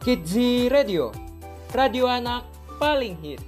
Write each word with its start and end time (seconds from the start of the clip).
Kidzi 0.00 0.72
Radio, 0.72 1.12
radio 1.76 2.08
anak 2.08 2.48
paling 2.80 3.20
hits. 3.20 3.44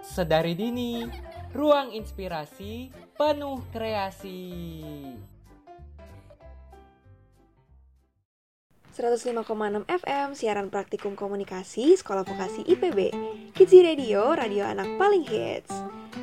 Sedari 0.00 0.56
dini, 0.56 1.04
ruang 1.52 1.92
inspirasi 1.92 2.88
penuh 3.12 3.60
kreasi. 3.76 4.56
105,6 8.96 9.44
FM 9.92 10.32
siaran 10.32 10.72
praktikum 10.72 11.20
komunikasi 11.20 12.00
Sekolah 12.00 12.24
Vokasi 12.24 12.64
IPB 12.64 13.12
Kidzi 13.52 13.84
Radio, 13.84 14.32
radio 14.32 14.64
anak 14.64 14.88
paling 14.96 15.20
hits. 15.20 15.68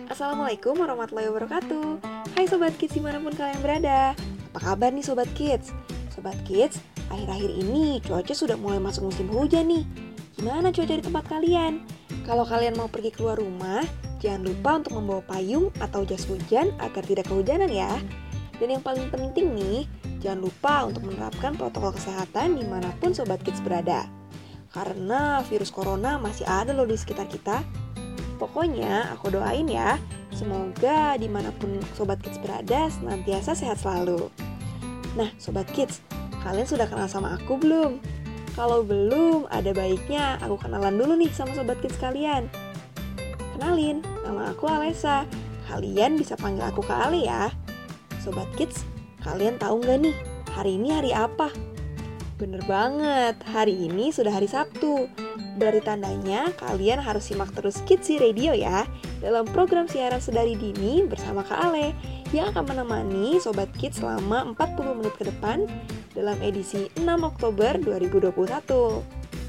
Assalamualaikum 0.10 0.82
warahmatullahi 0.82 1.30
wabarakatuh. 1.30 2.02
Hai 2.34 2.50
Sobat 2.50 2.74
Kids 2.82 2.98
di 2.98 3.02
mana 3.06 3.22
pun 3.22 3.30
kalian 3.38 3.62
berada. 3.62 4.18
Apa 4.50 4.74
kabar 4.74 4.90
nih 4.90 5.06
Sobat 5.06 5.30
Kids? 5.38 5.70
Sobat 6.10 6.34
Kids, 6.50 6.82
akhir-akhir 7.14 7.54
ini 7.54 8.02
cuaca 8.02 8.34
sudah 8.34 8.58
mulai 8.58 8.82
masuk 8.82 9.14
musim 9.14 9.30
hujan 9.30 9.70
nih. 9.70 9.86
Gimana 10.34 10.74
cuaca 10.74 10.98
di 10.98 11.06
tempat 11.06 11.30
kalian? 11.30 11.86
Kalau 12.26 12.42
kalian 12.42 12.74
mau 12.74 12.90
pergi 12.90 13.14
keluar 13.14 13.38
rumah, 13.38 13.86
jangan 14.18 14.50
lupa 14.50 14.82
untuk 14.82 14.98
membawa 14.98 15.22
payung 15.30 15.70
atau 15.78 16.02
jas 16.10 16.26
hujan 16.26 16.74
agar 16.82 17.06
tidak 17.06 17.30
kehujanan 17.30 17.70
ya. 17.70 18.02
Dan 18.58 18.74
yang 18.74 18.82
paling 18.82 19.14
penting 19.14 19.54
nih, 19.54 19.86
Jangan 20.24 20.40
lupa 20.40 20.88
untuk 20.88 21.04
menerapkan 21.04 21.52
protokol 21.60 21.92
kesehatan 22.00 22.56
di 22.56 22.64
mana 22.64 22.96
pun 22.96 23.12
Sobat 23.12 23.44
Kids 23.44 23.60
berada. 23.60 24.08
Karena 24.72 25.44
virus 25.44 25.68
corona 25.68 26.16
masih 26.16 26.48
ada 26.48 26.72
loh 26.72 26.88
di 26.88 26.96
sekitar 26.96 27.28
kita. 27.28 27.60
Pokoknya 28.40 29.12
aku 29.12 29.36
doain 29.36 29.68
ya, 29.68 30.00
semoga 30.32 31.20
di 31.20 31.28
mana 31.28 31.52
pun 31.52 31.76
Sobat 31.94 32.24
Kids 32.24 32.40
berada 32.40 32.88
senantiasa 32.88 33.52
sehat 33.52 33.84
selalu. 33.84 34.32
Nah 35.20 35.28
Sobat 35.36 35.68
Kids, 35.76 36.00
kalian 36.40 36.66
sudah 36.72 36.88
kenal 36.88 37.12
sama 37.12 37.36
aku 37.36 37.60
belum? 37.60 38.00
Kalau 38.56 38.80
belum, 38.80 39.52
ada 39.52 39.76
baiknya 39.76 40.40
aku 40.40 40.56
kenalan 40.56 40.96
dulu 40.96 41.20
nih 41.20 41.36
sama 41.36 41.52
Sobat 41.52 41.84
Kids 41.84 42.00
kalian. 42.00 42.48
Kenalin, 43.60 44.00
nama 44.24 44.56
aku 44.56 44.72
Alessa. 44.72 45.28
Kalian 45.68 46.16
bisa 46.16 46.40
panggil 46.40 46.64
aku 46.64 46.80
Kak 46.80 47.12
Ale 47.12 47.28
ya. 47.28 47.52
Sobat 48.24 48.48
Kids, 48.56 48.88
Kalian 49.24 49.56
tahu 49.56 49.80
nggak 49.80 50.00
nih, 50.04 50.16
hari 50.52 50.76
ini 50.76 50.92
hari 50.92 51.12
apa? 51.16 51.48
Bener 52.36 52.60
banget, 52.68 53.40
hari 53.48 53.88
ini 53.88 54.12
sudah 54.12 54.36
hari 54.36 54.52
Sabtu. 54.52 55.08
Dari 55.56 55.80
tandanya, 55.80 56.52
kalian 56.60 57.00
harus 57.00 57.32
simak 57.32 57.56
terus 57.56 57.80
Kidsi 57.88 58.20
Radio 58.20 58.52
ya 58.52 58.84
dalam 59.24 59.48
program 59.48 59.88
siaran 59.88 60.20
sedari 60.20 60.60
dini 60.60 61.08
bersama 61.08 61.46
Kak 61.46 61.72
Ale 61.72 61.96
yang 62.36 62.52
akan 62.52 62.74
menemani 62.76 63.40
Sobat 63.40 63.72
Kids 63.80 64.04
selama 64.04 64.52
40 64.60 64.98
menit 65.00 65.14
ke 65.16 65.24
depan 65.30 65.70
dalam 66.12 66.36
edisi 66.44 66.92
6 67.00 67.08
Oktober 67.24 67.80
2021. 67.80 68.34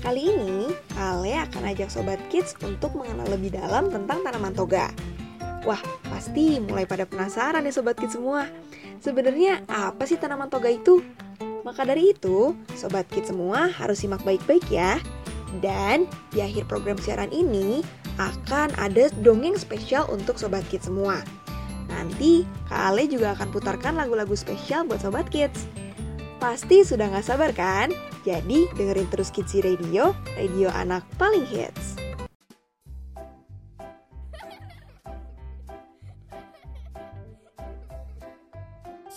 Kali 0.04 0.22
ini, 0.22 0.70
Ale 1.00 1.34
akan 1.50 1.62
ajak 1.72 1.88
Sobat 1.88 2.20
Kids 2.28 2.54
untuk 2.62 2.92
mengenal 2.94 3.26
lebih 3.32 3.56
dalam 3.56 3.88
tentang 3.88 4.22
tanaman 4.22 4.52
toga. 4.52 4.92
Wah, 5.64 5.80
pasti 6.12 6.60
mulai 6.60 6.84
pada 6.84 7.08
penasaran 7.08 7.64
ya 7.64 7.72
Sobat 7.72 7.96
Kids 7.96 8.20
semua. 8.20 8.44
Sebenarnya 9.00 9.64
apa 9.64 10.04
sih 10.04 10.20
tanaman 10.20 10.52
toga 10.52 10.68
itu? 10.68 11.00
Maka 11.64 11.88
dari 11.88 12.12
itu, 12.12 12.52
Sobat 12.76 13.08
Kids 13.08 13.32
semua 13.32 13.72
harus 13.72 14.04
simak 14.04 14.20
baik-baik 14.28 14.68
ya. 14.68 15.00
Dan 15.64 16.04
di 16.36 16.44
akhir 16.44 16.68
program 16.68 17.00
siaran 17.00 17.32
ini 17.32 17.80
akan 18.20 18.76
ada 18.76 19.08
dongeng 19.24 19.56
spesial 19.56 20.04
untuk 20.12 20.36
Sobat 20.36 20.68
Kids 20.68 20.92
semua. 20.92 21.24
Nanti 21.88 22.44
Kak 22.68 22.92
Ale 22.92 23.08
juga 23.08 23.32
akan 23.32 23.48
putarkan 23.48 23.96
lagu-lagu 23.96 24.36
spesial 24.36 24.84
buat 24.84 25.00
Sobat 25.00 25.32
Kids. 25.32 25.64
Pasti 26.36 26.84
sudah 26.84 27.08
gak 27.08 27.24
sabar 27.24 27.56
kan? 27.56 27.88
Jadi 28.28 28.68
dengerin 28.76 29.08
terus 29.08 29.32
Kids 29.32 29.56
Radio, 29.64 30.12
radio 30.36 30.68
anak 30.76 31.08
paling 31.16 31.48
hits. 31.48 32.03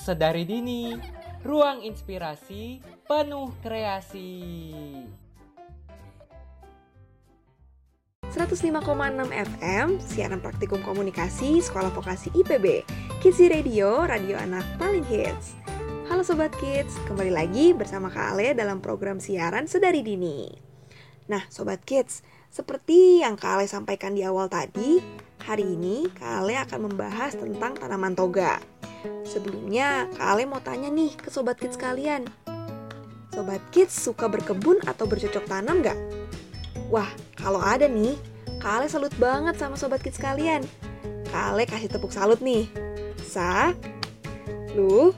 Sedari 0.08 0.48
dini, 0.48 0.96
ruang 1.44 1.84
inspirasi 1.84 2.80
penuh 3.12 3.52
kreasi. 3.60 4.40
105,6 8.32 8.72
FM, 9.28 10.00
siaran 10.00 10.40
praktikum 10.40 10.80
komunikasi 10.80 11.60
Sekolah 11.60 11.92
Vokasi 11.92 12.32
IPB, 12.32 12.88
Kids 13.20 13.52
Radio, 13.52 14.08
radio 14.08 14.40
anak 14.40 14.64
paling 14.80 15.04
hits. 15.12 15.60
Halo 16.08 16.24
Sobat 16.24 16.56
Kids, 16.56 16.96
kembali 17.04 17.36
lagi 17.36 17.76
bersama 17.76 18.08
Kak 18.08 18.32
Ale 18.32 18.56
dalam 18.56 18.80
program 18.80 19.20
siaran 19.20 19.68
Sedari 19.68 20.08
Dini. 20.08 20.48
Nah 21.28 21.44
Sobat 21.52 21.84
Kids, 21.84 22.24
seperti 22.52 23.22
yang 23.22 23.36
Kak 23.36 23.60
Ale 23.60 23.66
sampaikan 23.70 24.16
di 24.16 24.24
awal 24.24 24.48
tadi, 24.50 25.00
hari 25.44 25.64
ini 25.64 26.08
Kak 26.12 26.44
Ale 26.44 26.56
akan 26.64 26.92
membahas 26.92 27.36
tentang 27.36 27.76
tanaman 27.78 28.16
toga. 28.16 28.60
Sebelumnya, 29.28 30.08
Kak 30.16 30.28
Ale 30.36 30.44
mau 30.50 30.64
tanya 30.64 30.88
nih 30.88 31.14
ke 31.16 31.30
Sobat 31.30 31.60
Kids 31.60 31.78
kalian. 31.78 32.26
Sobat 33.32 33.62
Kids 33.70 33.94
suka 33.94 34.26
berkebun 34.26 34.82
atau 34.88 35.06
bercocok 35.06 35.46
tanam 35.46 35.86
gak? 35.86 36.00
Wah, 36.90 37.08
kalau 37.38 37.62
ada 37.62 37.86
nih, 37.86 38.18
Kak 38.58 38.82
Ale 38.82 38.88
salut 38.90 39.14
banget 39.22 39.60
sama 39.60 39.78
Sobat 39.78 40.02
Kids 40.02 40.18
kalian. 40.18 40.66
Kak 41.30 41.54
Ale 41.54 41.70
kasih 41.70 41.92
tepuk 41.92 42.10
salut 42.10 42.42
nih. 42.42 42.66
Sa, 43.22 43.76
lu, 44.74 45.14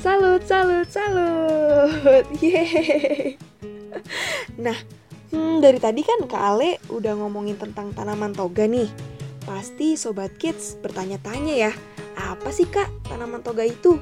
salut, 0.00 0.42
salut, 0.42 0.88
salut. 0.90 2.24
Yeay. 2.42 3.38
Nah, 4.58 4.74
hmm, 5.32 5.64
dari 5.64 5.78
tadi 5.80 6.00
kan 6.04 6.24
Kak 6.28 6.44
Ale 6.56 6.78
udah 6.92 7.16
ngomongin 7.18 7.56
tentang 7.56 7.92
tanaman 7.92 8.32
toga 8.36 8.64
nih. 8.68 8.88
Pasti 9.48 9.96
Sobat 9.96 10.36
Kids 10.36 10.76
bertanya-tanya 10.84 11.54
ya, 11.56 11.72
apa 12.20 12.52
sih 12.52 12.68
kak 12.68 12.90
tanaman 13.08 13.40
toga 13.40 13.64
itu? 13.64 13.96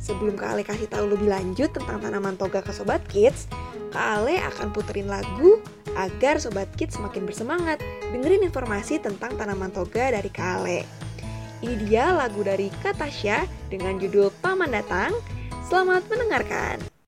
Sebelum 0.00 0.32
Kak 0.32 0.56
Ale 0.56 0.62
kasih 0.64 0.88
tahu 0.88 1.12
lebih 1.12 1.28
lanjut 1.28 1.68
tentang 1.76 2.00
tanaman 2.00 2.40
toga 2.40 2.64
ke 2.64 2.72
Sobat 2.72 3.04
Kids, 3.12 3.44
Kak 3.92 4.24
Ale 4.24 4.40
akan 4.40 4.72
puterin 4.72 5.12
lagu 5.12 5.60
agar 5.92 6.40
Sobat 6.40 6.72
Kids 6.80 6.96
semakin 6.96 7.28
bersemangat 7.28 7.76
dengerin 8.08 8.48
informasi 8.48 8.96
tentang 8.96 9.36
tanaman 9.36 9.68
toga 9.68 10.16
dari 10.16 10.32
Kak 10.32 10.64
Ale. 10.64 10.88
Ini 11.60 11.76
dia 11.84 12.16
lagu 12.16 12.40
dari 12.40 12.72
Katasha 12.80 13.44
dengan 13.68 14.00
judul 14.00 14.32
Paman 14.40 14.72
Datang. 14.72 15.12
Selamat 15.68 16.08
mendengarkan. 16.08 16.99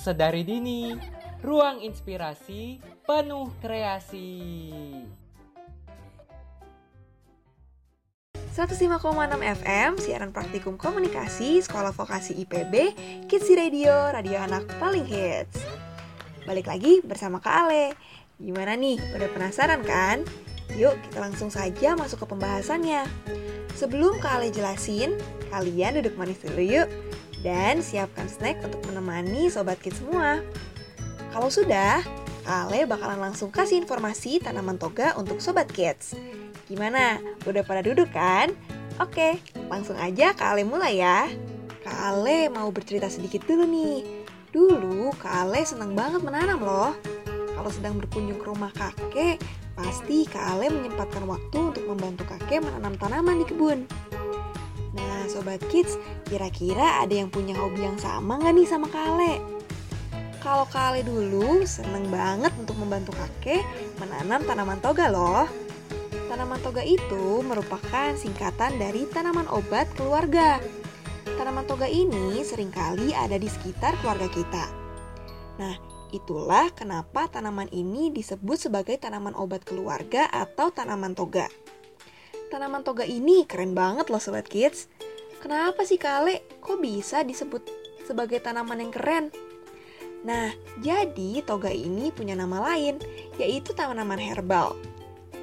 Sedari 0.00 0.48
dini. 0.48 0.96
Ruang 1.44 1.84
inspirasi 1.84 2.80
penuh 3.04 3.52
kreasi. 3.60 4.40
105,6 8.50 9.40
FM, 9.62 9.90
siaran 9.96 10.34
praktikum 10.34 10.74
komunikasi, 10.74 11.62
Sekolah 11.64 11.94
Vokasi 11.94 12.34
IPB, 12.44 12.74
Kids 13.30 13.48
Radio, 13.56 14.10
radio 14.10 14.42
anak 14.42 14.66
paling 14.82 15.06
hits. 15.06 15.64
Balik 16.44 16.66
lagi 16.68 16.98
bersama 17.00 17.38
Kak 17.38 17.54
Ale. 17.68 17.94
Gimana 18.36 18.74
nih, 18.74 18.98
udah 19.16 19.28
penasaran 19.32 19.80
kan? 19.86 20.26
Yuk 20.76 20.98
kita 21.08 21.24
langsung 21.24 21.48
saja 21.48 21.94
masuk 21.94 22.26
ke 22.26 22.26
pembahasannya. 22.26 23.06
Sebelum 23.78 24.18
Kak 24.18 24.42
Ale 24.42 24.52
jelasin, 24.52 25.14
kalian 25.48 26.02
duduk 26.02 26.18
manis 26.18 26.42
dulu 26.42 26.60
yuk. 26.60 26.88
Dan 27.40 27.80
siapkan 27.80 28.28
snack 28.28 28.60
untuk 28.60 28.84
menemani 28.88 29.48
Sobat 29.48 29.80
Kids 29.80 30.04
semua. 30.04 30.44
Kalau 31.32 31.48
sudah, 31.48 32.04
Ale 32.44 32.84
bakalan 32.84 33.30
langsung 33.30 33.48
kasih 33.48 33.84
informasi 33.84 34.42
tanaman 34.42 34.76
toga 34.76 35.16
untuk 35.16 35.40
Sobat 35.40 35.68
Kids. 35.72 36.16
Gimana? 36.68 37.22
Udah 37.48 37.64
pada 37.64 37.80
duduk 37.80 38.12
kan? 38.12 38.52
Oke, 39.00 39.40
langsung 39.72 39.96
aja 39.96 40.36
Kak 40.36 40.60
mulai 40.60 41.00
ya. 41.00 41.30
Kak 41.80 42.20
mau 42.52 42.68
bercerita 42.68 43.08
sedikit 43.08 43.48
dulu 43.48 43.64
nih. 43.64 44.04
Dulu 44.52 45.14
Kak 45.16 45.48
Ale 45.48 45.64
senang 45.64 45.96
banget 45.96 46.20
menanam 46.20 46.60
loh. 46.60 46.92
Kalau 47.56 47.70
sedang 47.72 47.96
berkunjung 47.96 48.36
ke 48.36 48.46
rumah 48.48 48.72
kakek, 48.76 49.40
pasti 49.72 50.28
Kak 50.28 50.60
menyempatkan 50.68 51.24
waktu 51.24 51.72
untuk 51.72 51.84
membantu 51.88 52.28
kakek 52.28 52.60
menanam 52.60 52.96
tanaman 53.00 53.40
di 53.40 53.46
kebun. 53.48 53.88
Nah, 54.90 55.30
Sobat 55.30 55.62
Kids, 55.70 55.94
kira-kira 56.26 56.98
ada 56.98 57.14
yang 57.14 57.30
punya 57.30 57.54
hobi 57.54 57.86
yang 57.86 57.98
sama 57.98 58.42
nggak 58.42 58.54
nih 58.58 58.66
sama 58.66 58.90
Kak 58.90 59.04
Ale? 59.14 59.38
Kalau 60.40 60.64
Kale 60.72 61.04
dulu 61.04 61.62
seneng 61.68 62.08
banget 62.08 62.50
untuk 62.56 62.74
membantu 62.80 63.12
kakek 63.12 63.60
menanam 64.00 64.40
tanaman 64.48 64.80
toga 64.80 65.12
loh. 65.12 65.44
Tanaman 66.32 66.58
toga 66.64 66.80
itu 66.80 67.44
merupakan 67.44 68.16
singkatan 68.16 68.80
dari 68.80 69.04
tanaman 69.12 69.44
obat 69.52 69.86
keluarga. 69.94 70.56
Tanaman 71.36 71.68
toga 71.68 71.86
ini 71.86 72.40
sering 72.40 72.72
kali 72.72 73.12
ada 73.12 73.36
di 73.36 73.46
sekitar 73.52 74.00
keluarga 74.00 74.32
kita. 74.32 74.64
Nah, 75.60 75.76
itulah 76.08 76.72
kenapa 76.72 77.28
tanaman 77.28 77.68
ini 77.68 78.08
disebut 78.08 78.56
sebagai 78.56 78.96
tanaman 78.96 79.36
obat 79.36 79.60
keluarga 79.68 80.24
atau 80.32 80.72
tanaman 80.72 81.12
toga. 81.12 81.52
Tanaman 82.50 82.82
toga 82.82 83.06
ini 83.06 83.46
keren 83.46 83.78
banget 83.78 84.10
loh 84.10 84.18
Sobat 84.18 84.50
Kids. 84.50 84.90
Kenapa 85.38 85.86
sih 85.86 86.02
Kale 86.02 86.42
kok 86.58 86.82
bisa 86.82 87.22
disebut 87.22 87.62
sebagai 88.02 88.42
tanaman 88.42 88.82
yang 88.82 88.90
keren? 88.90 89.30
Nah, 90.26 90.50
jadi 90.82 91.46
toga 91.46 91.70
ini 91.70 92.10
punya 92.10 92.34
nama 92.34 92.74
lain, 92.74 92.98
yaitu 93.38 93.70
tanaman 93.70 94.18
herbal. 94.18 94.74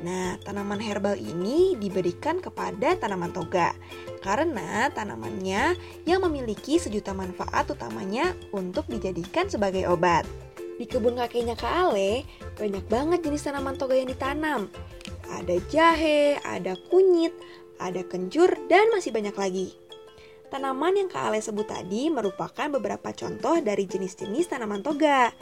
Nah, 0.03 0.35
tanaman 0.43 0.83
herbal 0.83 1.15
ini 1.15 1.79
diberikan 1.79 2.43
kepada 2.43 2.99
tanaman 2.99 3.31
toga 3.31 3.71
karena 4.19 4.91
tanamannya 4.91 5.79
yang 6.03 6.19
memiliki 6.27 6.75
sejuta 6.75 7.15
manfaat 7.15 7.71
utamanya 7.71 8.35
untuk 8.51 8.83
dijadikan 8.91 9.47
sebagai 9.47 9.87
obat. 9.87 10.27
Di 10.75 10.83
kebun 10.85 11.17
kakeknya 11.17 11.55
Kak 11.55 11.89
Ale, 11.89 12.27
banyak 12.59 12.85
banget 12.91 13.23
jenis 13.25 13.47
tanaman 13.47 13.79
toga 13.79 13.95
yang 13.95 14.11
ditanam. 14.11 14.67
Ada 15.27 15.59
jahe, 15.67 16.39
ada 16.41 16.77
kunyit, 16.87 17.35
ada 17.77 18.01
kencur, 18.07 18.49
dan 18.71 18.87
masih 18.91 19.11
banyak 19.11 19.35
lagi. 19.35 19.67
Tanaman 20.47 20.95
yang 20.95 21.09
Kak 21.11 21.27
Ale 21.27 21.43
sebut 21.43 21.67
tadi 21.67 22.07
merupakan 22.07 22.71
beberapa 22.71 23.11
contoh 23.11 23.59
dari 23.59 23.83
jenis-jenis 23.83 24.47
tanaman 24.47 24.79
toga. 24.79 25.35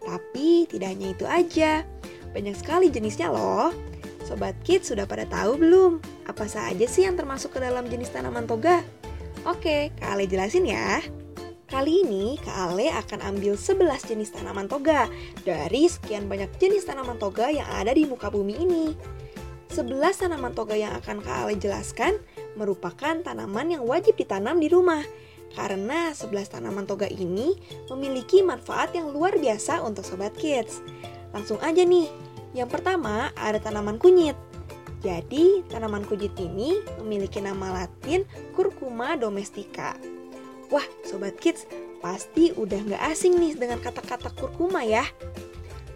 Tapi 0.00 0.68
tidak 0.68 0.92
hanya 0.92 1.08
itu 1.16 1.24
aja, 1.24 1.84
banyak 2.36 2.56
sekali 2.56 2.92
jenisnya 2.92 3.32
loh. 3.32 3.72
Sobat 4.28 4.54
Kids 4.62 4.92
sudah 4.92 5.08
pada 5.08 5.24
tahu 5.26 5.56
belum? 5.56 5.92
Apa 6.28 6.44
saja 6.44 6.84
sih 6.84 7.08
yang 7.08 7.16
termasuk 7.16 7.56
ke 7.56 7.60
dalam 7.64 7.88
jenis 7.88 8.12
tanaman 8.12 8.44
toga? 8.44 8.84
Oke, 9.48 9.88
Kak 9.96 10.12
Ale 10.12 10.28
jelasin 10.28 10.68
ya. 10.68 11.00
Kali 11.70 12.02
ini 12.04 12.36
Kak 12.42 12.74
Ale 12.74 12.92
akan 12.92 13.24
ambil 13.30 13.54
11 13.54 14.10
jenis 14.10 14.34
tanaman 14.34 14.66
toga 14.68 15.06
dari 15.46 15.86
sekian 15.88 16.26
banyak 16.28 16.50
jenis 16.60 16.84
tanaman 16.84 17.16
toga 17.16 17.48
yang 17.48 17.64
ada 17.72 17.96
di 17.96 18.04
muka 18.04 18.28
bumi 18.28 18.58
ini. 18.60 18.86
11 19.70 20.26
tanaman 20.26 20.50
toga 20.50 20.74
yang 20.74 20.98
akan 20.98 21.22
Kak 21.22 21.46
Ale 21.46 21.54
jelaskan 21.54 22.18
merupakan 22.58 23.14
tanaman 23.22 23.70
yang 23.70 23.86
wajib 23.86 24.18
ditanam 24.18 24.58
di 24.58 24.66
rumah 24.66 25.06
karena 25.54 26.10
11 26.10 26.58
tanaman 26.58 26.90
toga 26.90 27.06
ini 27.06 27.54
memiliki 27.86 28.42
manfaat 28.42 28.90
yang 28.98 29.14
luar 29.14 29.38
biasa 29.38 29.82
untuk 29.86 30.02
sobat 30.02 30.34
kids. 30.34 30.82
Langsung 31.30 31.62
aja 31.62 31.86
nih. 31.86 32.10
Yang 32.50 32.68
pertama 32.74 33.30
ada 33.38 33.62
tanaman 33.62 33.94
kunyit. 34.02 34.34
Jadi, 35.00 35.62
tanaman 35.70 36.02
kunyit 36.02 36.34
ini 36.36 36.82
memiliki 36.98 37.38
nama 37.38 37.70
latin 37.82 38.26
Curcuma 38.58 39.14
domestica. 39.14 39.94
Wah, 40.74 40.84
sobat 41.06 41.38
kids, 41.38 41.70
pasti 42.02 42.50
udah 42.58 42.90
nggak 42.90 43.02
asing 43.06 43.38
nih 43.38 43.54
dengan 43.54 43.78
kata-kata 43.78 44.34
kurkuma 44.34 44.82
ya. 44.82 45.06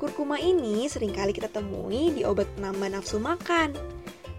Kurkuma 0.05 0.37
ini 0.37 0.85
sering 0.85 1.17
kali 1.17 1.33
kita 1.33 1.49
temui 1.49 2.13
di 2.13 2.29
obat 2.29 2.45
penambah 2.61 2.93
nafsu 2.93 3.17
makan. 3.17 3.73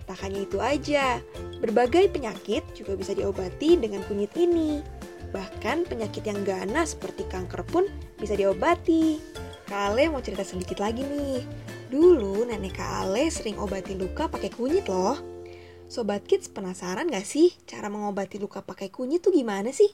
Tak 0.05 0.21
hanya 0.21 0.45
itu 0.45 0.61
aja, 0.61 1.17
berbagai 1.57 2.13
penyakit 2.13 2.61
juga 2.77 2.93
bisa 2.93 3.17
diobati 3.17 3.73
dengan 3.73 4.05
kunyit 4.05 4.29
ini. 4.37 4.85
Bahkan 5.33 5.89
penyakit 5.89 6.21
yang 6.21 6.45
ganas 6.45 6.93
seperti 6.93 7.25
kanker 7.33 7.65
pun 7.65 7.89
bisa 8.21 8.37
diobati. 8.37 9.17
Kale 9.65 10.05
mau 10.13 10.21
cerita 10.21 10.45
sedikit 10.45 10.77
lagi 10.77 11.01
nih. 11.01 11.41
Dulu 11.89 12.45
nenek 12.45 12.77
Kale 12.77 13.25
sering 13.33 13.57
obati 13.57 13.97
luka 13.97 14.29
pakai 14.29 14.53
kunyit 14.53 14.85
loh. 14.85 15.17
Sobat 15.89 16.29
Kids 16.29 16.45
penasaran 16.45 17.09
gak 17.09 17.25
sih 17.25 17.57
cara 17.65 17.89
mengobati 17.89 18.37
luka 18.37 18.61
pakai 18.61 18.93
kunyit 18.93 19.25
tuh 19.25 19.33
gimana 19.33 19.73
sih? 19.73 19.89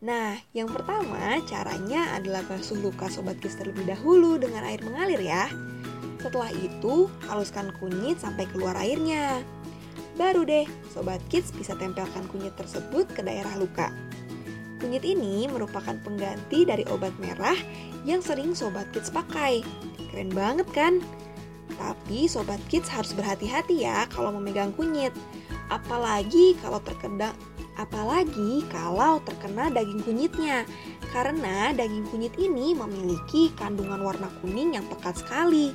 Nah, 0.00 0.32
yang 0.56 0.72
pertama 0.72 1.36
caranya 1.44 2.16
adalah 2.16 2.40
basuh 2.48 2.80
luka 2.80 3.12
Sobat 3.12 3.36
Kids 3.36 3.60
terlebih 3.60 3.84
dahulu 3.84 4.40
dengan 4.40 4.64
air 4.64 4.80
mengalir 4.80 5.20
ya. 5.20 5.44
Setelah 6.16 6.48
itu, 6.56 7.12
haluskan 7.28 7.68
kunyit 7.76 8.16
sampai 8.16 8.48
keluar 8.48 8.72
airnya. 8.80 9.44
Baru 10.16 10.48
deh, 10.48 10.64
Sobat 10.88 11.20
Kids 11.28 11.52
bisa 11.52 11.76
tempelkan 11.76 12.24
kunyit 12.32 12.56
tersebut 12.56 13.12
ke 13.12 13.20
daerah 13.20 13.52
luka. 13.60 13.92
Kunyit 14.80 15.04
ini 15.04 15.44
merupakan 15.52 15.92
pengganti 16.00 16.64
dari 16.64 16.88
obat 16.88 17.12
merah 17.20 17.56
yang 18.08 18.24
sering 18.24 18.56
Sobat 18.56 18.88
Kids 18.96 19.12
pakai. 19.12 19.60
Keren 20.08 20.32
banget 20.32 20.64
kan? 20.72 21.04
Tapi 21.76 22.24
Sobat 22.24 22.60
Kids 22.72 22.88
harus 22.88 23.12
berhati-hati 23.12 23.84
ya 23.84 24.08
kalau 24.08 24.32
memegang 24.32 24.72
kunyit. 24.72 25.12
Apalagi 25.68 26.56
kalau 26.64 26.80
terkena 26.80 27.36
apalagi 27.80 28.60
kalau 28.68 29.24
terkena 29.24 29.72
daging 29.72 30.04
kunyitnya. 30.04 30.68
Karena 31.10 31.72
daging 31.72 32.06
kunyit 32.12 32.36
ini 32.36 32.76
memiliki 32.76 33.50
kandungan 33.56 34.04
warna 34.04 34.28
kuning 34.44 34.76
yang 34.76 34.84
pekat 34.86 35.18
sekali. 35.24 35.72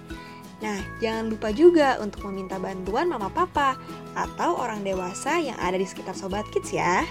Nah, 0.63 0.79
jangan 1.03 1.27
lupa 1.27 1.51
juga 1.51 1.99
untuk 1.99 2.31
meminta 2.31 2.55
bantuan 2.55 3.11
mama 3.11 3.27
papa 3.27 3.75
atau 4.15 4.55
orang 4.55 4.85
dewasa 4.87 5.35
yang 5.43 5.59
ada 5.59 5.75
di 5.75 5.83
sekitar 5.83 6.15
sobat 6.15 6.47
kids 6.55 6.71
ya. 6.71 7.03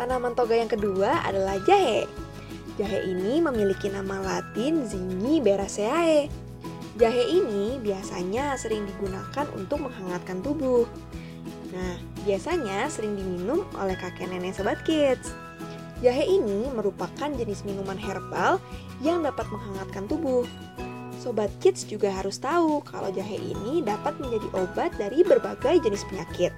Tanaman 0.00 0.32
toga 0.32 0.56
yang 0.56 0.70
kedua 0.70 1.20
adalah 1.24 1.60
jahe. 1.68 2.08
Jahe 2.76 3.08
ini 3.08 3.40
memiliki 3.40 3.88
nama 3.88 4.20
latin 4.20 4.84
Zingiberraceae. 4.84 6.28
Jahe 6.96 7.24
ini 7.28 7.76
biasanya 7.80 8.56
sering 8.56 8.88
digunakan 8.88 9.44
untuk 9.52 9.84
menghangatkan 9.84 10.40
tubuh. 10.40 10.88
Nah, 11.76 12.00
biasanya 12.24 12.88
sering 12.88 13.20
diminum 13.20 13.68
oleh 13.76 13.92
kakek 14.00 14.32
nenek 14.32 14.56
sobat 14.56 14.80
kids. 14.88 15.36
Jahe 16.00 16.24
ini 16.24 16.68
merupakan 16.72 17.28
jenis 17.28 17.64
minuman 17.64 17.96
herbal 17.96 18.60
yang 19.04 19.20
dapat 19.24 19.44
menghangatkan 19.52 20.08
tubuh. 20.08 20.44
Sobat 21.16 21.48
Kids 21.58 21.88
juga 21.88 22.12
harus 22.12 22.36
tahu 22.36 22.84
kalau 22.84 23.08
jahe 23.10 23.40
ini 23.40 23.80
dapat 23.80 24.14
menjadi 24.20 24.46
obat 24.62 24.92
dari 25.00 25.24
berbagai 25.24 25.80
jenis 25.82 26.04
penyakit. 26.06 26.52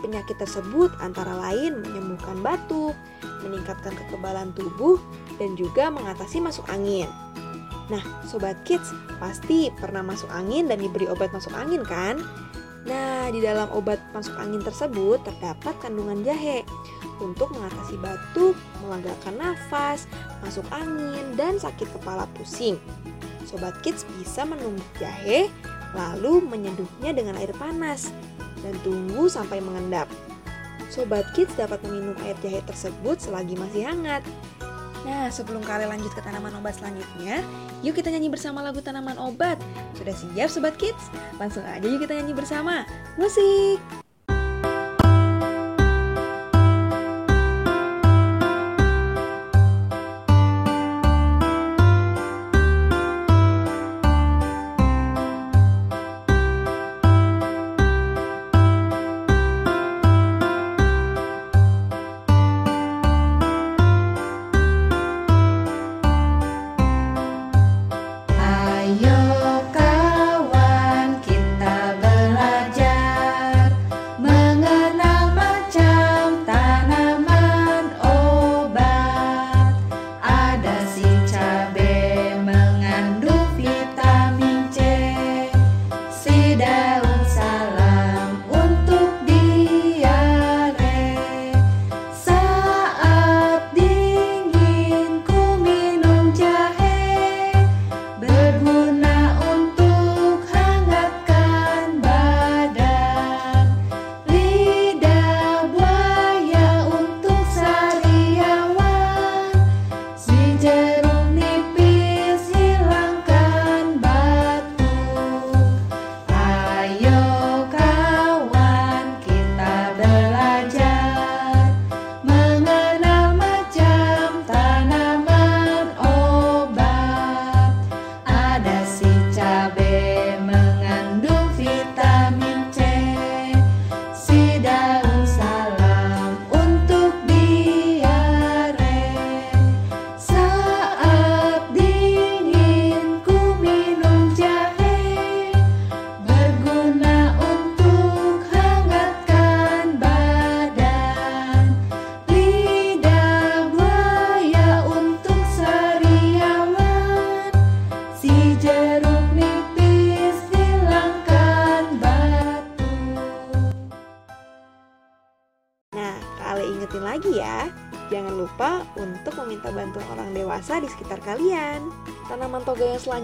Penyakit 0.00 0.40
tersebut 0.40 0.88
antara 1.04 1.36
lain 1.36 1.84
menyembuhkan 1.84 2.40
batuk, 2.40 2.96
meningkatkan 3.44 3.92
kekebalan 3.92 4.50
tubuh, 4.56 4.96
dan 5.36 5.54
juga 5.60 5.92
mengatasi 5.92 6.40
masuk 6.40 6.64
angin. 6.72 7.06
Nah, 7.92 8.00
Sobat 8.24 8.56
Kids 8.64 8.90
pasti 9.20 9.68
pernah 9.76 10.00
masuk 10.00 10.32
angin 10.32 10.66
dan 10.66 10.80
diberi 10.80 11.04
obat 11.06 11.28
masuk 11.30 11.52
angin 11.52 11.84
kan? 11.84 12.18
Nah, 12.88 13.28
di 13.28 13.44
dalam 13.44 13.68
obat 13.76 14.00
masuk 14.16 14.32
angin 14.40 14.64
tersebut 14.64 15.20
terdapat 15.20 15.76
kandungan 15.84 16.24
jahe 16.24 16.64
untuk 17.20 17.52
mengatasi 17.52 18.00
batuk, 18.00 18.56
melanggakan 18.80 19.36
nafas, 19.36 20.08
masuk 20.40 20.64
angin, 20.72 21.36
dan 21.36 21.60
sakit 21.60 21.86
kepala 22.00 22.24
pusing. 22.32 22.80
Sobat 23.44 23.76
Kids 23.84 24.08
bisa 24.16 24.48
menumbuk 24.48 24.86
jahe, 24.96 25.52
lalu 25.92 26.40
menyeduhnya 26.40 27.12
dengan 27.12 27.36
air 27.36 27.52
panas, 27.60 28.08
dan 28.64 28.72
tunggu 28.80 29.28
sampai 29.28 29.60
mengendap. 29.60 30.08
Sobat 30.88 31.28
Kids 31.36 31.52
dapat 31.60 31.84
meminum 31.84 32.16
air 32.24 32.38
jahe 32.40 32.64
tersebut 32.64 33.20
selagi 33.20 33.54
masih 33.60 33.84
hangat. 33.84 34.24
Nah, 35.04 35.28
sebelum 35.28 35.60
kalian 35.64 35.96
lanjut 35.96 36.12
ke 36.12 36.20
tanaman 36.24 36.56
obat 36.56 36.76
selanjutnya, 36.80 37.44
yuk 37.80 37.96
kita 37.96 38.12
nyanyi 38.12 38.28
bersama 38.28 38.60
lagu 38.60 38.82
tanaman 38.84 39.16
obat. 39.16 39.56
Sudah 39.96 40.14
siap 40.16 40.48
Sobat 40.52 40.74
Kids? 40.76 41.08
Langsung 41.40 41.64
aja 41.64 41.84
yuk 41.84 42.02
kita 42.04 42.16
nyanyi 42.18 42.34
bersama. 42.36 42.84
Musik! 43.16 44.09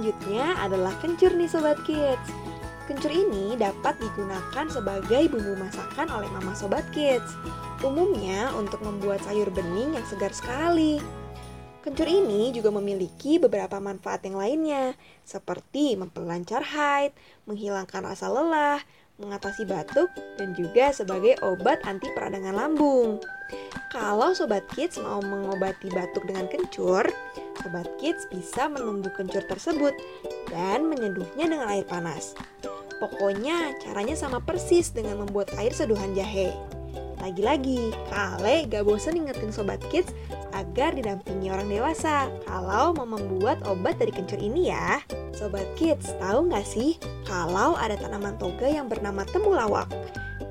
Selanjutnya 0.07 0.55
adalah 0.63 0.95
kencur 1.03 1.35
nih 1.35 1.51
Sobat 1.51 1.83
Kids. 1.83 2.31
Kencur 2.87 3.11
ini 3.11 3.59
dapat 3.59 3.99
digunakan 3.99 4.67
sebagai 4.71 5.27
bumbu 5.35 5.59
masakan 5.59 6.07
oleh 6.15 6.31
mama 6.31 6.55
Sobat 6.55 6.87
Kids. 6.95 7.35
Umumnya 7.83 8.55
untuk 8.55 8.87
membuat 8.87 9.27
sayur 9.27 9.51
bening 9.51 9.99
yang 9.99 10.07
segar 10.07 10.31
sekali. 10.31 11.03
Kencur 11.83 12.07
ini 12.07 12.55
juga 12.55 12.71
memiliki 12.71 13.43
beberapa 13.43 13.83
manfaat 13.83 14.23
yang 14.23 14.39
lainnya, 14.39 14.95
seperti 15.27 15.99
memperlancar 15.99 16.63
haid, 16.63 17.11
menghilangkan 17.51 18.07
rasa 18.07 18.31
lelah, 18.31 18.79
mengatasi 19.17 19.65
batuk, 19.65 20.13
dan 20.37 20.53
juga 20.53 20.93
sebagai 20.93 21.41
obat 21.41 21.81
anti 21.89 22.09
peradangan 22.13 22.57
lambung. 22.57 23.21
Kalau 23.95 24.37
Sobat 24.37 24.67
Kids 24.75 25.01
mau 25.01 25.23
mengobati 25.25 25.89
batuk 25.89 26.27
dengan 26.29 26.51
kencur, 26.51 27.07
Sobat 27.63 27.89
Kids 27.97 28.29
bisa 28.29 28.69
menumbuk 28.69 29.17
kencur 29.17 29.41
tersebut 29.49 29.95
dan 30.53 30.91
menyeduhnya 30.91 31.49
dengan 31.49 31.69
air 31.71 31.87
panas. 31.89 32.37
Pokoknya 32.97 33.77
caranya 33.85 34.17
sama 34.17 34.41
persis 34.41 34.93
dengan 34.93 35.25
membuat 35.25 35.53
air 35.61 35.73
seduhan 35.73 36.17
jahe. 36.17 36.53
Lagi-lagi, 37.21 37.91
Kale 38.13 38.69
gak 38.69 38.85
bosen 38.85 39.17
ingetin 39.17 39.49
Sobat 39.49 39.81
Kids 39.89 40.13
agar 40.57 40.97
didampingi 40.97 41.53
orang 41.53 41.69
dewasa 41.69 42.29
kalau 42.49 42.97
mau 42.97 43.09
membuat 43.09 43.61
obat 43.69 44.01
dari 44.01 44.13
kencur 44.13 44.41
ini 44.41 44.73
ya. 44.73 45.01
Sobat 45.37 45.67
Kids, 45.77 46.17
tahu 46.17 46.49
nggak 46.49 46.65
sih 46.65 46.97
kalau 47.29 47.77
ada 47.77 47.97
tanaman 48.01 48.41
toga 48.41 48.65
yang 48.69 48.89
bernama 48.89 49.25
temulawak? 49.29 49.89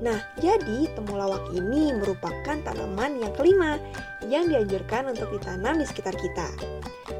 Nah, 0.04 0.20
jadi 0.38 0.92
temulawak 0.92 1.50
ini 1.56 1.94
merupakan 1.96 2.56
tanaman 2.60 3.16
yang 3.22 3.32
kelima 3.32 3.80
yang 4.28 4.46
dianjurkan 4.50 5.10
untuk 5.16 5.32
ditanam 5.32 5.80
di 5.80 5.86
sekitar 5.88 6.12
kita. 6.14 6.48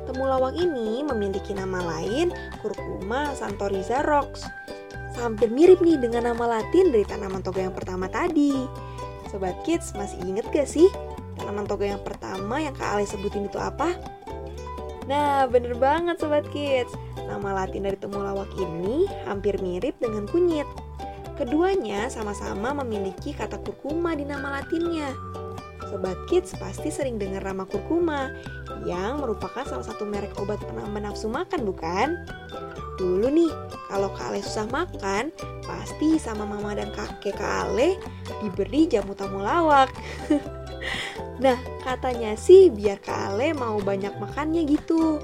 Temulawak 0.07 0.55
ini 0.55 1.03
memiliki 1.03 1.57
nama 1.57 1.83
lain 1.83 2.31
Curcuma 2.61 3.33
santoriza 3.35 4.05
rox. 4.05 4.45
Hampir 5.17 5.49
mirip 5.49 5.81
nih 5.81 5.97
dengan 5.97 6.31
nama 6.31 6.61
latin 6.61 6.93
dari 6.93 7.03
tanaman 7.09 7.41
toga 7.41 7.65
yang 7.65 7.73
pertama 7.73 8.07
tadi. 8.07 8.86
Sobat 9.29 9.59
Kids, 9.67 9.93
masih 9.99 10.19
inget 10.25 10.47
gak 10.55 10.69
sih 10.69 10.87
tanaman 11.37 11.69
toga 11.69 11.87
yang 11.87 12.03
pertama 12.03 12.59
yang 12.59 12.75
Kak 12.75 12.97
Ale 12.97 13.05
sebutin 13.05 13.47
itu 13.47 13.61
apa? 13.61 13.95
Nah, 15.07 15.47
bener 15.47 15.79
banget 15.79 16.19
Sobat 16.19 16.49
Kids. 16.51 16.91
Nama 17.27 17.65
latin 17.65 17.87
dari 17.87 17.99
temulawak 17.99 18.51
ini 18.59 19.07
hampir 19.27 19.59
mirip 19.63 19.99
dengan 20.03 20.27
kunyit. 20.27 20.67
Keduanya 21.37 22.09
sama-sama 22.09 22.73
memiliki 22.83 23.37
kata 23.37 23.61
kurkuma 23.61 24.17
di 24.17 24.25
nama 24.25 24.63
latinnya. 24.63 25.13
Sobat 25.87 26.19
Kids 26.27 26.57
pasti 26.59 26.91
sering 26.91 27.21
dengar 27.21 27.47
nama 27.47 27.63
kurkuma 27.63 28.33
yang 28.87 29.19
merupakan 29.19 29.67
salah 29.67 29.83
satu 29.83 30.07
merek 30.07 30.39
obat 30.39 30.63
penambah 30.63 31.03
nafsu 31.03 31.27
makan 31.27 31.67
bukan? 31.67 32.15
Dulu 32.97 33.29
nih, 33.29 33.53
kalau 33.93 34.09
Kak 34.15 34.33
Ale 34.33 34.41
susah 34.41 34.65
makan, 34.73 35.35
pasti 35.67 36.17
sama 36.17 36.49
mama 36.49 36.73
dan 36.73 36.89
kakek 36.95 37.37
Kak 37.37 37.69
Ale 37.69 37.99
diberi 38.41 38.89
jamu 38.89 39.13
temulawak. 39.13 39.93
nah, 41.45 41.59
katanya 41.85 42.39
sih 42.39 42.73
biar 42.73 43.03
Kak 43.03 43.37
Ale 43.37 43.53
mau 43.53 43.77
banyak 43.83 44.17
makannya 44.17 44.65
gitu. 44.65 45.21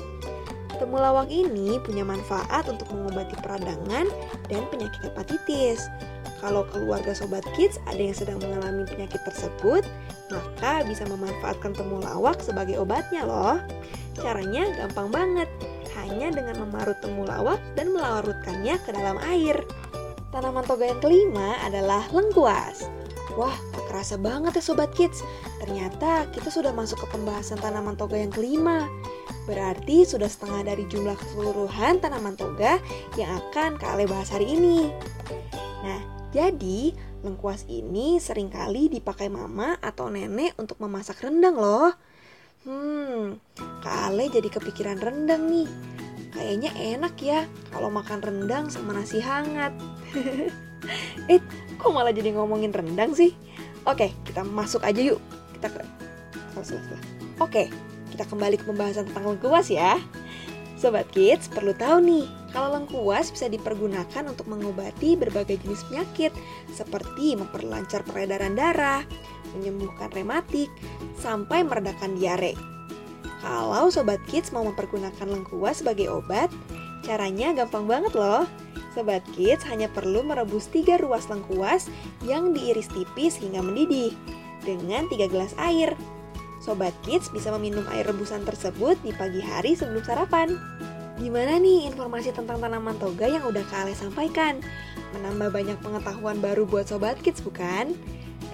Temulawak 0.76 1.30
ini 1.30 1.78
punya 1.80 2.02
manfaat 2.02 2.66
untuk 2.66 2.90
mengobati 2.90 3.38
peradangan 3.38 4.10
dan 4.50 4.62
penyakit 4.68 5.00
hepatitis. 5.08 5.86
Kalau 6.42 6.66
keluarga 6.66 7.14
Sobat 7.14 7.46
Kids 7.54 7.78
ada 7.86 8.02
yang 8.02 8.18
sedang 8.18 8.42
mengalami 8.42 8.82
penyakit 8.82 9.22
tersebut, 9.22 9.86
maka 10.34 10.82
bisa 10.82 11.06
memanfaatkan 11.06 11.70
temulawak 11.70 12.42
sebagai 12.42 12.82
obatnya 12.82 13.22
loh. 13.22 13.62
Caranya 14.18 14.66
gampang 14.74 15.08
banget, 15.14 15.48
hanya 15.94 16.34
dengan 16.34 16.66
memarut 16.66 16.98
temulawak 16.98 17.62
dan 17.78 17.94
melarutkannya 17.94 18.74
ke 18.82 18.90
dalam 18.90 19.22
air. 19.22 19.62
Tanaman 20.34 20.66
toga 20.66 20.90
yang 20.90 20.98
kelima 20.98 21.62
adalah 21.62 22.02
lengkuas. 22.10 22.90
Wah, 23.38 23.54
tak 23.72 23.84
kerasa 23.88 24.18
banget 24.18 24.58
ya 24.58 24.62
Sobat 24.66 24.90
Kids. 24.98 25.22
Ternyata 25.62 26.26
kita 26.34 26.50
sudah 26.50 26.74
masuk 26.74 27.06
ke 27.06 27.16
pembahasan 27.16 27.62
tanaman 27.62 27.94
toga 27.94 28.18
yang 28.18 28.34
kelima. 28.34 28.90
Berarti 29.46 30.02
sudah 30.02 30.26
setengah 30.26 30.74
dari 30.74 30.84
jumlah 30.90 31.14
keseluruhan 31.16 32.02
tanaman 32.02 32.34
toga 32.34 32.82
yang 33.14 33.30
akan 33.30 33.78
Kak 33.78 33.94
Ale 33.94 34.10
bahas 34.10 34.28
hari 34.28 34.52
ini. 34.52 34.90
Nah, 35.82 36.21
jadi 36.32 36.96
lengkuas 37.20 37.68
ini 37.68 38.16
sering 38.16 38.48
kali 38.48 38.88
dipakai 38.88 39.28
mama 39.28 39.76
atau 39.84 40.08
nenek 40.08 40.56
untuk 40.56 40.80
memasak 40.80 41.20
rendang 41.20 41.60
loh. 41.60 41.92
Hmm, 42.64 43.36
Kak 43.84 44.10
Ale 44.10 44.32
jadi 44.32 44.48
kepikiran 44.48 44.96
rendang 44.96 45.46
nih. 45.52 45.68
Kayaknya 46.32 46.70
enak 46.96 47.14
ya 47.20 47.44
kalau 47.68 47.92
makan 47.92 48.24
rendang 48.24 48.72
sama 48.72 48.96
nasi 48.96 49.20
hangat. 49.20 49.76
eh, 51.32 51.40
kok 51.76 51.92
malah 51.92 52.16
jadi 52.16 52.32
ngomongin 52.32 52.72
rendang 52.72 53.12
sih? 53.12 53.36
Oke, 53.84 54.16
kita 54.24 54.40
masuk 54.40 54.80
aja 54.88 55.04
yuk. 55.04 55.20
Kita 55.58 55.68
ke... 55.68 55.84
Oke, 57.42 57.68
kita 58.08 58.24
kembali 58.24 58.56
ke 58.56 58.64
pembahasan 58.64 59.10
tentang 59.10 59.36
lengkuas 59.36 59.68
ya. 59.68 60.00
Sobat 60.82 61.06
Kids, 61.14 61.46
perlu 61.46 61.70
tahu 61.78 62.02
nih, 62.02 62.26
kalau 62.50 62.74
lengkuas 62.74 63.30
bisa 63.30 63.46
dipergunakan 63.46 64.26
untuk 64.26 64.50
mengobati 64.50 65.14
berbagai 65.14 65.62
jenis 65.62 65.86
penyakit 65.86 66.34
seperti 66.74 67.38
memperlancar 67.38 68.02
peredaran 68.02 68.58
darah, 68.58 69.06
menyembuhkan 69.54 70.10
rematik, 70.10 70.66
sampai 71.22 71.62
meredakan 71.62 72.18
diare. 72.18 72.58
Kalau 73.38 73.94
Sobat 73.94 74.18
Kids 74.26 74.50
mau 74.50 74.66
mempergunakan 74.66 75.22
lengkuas 75.22 75.86
sebagai 75.86 76.10
obat, 76.10 76.50
caranya 77.06 77.54
gampang 77.54 77.86
banget 77.86 78.18
loh. 78.18 78.42
Sobat 78.90 79.22
Kids 79.38 79.62
hanya 79.70 79.86
perlu 79.86 80.26
merebus 80.26 80.66
3 80.66 80.98
ruas 80.98 81.30
lengkuas 81.30 81.86
yang 82.26 82.50
diiris 82.50 82.90
tipis 82.90 83.38
hingga 83.38 83.62
mendidih 83.62 84.18
dengan 84.66 85.06
3 85.06 85.30
gelas 85.30 85.54
air. 85.62 85.94
Sobat 86.62 86.94
Kids 87.02 87.26
bisa 87.34 87.50
meminum 87.58 87.82
air 87.90 88.06
rebusan 88.06 88.46
tersebut 88.46 88.94
di 89.02 89.10
pagi 89.10 89.42
hari 89.42 89.74
sebelum 89.74 90.06
sarapan. 90.06 90.54
Gimana 91.18 91.58
nih 91.58 91.90
informasi 91.90 92.30
tentang 92.30 92.62
tanaman 92.62 92.94
toga 93.02 93.26
yang 93.26 93.42
udah 93.42 93.66
Kak 93.66 93.90
Ale 93.90 93.98
sampaikan? 93.98 94.62
Menambah 95.18 95.50
banyak 95.50 95.78
pengetahuan 95.82 96.38
baru 96.38 96.62
buat 96.62 96.86
Sobat 96.86 97.18
Kids 97.18 97.42
bukan? 97.42 97.98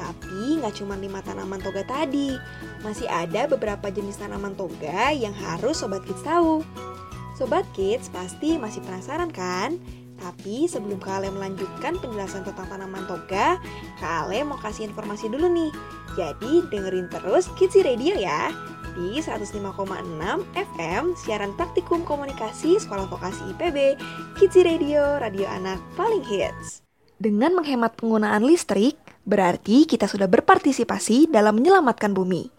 Tapi 0.01 0.57
nggak 0.57 0.81
cuma 0.81 0.97
lima 0.97 1.21
tanaman 1.21 1.61
toga 1.61 1.85
tadi, 1.85 2.33
masih 2.81 3.05
ada 3.13 3.45
beberapa 3.45 3.93
jenis 3.93 4.17
tanaman 4.17 4.57
toga 4.57 5.13
yang 5.13 5.37
harus 5.37 5.85
Sobat 5.85 6.01
Kids 6.09 6.25
tahu. 6.25 6.65
Sobat 7.37 7.69
Kids 7.77 8.09
pasti 8.09 8.57
masih 8.57 8.81
penasaran 8.89 9.29
kan? 9.29 9.77
Tapi 10.19 10.67
sebelum 10.67 10.97
Kak 10.99 11.23
Ale 11.23 11.31
melanjutkan 11.31 12.01
penjelasan 12.01 12.43
tentang 12.43 12.73
tanaman 12.73 13.05
toga, 13.05 13.61
Kak 14.01 14.27
Ale 14.27 14.43
mau 14.49 14.59
kasih 14.59 14.89
informasi 14.89 15.29
dulu 15.31 15.47
nih. 15.47 15.71
Jadi 16.19 16.67
dengerin 16.67 17.07
terus 17.07 17.47
Kids 17.55 17.79
Radio 17.79 18.19
ya 18.19 18.51
di 18.99 19.23
105,6 19.23 19.55
FM 20.59 21.15
siaran 21.15 21.55
praktikum 21.55 22.03
komunikasi 22.03 22.83
Sekolah 22.83 23.07
Vokasi 23.07 23.55
IPB 23.55 23.95
Kids 24.35 24.59
Radio 24.59 25.23
Radio 25.23 25.47
Anak 25.47 25.79
paling 25.95 26.27
hits. 26.27 26.83
Dengan 27.23 27.55
menghemat 27.55 27.95
penggunaan 27.95 28.43
listrik, 28.43 28.99
berarti 29.23 29.87
kita 29.87 30.11
sudah 30.11 30.27
berpartisipasi 30.27 31.31
dalam 31.31 31.55
menyelamatkan 31.55 32.11
bumi. 32.11 32.51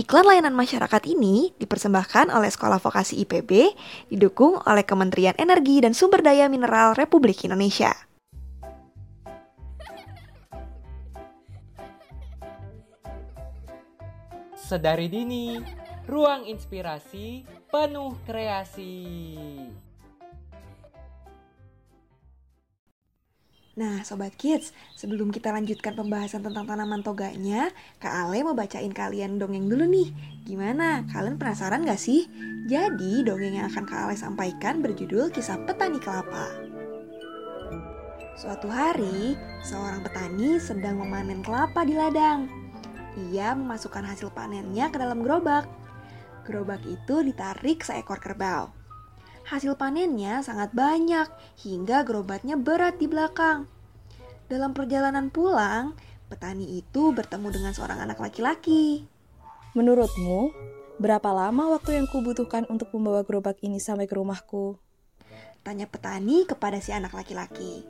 Iklan 0.00 0.24
layanan 0.24 0.56
masyarakat 0.56 1.04
ini 1.04 1.52
dipersembahkan 1.60 2.32
oleh 2.32 2.48
Sekolah 2.48 2.80
Vokasi 2.80 3.20
IPB, 3.28 3.76
didukung 4.08 4.56
oleh 4.64 4.88
Kementerian 4.88 5.36
Energi 5.36 5.84
dan 5.84 5.92
Sumber 5.92 6.24
Daya 6.24 6.48
Mineral 6.48 6.96
Republik 6.96 7.44
Indonesia. 7.44 7.92
Sedari 14.72 15.04
dini, 15.04 15.60
ruang 16.08 16.48
inspirasi 16.48 17.44
penuh 17.68 18.16
kreasi. 18.24 19.04
Nah, 23.76 24.00
Sobat 24.00 24.32
Kids, 24.40 24.72
sebelum 24.96 25.28
kita 25.28 25.52
lanjutkan 25.52 25.92
pembahasan 25.92 26.40
tentang 26.40 26.64
tanaman 26.64 27.04
toganya, 27.04 27.68
Kak 28.00 28.16
Ale 28.16 28.40
mau 28.48 28.56
bacain 28.56 28.96
kalian 28.96 29.36
dongeng 29.36 29.68
dulu 29.68 29.84
nih. 29.84 30.08
Gimana? 30.48 31.04
Kalian 31.12 31.36
penasaran 31.36 31.84
gak 31.84 32.00
sih? 32.00 32.24
Jadi, 32.64 33.28
dongeng 33.28 33.60
yang 33.60 33.68
akan 33.68 33.84
Kak 33.84 34.08
Ale 34.08 34.16
sampaikan 34.16 34.80
berjudul 34.80 35.28
Kisah 35.36 35.60
Petani 35.68 36.00
Kelapa. 36.00 36.48
Suatu 38.40 38.72
hari, 38.72 39.36
seorang 39.68 40.00
petani 40.00 40.56
sedang 40.56 40.96
memanen 40.96 41.44
kelapa 41.44 41.84
di 41.84 41.92
ladang. 41.92 42.61
Ia 43.18 43.52
memasukkan 43.52 44.08
hasil 44.08 44.32
panennya 44.32 44.88
ke 44.88 44.96
dalam 44.96 45.20
gerobak. 45.20 45.68
Gerobak 46.48 46.80
itu 46.88 47.20
ditarik 47.20 47.84
seekor 47.84 48.18
kerbau. 48.18 48.72
Hasil 49.42 49.74
panennya 49.76 50.40
sangat 50.40 50.72
banyak 50.72 51.28
hingga 51.60 52.06
gerobaknya 52.06 52.56
berat 52.56 52.96
di 52.96 53.10
belakang. 53.10 53.68
Dalam 54.48 54.72
perjalanan 54.72 55.28
pulang, 55.28 55.92
petani 56.32 56.80
itu 56.80 57.12
bertemu 57.12 57.48
dengan 57.52 57.72
seorang 57.76 58.00
anak 58.00 58.22
laki-laki. 58.22 59.04
Menurutmu, 59.72 60.52
berapa 61.00 61.32
lama 61.32 61.76
waktu 61.76 62.00
yang 62.00 62.06
kubutuhkan 62.08 62.68
untuk 62.68 62.92
membawa 62.96 63.24
gerobak 63.24 63.60
ini 63.64 63.80
sampai 63.80 64.08
ke 64.08 64.14
rumahku? 64.16 64.78
Tanya 65.62 65.86
petani 65.86 66.44
kepada 66.44 66.82
si 66.82 66.90
anak 66.92 67.14
laki-laki. 67.14 67.86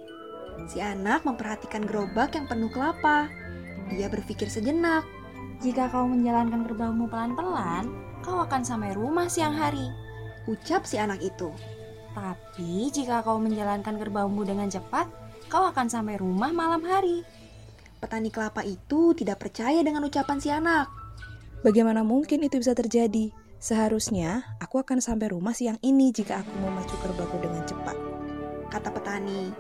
Si 0.69 0.79
anak 0.79 1.25
memperhatikan 1.25 1.83
gerobak 1.89 2.37
yang 2.37 2.47
penuh 2.47 2.69
kelapa. 2.69 3.42
Dia 3.91 4.07
berpikir 4.07 4.47
sejenak. 4.47 5.03
Jika 5.63 5.91
kau 5.91 6.07
menjalankan 6.07 6.67
kerbaumu 6.67 7.07
pelan-pelan, 7.11 7.91
kau 8.23 8.43
akan 8.43 8.63
sampai 8.63 8.95
rumah 8.95 9.27
siang 9.27 9.55
hari. 9.55 9.91
Ucap 10.47 10.87
si 10.87 10.99
anak 10.99 11.23
itu. 11.23 11.51
Tapi 12.13 12.91
jika 12.93 13.25
kau 13.25 13.39
menjalankan 13.39 13.97
kerbaumu 13.97 14.45
dengan 14.45 14.69
cepat, 14.69 15.09
kau 15.49 15.65
akan 15.67 15.87
sampai 15.89 16.19
rumah 16.19 16.51
malam 16.51 16.83
hari. 16.85 17.25
Petani 18.03 18.35
kelapa 18.35 18.67
itu 18.67 19.15
tidak 19.15 19.47
percaya 19.47 19.79
dengan 19.87 20.03
ucapan 20.03 20.39
si 20.43 20.51
anak. 20.51 20.91
Bagaimana 21.63 22.03
mungkin 22.03 22.43
itu 22.43 22.59
bisa 22.59 22.75
terjadi? 22.75 23.31
Seharusnya 23.63 24.59
aku 24.59 24.83
akan 24.83 24.99
sampai 24.99 25.31
rumah 25.31 25.55
siang 25.55 25.79
ini 25.87 26.11
jika 26.11 26.43
aku 26.43 26.51
memacu 26.59 26.99
kerbauku 26.99 27.39
dengan 27.39 27.63
cepat. 27.63 27.95
Kata 28.67 28.91
petani. 28.91 29.55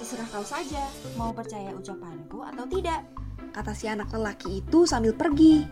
Terserah 0.00 0.24
kau 0.32 0.40
saja, 0.40 0.88
mau 1.20 1.28
percaya 1.28 1.76
ucapanku 1.76 2.40
atau 2.40 2.64
tidak. 2.64 3.04
Kata 3.50 3.74
si 3.74 3.90
anak 3.90 4.14
lelaki 4.14 4.62
itu 4.62 4.86
sambil 4.86 5.10
pergi. 5.10 5.66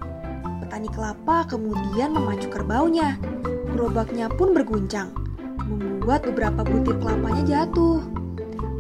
Petani 0.59 0.91
kelapa 0.91 1.47
kemudian 1.47 2.11
memacu 2.11 2.51
kerbaunya. 2.51 3.15
Gerobaknya 3.71 4.27
pun 4.35 4.51
berguncang, 4.51 5.15
membuat 5.63 6.27
beberapa 6.27 6.67
butir 6.67 6.99
kelapanya 6.99 7.47
jatuh. 7.47 8.03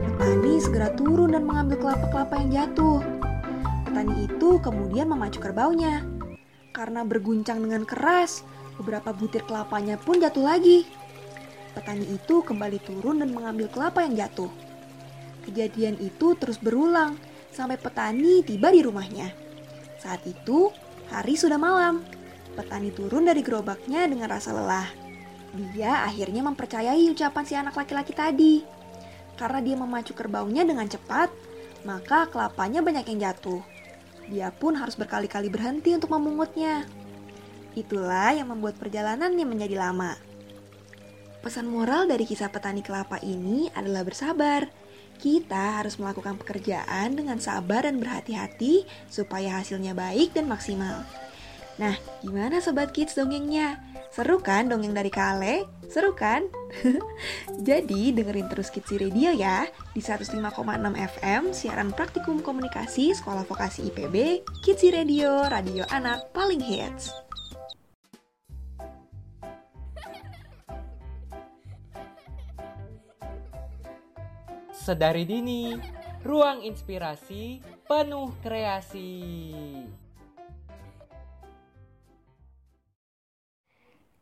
Petani 0.02 0.58
segera 0.58 0.90
turun 0.98 1.30
dan 1.30 1.46
mengambil 1.46 1.78
kelapa-kelapa 1.78 2.42
yang 2.42 2.50
jatuh. 2.50 2.98
Petani 3.86 4.26
itu 4.26 4.58
kemudian 4.58 5.06
memacu 5.06 5.38
kerbaunya. 5.38 6.02
Karena 6.74 7.06
berguncang 7.06 7.62
dengan 7.62 7.86
keras, 7.86 8.42
beberapa 8.82 9.14
butir 9.14 9.46
kelapanya 9.46 9.94
pun 9.94 10.18
jatuh 10.18 10.42
lagi. 10.42 10.90
Petani 11.70 12.18
itu 12.18 12.42
kembali 12.42 12.82
turun 12.82 13.22
dan 13.22 13.30
mengambil 13.30 13.70
kelapa 13.70 14.02
yang 14.02 14.26
jatuh. 14.26 14.50
Kejadian 15.46 15.94
itu 16.02 16.34
terus 16.34 16.58
berulang 16.58 17.14
sampai 17.52 17.80
petani 17.80 18.44
tiba 18.44 18.72
di 18.72 18.80
rumahnya. 18.84 19.32
Saat 19.98 20.24
itu, 20.24 20.70
hari 21.10 21.34
sudah 21.34 21.58
malam. 21.58 22.04
Petani 22.54 22.90
turun 22.90 23.26
dari 23.26 23.42
gerobaknya 23.42 24.06
dengan 24.06 24.30
rasa 24.30 24.54
lelah. 24.54 24.88
Dia 25.54 26.04
akhirnya 26.04 26.44
mempercayai 26.44 27.08
ucapan 27.08 27.44
si 27.46 27.54
anak 27.56 27.74
laki-laki 27.74 28.12
tadi. 28.12 28.62
Karena 29.38 29.62
dia 29.62 29.76
memacu 29.78 30.12
kerbaunya 30.12 30.66
dengan 30.66 30.90
cepat, 30.90 31.30
maka 31.86 32.26
kelapanya 32.26 32.82
banyak 32.82 33.06
yang 33.14 33.30
jatuh. 33.30 33.62
Dia 34.28 34.52
pun 34.52 34.76
harus 34.76 34.98
berkali-kali 34.98 35.48
berhenti 35.48 35.94
untuk 35.96 36.12
memungutnya. 36.12 36.84
Itulah 37.78 38.34
yang 38.34 38.50
membuat 38.50 38.76
perjalanannya 38.76 39.46
menjadi 39.46 39.78
lama. 39.78 40.18
Pesan 41.38 41.70
moral 41.70 42.10
dari 42.10 42.26
kisah 42.26 42.50
petani 42.50 42.82
kelapa 42.82 43.22
ini 43.22 43.70
adalah 43.72 44.02
bersabar. 44.02 44.66
Kita 45.18 45.82
harus 45.82 45.98
melakukan 45.98 46.38
pekerjaan 46.38 47.18
dengan 47.18 47.42
sabar 47.42 47.84
dan 47.84 47.98
berhati-hati 47.98 48.86
supaya 49.10 49.58
hasilnya 49.58 49.92
baik 49.92 50.32
dan 50.32 50.46
maksimal. 50.46 51.02
Nah, 51.78 51.94
gimana 52.22 52.58
sobat 52.58 52.90
kids 52.90 53.14
dongengnya? 53.14 53.78
Seru 54.10 54.42
kan 54.42 54.66
dongeng 54.66 54.96
dari 54.96 55.12
Kale? 55.14 55.68
Seru 55.86 56.10
kan? 56.16 56.42
Jadi 57.68 58.10
dengerin 58.10 58.50
terus 58.50 58.68
Kids 58.68 58.90
Radio 58.92 59.30
ya 59.30 59.68
di 59.94 60.02
105,6 60.02 60.42
FM 61.18 61.42
siaran 61.54 61.94
praktikum 61.94 62.42
komunikasi 62.42 63.14
Sekolah 63.14 63.46
Vokasi 63.46 63.88
IPB 63.94 64.42
Kids 64.66 64.82
Radio, 64.90 65.46
radio 65.46 65.86
anak 65.92 66.34
paling 66.34 66.60
hits. 66.60 67.27
Sedari 74.78 75.26
dini, 75.26 75.74
ruang 76.22 76.62
inspirasi 76.62 77.58
penuh 77.90 78.30
kreasi. 78.38 79.10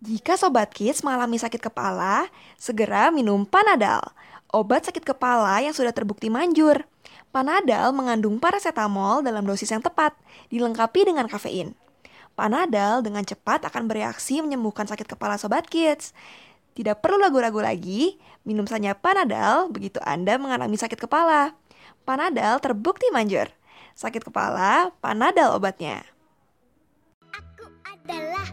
Jika 0.01 0.41
Sobat 0.41 0.73
Kids 0.73 1.05
mengalami 1.05 1.37
sakit 1.37 1.61
kepala, 1.61 2.33
segera 2.57 3.13
minum 3.13 3.45
Panadol, 3.45 4.01
obat 4.49 4.89
sakit 4.89 5.05
kepala 5.05 5.61
yang 5.61 5.77
sudah 5.77 5.93
terbukti 5.93 6.33
manjur. 6.33 6.89
Panadol 7.37 7.93
mengandung 7.93 8.41
paracetamol 8.41 9.21
dalam 9.21 9.45
dosis 9.45 9.69
yang 9.69 9.85
tepat, 9.85 10.17
dilengkapi 10.49 11.05
dengan 11.05 11.29
kafein. 11.29 11.77
Panadol 12.33 13.05
dengan 13.05 13.25
cepat 13.29 13.69
akan 13.69 13.89
bereaksi 13.89 14.41
menyembuhkan 14.41 14.89
sakit 14.89 15.05
kepala 15.05 15.37
Sobat 15.37 15.69
Kids. 15.69 16.17
Tidak 16.77 17.01
perlu 17.01 17.17
ragu-ragu 17.17 17.57
lagi, 17.65 18.21
minum 18.45 18.69
saja 18.69 18.93
Panadol 18.93 19.73
begitu 19.73 19.97
Anda 20.05 20.37
mengalami 20.37 20.77
sakit 20.77 21.01
kepala. 21.01 21.57
Panadol 22.05 22.61
terbukti 22.61 23.09
manjur. 23.11 23.49
Sakit 23.97 24.21
kepala, 24.21 24.93
Panadol 25.01 25.57
obatnya. 25.57 26.05
Aku 27.33 27.65
adalah 27.89 28.46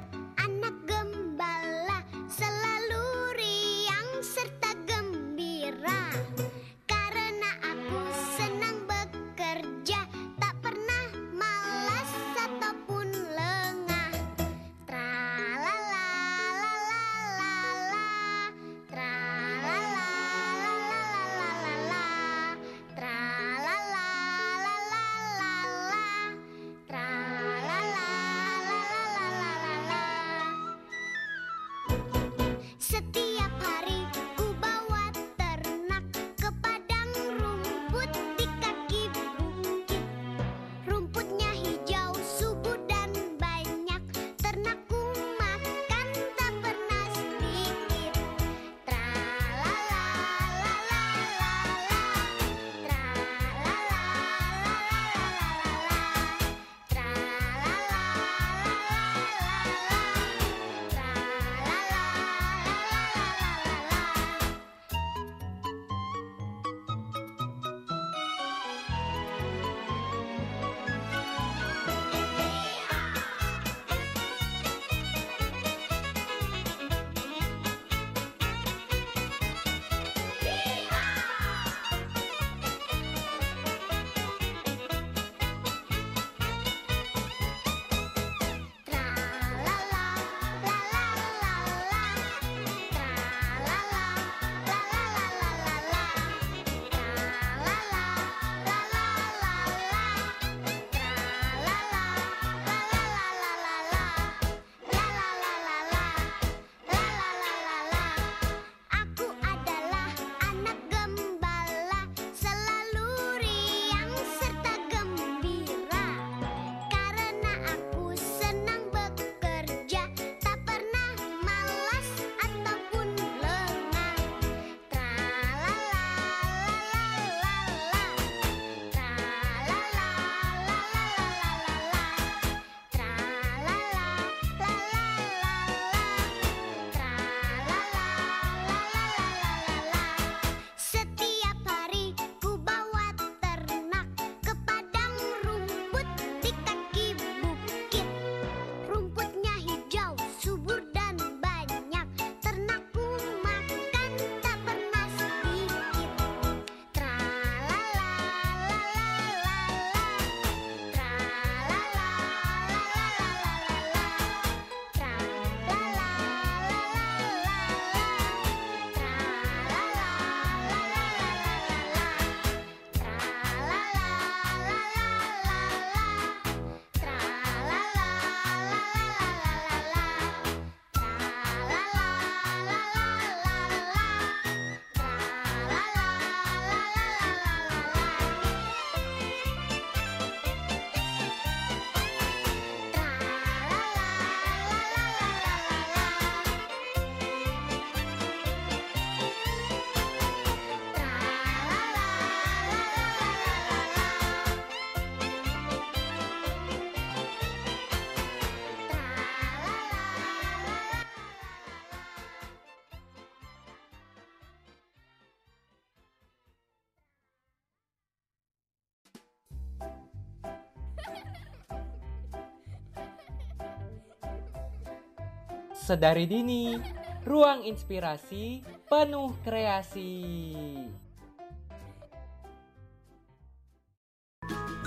Sedari 225.84 226.24
dini, 226.24 226.80
ruang 227.28 227.68
inspirasi 227.68 228.64
penuh 228.88 229.36
kreasi. 229.44 230.24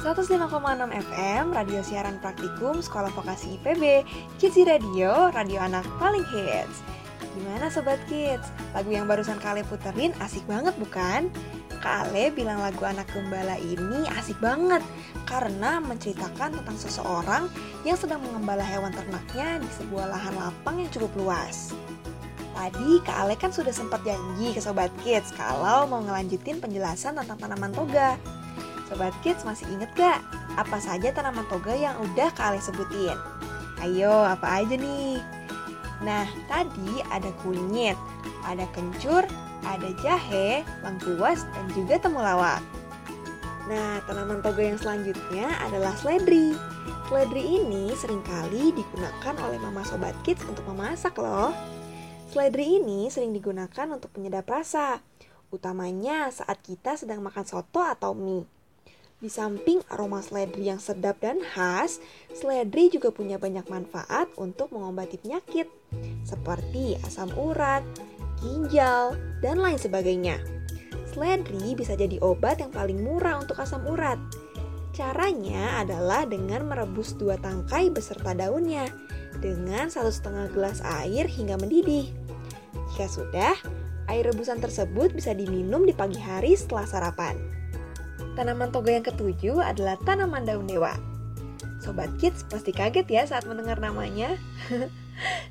105,6 0.00 0.40
FM, 0.88 1.52
radio 1.52 1.84
siaran 1.84 2.16
praktikum 2.24 2.80
Sekolah 2.80 3.12
Vokasi 3.12 3.60
IPB, 3.60 4.08
Kids 4.40 4.56
Radio, 4.64 5.28
radio 5.36 5.60
anak 5.60 5.84
paling 6.00 6.24
hits. 6.32 6.80
Gimana 7.36 7.68
Sobat 7.68 8.00
Kids? 8.08 8.48
Lagu 8.72 8.88
yang 8.88 9.04
barusan 9.04 9.36
Kale 9.36 9.68
puterin 9.68 10.16
asik 10.24 10.48
banget 10.48 10.72
bukan? 10.80 11.28
Kale 11.86 12.34
bilang 12.34 12.58
lagu 12.58 12.82
anak 12.82 13.06
gembala 13.14 13.54
ini 13.62 14.10
asik 14.18 14.42
banget 14.42 14.82
karena 15.22 15.78
menceritakan 15.78 16.58
tentang 16.58 16.74
seseorang 16.82 17.46
yang 17.86 17.94
sedang 17.94 18.18
mengembala 18.26 18.66
hewan 18.66 18.90
ternaknya 18.90 19.62
di 19.62 19.70
sebuah 19.70 20.10
lahan 20.10 20.34
lapang 20.34 20.82
yang 20.82 20.90
cukup 20.90 21.14
luas. 21.14 21.70
Tadi 22.58 22.98
Kak 23.06 23.22
Ale 23.22 23.38
kan 23.38 23.54
sudah 23.54 23.70
sempat 23.70 24.02
janji 24.02 24.50
ke 24.50 24.58
Sobat 24.58 24.90
Kids 25.06 25.30
kalau 25.38 25.86
mau 25.86 26.02
ngelanjutin 26.02 26.58
penjelasan 26.58 27.22
tentang 27.22 27.38
tanaman 27.38 27.70
toga. 27.70 28.18
Sobat 28.90 29.14
Kids 29.22 29.46
masih 29.46 29.70
inget 29.70 29.94
gak? 29.94 30.18
Apa 30.58 30.82
saja 30.82 31.14
tanaman 31.14 31.46
toga 31.46 31.70
yang 31.70 31.94
udah 32.02 32.34
Kak 32.34 32.50
Ale 32.50 32.58
sebutin? 32.58 33.14
Ayo, 33.78 34.26
apa 34.26 34.58
aja 34.58 34.74
nih? 34.74 35.22
Nah, 36.02 36.26
tadi 36.50 36.98
ada 37.14 37.30
kunyit, 37.46 37.94
ada 38.42 38.66
kencur, 38.74 39.22
ada 39.66 39.90
jahe, 39.98 40.62
lengkuas, 40.86 41.42
dan 41.50 41.66
juga 41.74 41.98
temulawak. 41.98 42.62
Nah, 43.66 43.98
tanaman 44.06 44.38
toga 44.46 44.62
yang 44.62 44.78
selanjutnya 44.78 45.50
adalah 45.66 45.90
seledri. 45.98 46.54
Seledri 47.10 47.42
ini 47.42 47.90
sering 47.98 48.22
kali 48.22 48.70
digunakan 48.70 49.34
oleh 49.42 49.58
mama 49.58 49.82
sobat 49.82 50.14
kids 50.22 50.46
untuk 50.46 50.62
memasak 50.70 51.18
loh. 51.18 51.50
Seledri 52.30 52.78
ini 52.78 53.10
sering 53.10 53.34
digunakan 53.34 53.86
untuk 53.90 54.14
penyedap 54.14 54.46
rasa, 54.46 55.02
utamanya 55.50 56.30
saat 56.30 56.62
kita 56.62 56.94
sedang 56.98 57.22
makan 57.22 57.46
soto 57.46 57.82
atau 57.82 58.14
mie. 58.14 58.46
Di 59.16 59.32
samping 59.32 59.80
aroma 59.88 60.20
seledri 60.20 60.68
yang 60.68 60.76
sedap 60.76 61.24
dan 61.24 61.40
khas, 61.40 62.04
seledri 62.36 62.92
juga 62.92 63.08
punya 63.08 63.40
banyak 63.40 63.64
manfaat 63.66 64.28
untuk 64.36 64.68
mengobati 64.76 65.16
penyakit, 65.16 65.72
seperti 66.20 67.00
asam 67.00 67.32
urat, 67.32 67.80
ginjal, 68.40 69.16
dan 69.40 69.60
lain 69.60 69.78
sebagainya. 69.80 70.40
Seledri 71.10 71.72
bisa 71.72 71.96
jadi 71.96 72.20
obat 72.20 72.60
yang 72.60 72.72
paling 72.72 73.00
murah 73.00 73.40
untuk 73.40 73.56
asam 73.56 73.84
urat. 73.88 74.20
Caranya 74.92 75.80
adalah 75.84 76.24
dengan 76.24 76.68
merebus 76.68 77.16
dua 77.16 77.36
tangkai 77.36 77.92
beserta 77.92 78.32
daunnya 78.32 78.88
dengan 79.40 79.92
satu 79.92 80.08
setengah 80.08 80.48
gelas 80.56 80.80
air 81.04 81.28
hingga 81.28 81.60
mendidih. 81.60 82.08
Jika 82.92 83.06
sudah, 83.08 83.54
air 84.08 84.24
rebusan 84.24 84.60
tersebut 84.60 85.12
bisa 85.12 85.36
diminum 85.36 85.84
di 85.84 85.92
pagi 85.92 86.16
hari 86.16 86.56
setelah 86.56 86.88
sarapan. 86.88 87.36
Tanaman 88.36 88.72
toga 88.72 88.92
yang 88.92 89.04
ketujuh 89.04 89.60
adalah 89.60 89.96
tanaman 90.04 90.44
daun 90.44 90.68
dewa. 90.68 90.96
Sobat 91.80 92.12
Kids 92.20 92.44
pasti 92.48 92.72
kaget 92.72 93.06
ya 93.08 93.22
saat 93.24 93.44
mendengar 93.44 93.80
namanya. 93.80 94.36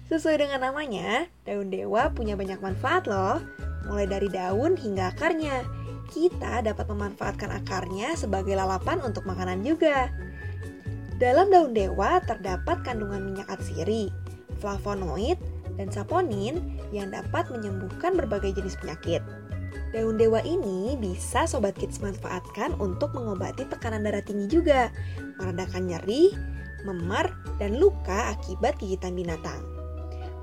Sesuai 0.05 0.37
dengan 0.41 0.61
namanya, 0.69 1.25
daun 1.43 1.73
dewa 1.73 2.13
punya 2.13 2.37
banyak 2.37 2.61
manfaat 2.61 3.09
loh. 3.09 3.41
Mulai 3.89 4.05
dari 4.09 4.29
daun 4.29 4.77
hingga 4.77 5.13
akarnya. 5.13 5.65
Kita 6.09 6.61
dapat 6.61 6.85
memanfaatkan 6.85 7.49
akarnya 7.49 8.13
sebagai 8.13 8.53
lalapan 8.53 9.01
untuk 9.01 9.25
makanan 9.25 9.65
juga. 9.65 10.13
Dalam 11.17 11.49
daun 11.49 11.73
dewa 11.73 12.21
terdapat 12.21 12.85
kandungan 12.85 13.23
minyak 13.23 13.49
atsiri, 13.49 14.11
flavonoid, 14.59 15.39
dan 15.79 15.87
saponin 15.89 16.79
yang 16.91 17.11
dapat 17.11 17.47
menyembuhkan 17.51 18.15
berbagai 18.15 18.59
jenis 18.59 18.77
penyakit. 18.79 19.23
Daun 19.95 20.19
dewa 20.19 20.43
ini 20.43 20.99
bisa 20.99 21.47
Sobat 21.47 21.79
Kids 21.79 22.03
manfaatkan 22.03 22.75
untuk 22.83 23.15
mengobati 23.15 23.63
tekanan 23.63 24.03
darah 24.03 24.19
tinggi 24.19 24.51
juga, 24.51 24.91
meredakan 25.39 25.87
nyeri, 25.87 26.35
memar, 26.85 27.33
dan 27.57 27.81
luka 27.81 28.31
akibat 28.37 28.77
gigitan 28.77 29.17
binatang. 29.17 29.75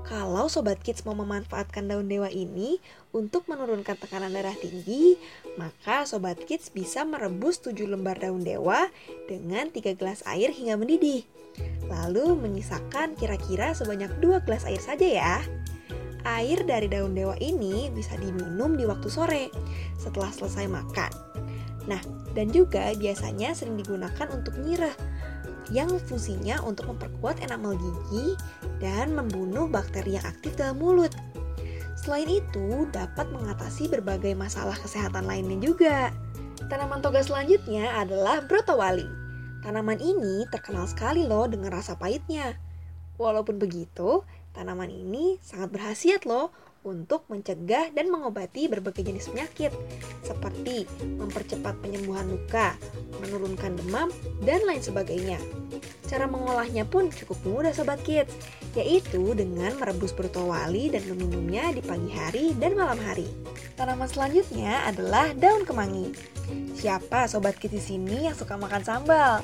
Kalau 0.03 0.51
Sobat 0.51 0.83
Kids 0.83 1.07
mau 1.07 1.15
memanfaatkan 1.15 1.87
daun 1.87 2.11
dewa 2.11 2.27
ini 2.27 2.75
untuk 3.15 3.47
menurunkan 3.47 3.95
tekanan 3.95 4.35
darah 4.35 4.53
tinggi, 4.59 5.15
maka 5.55 6.03
Sobat 6.03 6.43
Kids 6.43 6.75
bisa 6.75 7.07
merebus 7.07 7.63
7 7.63 7.87
lembar 7.87 8.19
daun 8.19 8.43
dewa 8.43 8.91
dengan 9.31 9.71
3 9.71 9.95
gelas 9.95 10.19
air 10.27 10.51
hingga 10.51 10.75
mendidih. 10.75 11.23
Lalu 11.87 12.35
menyisakan 12.35 13.15
kira-kira 13.15 13.71
sebanyak 13.71 14.11
2 14.19 14.43
gelas 14.43 14.67
air 14.67 14.83
saja 14.83 15.07
ya. 15.07 15.35
Air 16.27 16.67
dari 16.67 16.91
daun 16.91 17.15
dewa 17.15 17.39
ini 17.39 17.87
bisa 17.95 18.19
diminum 18.19 18.75
di 18.75 18.83
waktu 18.83 19.07
sore 19.07 19.55
setelah 19.95 20.35
selesai 20.35 20.67
makan. 20.67 21.11
Nah, 21.87 21.99
dan 22.35 22.51
juga 22.51 22.91
biasanya 22.95 23.55
sering 23.55 23.79
digunakan 23.79 24.27
untuk 24.35 24.55
nyirah 24.59 24.95
yang 25.69 25.87
fungsinya 26.09 26.59
untuk 26.65 26.89
memperkuat 26.91 27.39
enamel 27.43 27.77
gigi 27.77 28.35
dan 28.81 29.15
membunuh 29.15 29.69
bakteri 29.69 30.17
yang 30.19 30.25
aktif 30.27 30.57
dalam 30.59 30.81
mulut. 30.81 31.13
Selain 31.99 32.27
itu, 32.27 32.89
dapat 32.91 33.31
mengatasi 33.31 33.87
berbagai 33.87 34.35
masalah 34.35 34.75
kesehatan 34.75 35.23
lainnya 35.23 35.55
juga. 35.61 36.11
Tanaman 36.67 36.99
toga 36.99 37.23
selanjutnya 37.23 37.95
adalah 37.95 38.43
brotowali. 38.43 39.07
Tanaman 39.63 40.01
ini 40.03 40.43
terkenal 40.51 40.83
sekali 40.89 41.23
loh 41.23 41.47
dengan 41.47 41.71
rasa 41.71 41.95
pahitnya. 41.95 42.59
Walaupun 43.15 43.55
begitu, 43.55 44.25
tanaman 44.51 44.91
ini 44.91 45.39
sangat 45.39 45.71
berhasiat 45.71 46.27
loh 46.27 46.51
untuk 46.83 47.27
mencegah 47.31 47.91
dan 47.95 48.11
mengobati 48.11 48.67
berbagai 48.67 49.03
jenis 49.07 49.31
penyakit 49.31 49.71
seperti 50.23 50.87
mempercepat 51.19 51.79
penyembuhan 51.79 52.27
luka, 52.27 52.75
menurunkan 53.23 53.79
demam, 53.79 54.11
dan 54.43 54.63
lain 54.67 54.83
sebagainya. 54.83 55.39
Cara 56.07 56.29
mengolahnya 56.29 56.85
pun 56.85 57.09
cukup 57.09 57.39
mudah 57.47 57.73
Sobat 57.73 58.03
Kids, 58.05 58.29
yaitu 58.77 59.33
dengan 59.33 59.73
merebus 59.79 60.13
brotowali 60.13 60.93
dan 60.93 61.01
meminumnya 61.09 61.73
di 61.73 61.81
pagi 61.81 62.11
hari 62.13 62.45
dan 62.59 62.77
malam 62.77 62.99
hari. 63.01 63.25
Tanaman 63.73 64.05
selanjutnya 64.05 64.85
adalah 64.85 65.33
daun 65.33 65.65
kemangi. 65.65 66.13
Siapa 66.77 67.25
Sobat 67.25 67.57
Kids 67.57 67.73
di 67.73 67.81
sini 67.81 68.29
yang 68.29 68.35
suka 68.37 68.59
makan 68.59 68.83
sambal? 68.85 69.41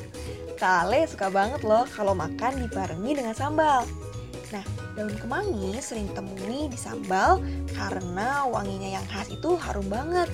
Kak 0.59 0.85
Ale 0.85 1.07
suka 1.07 1.31
banget 1.31 1.63
loh 1.63 1.87
kalau 1.87 2.11
makan 2.11 2.67
dibarengi 2.67 3.15
dengan 3.15 3.31
sambal. 3.31 3.87
Nah, 4.51 4.65
daun 4.99 5.15
kemangi 5.15 5.79
sering 5.79 6.11
temui 6.11 6.67
di 6.67 6.75
sambal 6.75 7.39
karena 7.71 8.43
wanginya 8.43 8.99
yang 8.99 9.05
khas 9.07 9.31
itu 9.31 9.55
harum 9.55 9.87
banget. 9.87 10.27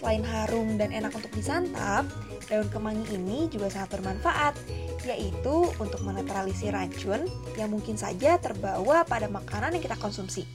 Selain 0.00 0.24
harum 0.24 0.80
dan 0.80 0.96
enak 0.96 1.12
untuk 1.12 1.28
disantap, 1.36 2.08
daun 2.48 2.72
kemangi 2.72 3.04
ini 3.12 3.52
juga 3.52 3.68
sangat 3.68 4.00
bermanfaat, 4.00 4.56
yaitu 5.04 5.68
untuk 5.76 6.00
menetralisir 6.08 6.72
racun 6.72 7.28
yang 7.60 7.68
mungkin 7.68 8.00
saja 8.00 8.40
terbawa 8.40 9.04
pada 9.04 9.28
makanan 9.28 9.76
yang 9.76 9.84
kita 9.84 10.00
konsumsi, 10.00 10.48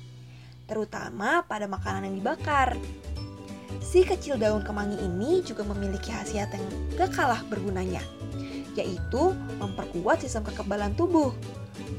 terutama 0.65 1.45
pada 1.45 1.69
makanan 1.69 2.09
yang 2.09 2.17
dibakar. 2.17 2.73
Si 3.85 4.01
kecil 4.01 4.41
daun 4.41 4.65
kemangi 4.65 4.97
ini 4.97 5.45
juga 5.45 5.61
memiliki 5.61 6.09
khasiat 6.09 6.57
yang 6.57 6.65
gak 6.97 7.13
kalah 7.13 7.45
bergunanya, 7.45 8.01
yaitu 8.77 9.33
memperkuat 9.57 10.21
sistem 10.21 10.45
kekebalan 10.45 10.93
tubuh. 10.93 11.33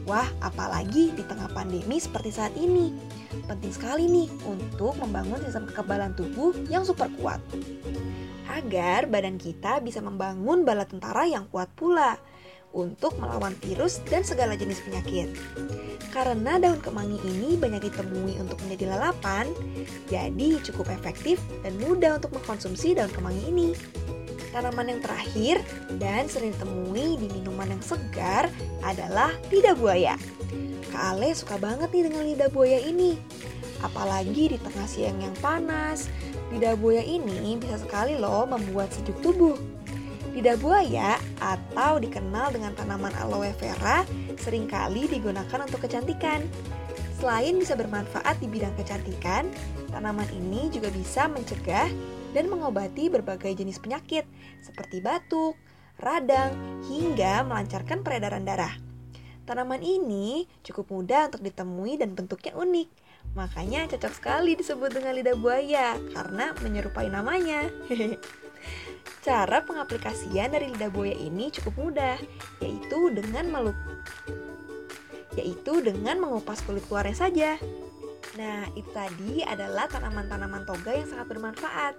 Wah, 0.06 0.26
apalagi 0.40 1.12
di 1.12 1.22
tengah 1.26 1.50
pandemi 1.52 1.98
seperti 2.00 2.32
saat 2.32 2.54
ini. 2.56 2.94
Penting 3.44 3.72
sekali 3.74 4.08
nih 4.08 4.28
untuk 4.46 4.96
membangun 4.96 5.42
sistem 5.44 5.68
kekebalan 5.68 6.16
tubuh 6.16 6.54
yang 6.72 6.86
super 6.86 7.10
kuat. 7.20 7.42
Agar 8.48 9.06
badan 9.06 9.36
kita 9.36 9.84
bisa 9.84 10.00
membangun 10.00 10.64
bala 10.64 10.88
tentara 10.88 11.28
yang 11.28 11.44
kuat 11.52 11.68
pula 11.76 12.16
untuk 12.72 13.16
melawan 13.16 13.56
virus 13.64 14.00
dan 14.08 14.24
segala 14.24 14.56
jenis 14.56 14.80
penyakit. 14.84 15.32
Karena 16.08 16.56
daun 16.56 16.80
kemangi 16.80 17.20
ini 17.24 17.56
banyak 17.60 17.84
ditemui 17.84 18.40
untuk 18.40 18.56
menjadi 18.64 18.96
lalapan, 18.96 19.48
jadi 20.08 20.56
cukup 20.64 20.88
efektif 20.92 21.36
dan 21.60 21.76
mudah 21.80 22.16
untuk 22.16 22.32
mengkonsumsi 22.32 22.96
daun 22.96 23.12
kemangi 23.12 23.42
ini. 23.48 23.68
Tanaman 24.58 24.90
yang 24.90 24.98
terakhir 24.98 25.62
dan 26.02 26.26
sering 26.26 26.50
ditemui 26.50 27.14
di 27.14 27.30
minuman 27.30 27.78
yang 27.78 27.78
segar 27.78 28.50
adalah 28.82 29.30
lidah 29.54 29.78
buaya. 29.78 30.18
Kak 30.90 31.14
Ale 31.14 31.30
suka 31.30 31.62
banget 31.62 31.94
nih 31.94 32.10
dengan 32.10 32.26
lidah 32.26 32.50
buaya 32.50 32.82
ini. 32.82 33.22
Apalagi 33.86 34.50
di 34.50 34.58
tengah 34.58 34.82
siang 34.90 35.22
yang 35.22 35.30
panas, 35.38 36.10
lidah 36.50 36.74
buaya 36.74 37.06
ini 37.06 37.54
bisa 37.54 37.78
sekali 37.78 38.18
loh 38.18 38.50
membuat 38.50 38.90
sejuk 38.90 39.14
tubuh. 39.22 39.54
Lidah 40.34 40.58
buaya 40.58 41.22
atau 41.38 42.02
dikenal 42.02 42.50
dengan 42.50 42.74
tanaman 42.74 43.14
aloe 43.22 43.54
vera 43.62 44.02
sering 44.42 44.66
kali 44.66 45.06
digunakan 45.06 45.62
untuk 45.62 45.86
kecantikan. 45.86 46.42
Selain 47.22 47.54
bisa 47.54 47.78
bermanfaat 47.78 48.42
di 48.42 48.50
bidang 48.50 48.74
kecantikan, 48.74 49.46
tanaman 49.94 50.26
ini 50.34 50.66
juga 50.66 50.90
bisa 50.90 51.30
mencegah 51.30 52.17
dan 52.32 52.50
mengobati 52.52 53.08
berbagai 53.08 53.56
jenis 53.56 53.80
penyakit 53.80 54.24
seperti 54.60 55.00
batuk, 55.00 55.56
radang, 56.00 56.54
hingga 56.86 57.42
melancarkan 57.46 58.04
peredaran 58.04 58.44
darah. 58.44 58.74
Tanaman 59.48 59.80
ini 59.80 60.44
cukup 60.60 60.92
mudah 60.92 61.32
untuk 61.32 61.40
ditemui 61.40 61.96
dan 61.96 62.12
bentuknya 62.12 62.52
unik. 62.52 62.88
Makanya 63.32 63.88
cocok 63.88 64.12
sekali 64.12 64.52
disebut 64.56 64.92
dengan 64.92 65.16
lidah 65.16 65.36
buaya 65.36 65.96
karena 66.12 66.52
menyerupai 66.60 67.08
namanya. 67.08 67.64
Cara 69.26 69.64
pengaplikasian 69.64 70.52
dari 70.52 70.68
lidah 70.68 70.92
buaya 70.92 71.16
ini 71.16 71.48
cukup 71.48 71.74
mudah, 71.80 72.16
yaitu 72.60 73.08
dengan 73.12 73.48
meluk 73.48 73.78
yaitu 75.38 75.78
dengan 75.78 76.18
mengupas 76.18 76.58
kulit 76.66 76.82
luarnya 76.90 77.14
saja. 77.14 77.50
Nah, 78.37 78.68
itu 78.76 78.90
tadi 78.92 79.40
adalah 79.42 79.88
tanaman-tanaman 79.88 80.62
toga 80.68 80.92
yang 80.94 81.09
sangat 81.09 81.26
bermanfaat. 81.33 81.94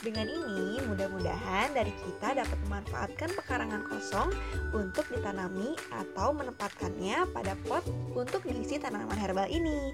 Dengan 0.00 0.30
ini, 0.30 0.80
mudah-mudahan 0.86 1.74
dari 1.74 1.90
kita 1.92 2.38
dapat 2.38 2.58
memanfaatkan 2.64 3.30
pekarangan 3.34 3.82
kosong 3.90 4.30
untuk 4.72 5.04
ditanami 5.10 5.74
atau 5.90 6.32
menempatkannya 6.32 7.28
pada 7.34 7.58
pot 7.66 7.82
untuk 8.14 8.46
diisi 8.46 8.78
tanaman 8.78 9.18
herbal 9.18 9.50
ini. 9.50 9.92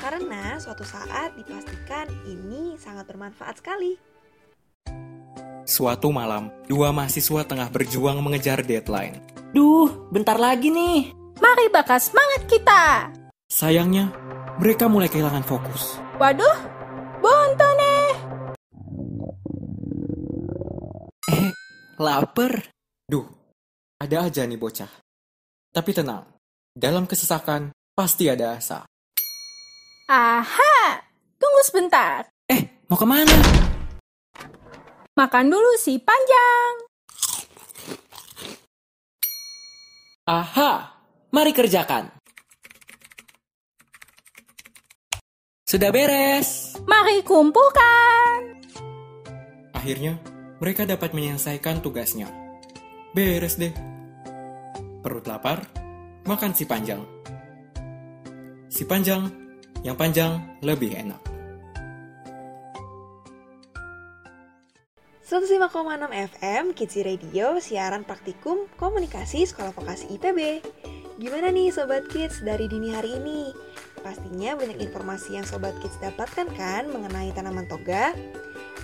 Karena 0.00 0.58
suatu 0.58 0.82
saat 0.82 1.36
dipastikan 1.38 2.10
ini 2.26 2.74
sangat 2.80 3.06
bermanfaat 3.06 3.62
sekali. 3.62 3.94
Suatu 5.64 6.12
malam, 6.12 6.52
dua 6.68 6.92
mahasiswa 6.92 7.40
tengah 7.48 7.72
berjuang 7.72 8.20
mengejar 8.20 8.60
deadline. 8.60 9.16
Duh, 9.56 10.10
bentar 10.12 10.36
lagi 10.36 10.68
nih. 10.68 11.16
Mari 11.40 11.72
bakal 11.72 11.96
semangat 11.96 12.44
kita. 12.50 12.82
Sayangnya, 13.54 14.10
mereka 14.58 14.90
mulai 14.90 15.06
kehilangan 15.06 15.46
fokus. 15.46 16.02
Waduh, 16.18 16.58
bonto 17.22 17.68
nih. 17.78 18.10
Eh, 21.30 21.48
lapar. 22.02 22.66
Duh, 23.06 23.22
ada 24.02 24.26
aja 24.26 24.42
nih 24.42 24.58
bocah. 24.58 24.90
Tapi 25.70 25.90
tenang, 25.94 26.26
dalam 26.74 27.06
kesesakan 27.06 27.70
pasti 27.94 28.26
ada 28.26 28.58
asa. 28.58 28.82
Aha, 30.10 30.98
tunggu 31.38 31.62
sebentar. 31.62 32.26
Eh, 32.50 32.82
mau 32.90 32.98
ke 32.98 33.06
mana? 33.06 33.38
Makan 35.14 35.46
dulu 35.46 35.78
si 35.78 36.02
panjang. 36.02 36.72
Aha, 40.26 40.72
mari 41.30 41.54
kerjakan. 41.54 42.23
Sudah 45.74 45.90
beres. 45.90 46.78
Mari 46.86 47.26
kumpulkan. 47.26 48.62
Akhirnya, 49.74 50.22
mereka 50.62 50.86
dapat 50.86 51.10
menyelesaikan 51.10 51.82
tugasnya. 51.82 52.30
Beres 53.10 53.58
deh. 53.58 53.74
Perut 55.02 55.26
lapar, 55.26 55.66
makan 56.30 56.54
si 56.54 56.62
panjang. 56.62 57.02
Si 58.70 58.86
panjang, 58.86 59.26
yang 59.82 59.98
panjang 59.98 60.62
lebih 60.62 60.94
enak. 60.94 61.18
105,6 65.26 65.58
FM 66.38 66.64
Kids 66.78 67.02
Radio 67.02 67.58
siaran 67.58 68.06
praktikum 68.06 68.70
komunikasi 68.78 69.42
Sekolah 69.42 69.74
Vokasi 69.74 70.06
IPB. 70.22 70.62
Gimana 71.18 71.50
nih 71.50 71.74
Sobat 71.74 72.06
Kids 72.06 72.46
dari 72.46 72.70
dini 72.70 72.94
hari 72.94 73.18
ini? 73.18 73.73
Pastinya 74.04 74.52
banyak 74.52 74.84
informasi 74.84 75.40
yang 75.40 75.48
Sobat 75.48 75.72
Kids 75.80 75.96
dapatkan 75.96 76.52
kan 76.52 76.92
mengenai 76.92 77.32
tanaman 77.32 77.64
toga? 77.64 78.12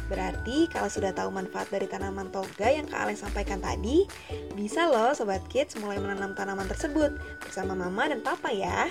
Berarti 0.08 0.66
kalau 0.72 0.90
sudah 0.90 1.14
tahu 1.14 1.30
manfaat 1.30 1.70
dari 1.70 1.86
tanaman 1.86 2.32
toga 2.34 2.66
yang 2.66 2.88
Kak 2.88 3.06
Ale 3.06 3.14
sampaikan 3.14 3.62
tadi, 3.62 4.08
bisa 4.56 4.88
loh 4.88 5.12
Sobat 5.12 5.44
Kids 5.52 5.78
mulai 5.78 6.00
menanam 6.02 6.32
tanaman 6.32 6.66
tersebut 6.66 7.14
bersama 7.38 7.76
Mama 7.76 8.10
dan 8.10 8.24
Papa 8.24 8.50
ya. 8.50 8.90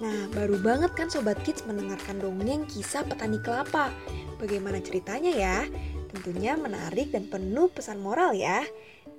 Nah, 0.00 0.32
baru 0.32 0.56
banget 0.58 0.96
kan 0.96 1.12
Sobat 1.12 1.38
Kids 1.44 1.62
mendengarkan 1.68 2.18
dongeng 2.18 2.64
kisah 2.66 3.04
petani 3.04 3.38
kelapa. 3.38 3.92
Bagaimana 4.40 4.80
ceritanya 4.80 5.30
ya? 5.30 5.58
Tentunya 6.10 6.58
menarik 6.58 7.14
dan 7.14 7.30
penuh 7.30 7.70
pesan 7.70 8.00
moral 8.02 8.34
ya. 8.34 8.64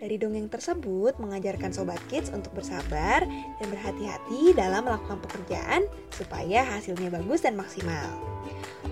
Dari 0.01 0.17
dongeng 0.17 0.49
tersebut 0.49 1.21
mengajarkan 1.21 1.69
Sobat 1.69 2.01
Kids 2.09 2.33
untuk 2.33 2.57
bersabar 2.57 3.21
dan 3.61 3.67
berhati-hati 3.69 4.57
dalam 4.57 4.89
melakukan 4.89 5.21
pekerjaan 5.21 5.85
supaya 6.09 6.65
hasilnya 6.65 7.13
bagus 7.13 7.45
dan 7.45 7.53
maksimal. 7.53 8.09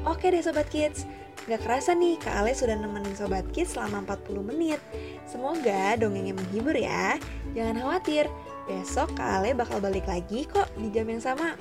Oke 0.06 0.30
deh 0.30 0.45
Sobat 0.45 0.69
Kids, 0.69 1.10
Gak 1.50 1.65
kerasa 1.65 1.98
nih 1.98 2.13
Kak 2.22 2.45
Ale 2.45 2.54
sudah 2.54 2.78
nemenin 2.78 3.17
Sobat 3.17 3.41
Kids 3.50 3.74
selama 3.74 4.06
40 4.06 4.54
menit. 4.54 4.78
Semoga 5.26 5.98
dongengnya 5.98 6.38
menghibur 6.38 6.78
ya. 6.78 7.17
Jangan 7.58 7.82
khawatir, 7.82 8.30
besok 8.69 9.17
Kak 9.17 9.41
Ale 9.41 9.58
bakal 9.58 9.82
balik 9.82 10.06
lagi 10.06 10.45
kok 10.45 10.69
di 10.78 10.93
jam 10.93 11.10
yang 11.10 11.17
sama. 11.17 11.58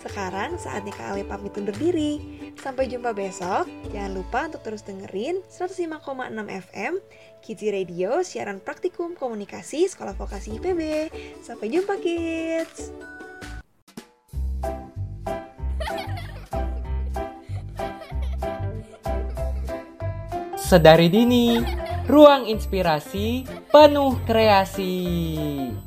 Sekarang 0.00 0.60
saatnya 0.60 0.92
Kak 0.92 1.16
Ale 1.16 1.24
pamit 1.24 1.56
undur 1.56 1.76
diri. 1.76 2.20
Sampai 2.56 2.88
jumpa 2.88 3.12
besok. 3.12 3.68
Jangan 3.92 4.12
lupa 4.16 4.40
untuk 4.48 4.62
terus 4.64 4.82
dengerin 4.82 5.44
105,6 5.48 5.92
FM 6.72 6.94
Kids 7.46 7.62
Radio, 7.70 8.26
siaran 8.26 8.58
praktikum 8.58 9.14
komunikasi 9.14 9.86
Sekolah 9.86 10.18
Vokasi 10.18 10.58
IPB. 10.58 11.12
Sampai 11.46 11.70
jumpa 11.70 11.94
Kids. 12.02 12.90
Sedari 20.58 21.06
dini, 21.06 21.62
ruang 22.10 22.50
inspirasi 22.50 23.46
penuh 23.70 24.18
kreasi. 24.26 25.85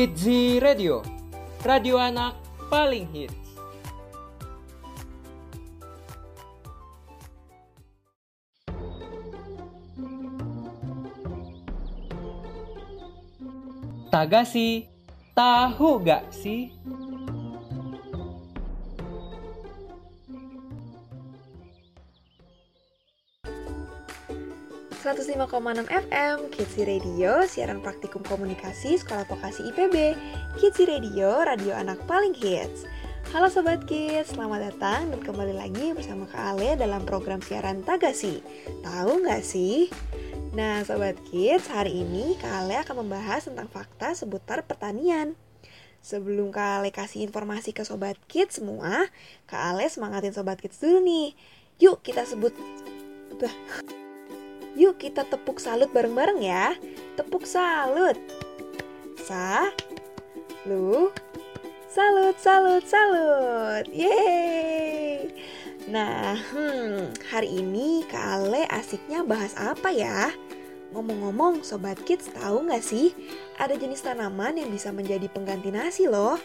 Kidzi 0.00 0.56
Radio, 0.64 1.04
radio 1.60 2.00
anak 2.00 2.32
paling 2.72 3.04
hits. 3.12 3.36
Tagasi, 14.08 14.88
tahu 15.36 16.00
gak 16.00 16.32
sih? 16.32 16.72
105,6 25.30 25.86
FM 25.86 26.50
Kidsi 26.50 26.82
Radio, 26.82 27.46
siaran 27.46 27.78
praktikum 27.78 28.18
komunikasi 28.26 28.98
Sekolah 28.98 29.22
Vokasi 29.30 29.62
IPB. 29.70 30.18
Kidsi 30.58 30.90
Radio, 30.90 31.46
radio 31.46 31.70
anak 31.78 32.02
paling 32.10 32.34
hits. 32.34 32.82
Halo 33.30 33.46
Sobat 33.46 33.86
Kids, 33.86 34.34
selamat 34.34 34.74
datang 34.74 35.14
dan 35.14 35.22
kembali 35.22 35.54
lagi 35.54 35.94
bersama 35.94 36.26
Kak 36.26 36.58
Ale 36.58 36.74
dalam 36.74 37.06
program 37.06 37.38
siaran 37.38 37.86
Tagasi. 37.86 38.42
Tahu 38.82 39.22
nggak 39.22 39.46
sih? 39.46 39.86
Nah 40.50 40.82
Sobat 40.82 41.14
Kids, 41.30 41.70
hari 41.70 42.02
ini 42.02 42.34
Kak 42.34 42.66
Ale 42.66 42.82
akan 42.82 43.06
membahas 43.06 43.46
tentang 43.46 43.70
fakta 43.70 44.18
seputar 44.18 44.66
pertanian. 44.66 45.38
Sebelum 46.02 46.50
Kak 46.50 46.82
Ale 46.82 46.90
kasih 46.90 47.22
informasi 47.22 47.70
ke 47.70 47.86
Sobat 47.86 48.18
Kids 48.26 48.58
semua, 48.58 49.06
Kak 49.46 49.62
Ale 49.62 49.86
semangatin 49.86 50.34
Sobat 50.34 50.58
Kids 50.58 50.82
dulu 50.82 50.98
nih. 51.06 51.38
Yuk 51.78 52.02
kita 52.02 52.26
sebut... 52.26 52.50
Bah. 53.38 53.54
Yuk 54.78 55.02
kita 55.02 55.26
tepuk 55.26 55.58
salut 55.58 55.90
bareng-bareng 55.90 56.38
ya. 56.42 56.78
Tepuk 57.18 57.42
salut. 57.42 58.14
Sa, 59.18 59.70
lu, 60.62 61.10
salut, 61.90 62.38
salut, 62.38 62.84
salut. 62.86 63.84
Yeay. 63.90 65.30
Nah, 65.90 66.38
hmm, 66.38 67.18
hari 67.34 67.58
ini 67.58 68.06
Kak 68.06 68.46
Ale 68.46 68.62
asiknya 68.70 69.26
bahas 69.26 69.58
apa 69.58 69.90
ya? 69.90 70.30
Ngomong-ngomong, 70.94 71.66
Sobat 71.66 71.98
Kids 72.06 72.30
tahu 72.30 72.66
nggak 72.66 72.82
sih 72.82 73.14
ada 73.58 73.74
jenis 73.74 74.02
tanaman 74.02 74.58
yang 74.58 74.70
bisa 74.70 74.94
menjadi 74.94 75.26
pengganti 75.30 75.74
nasi 75.74 76.06
loh? 76.06 76.38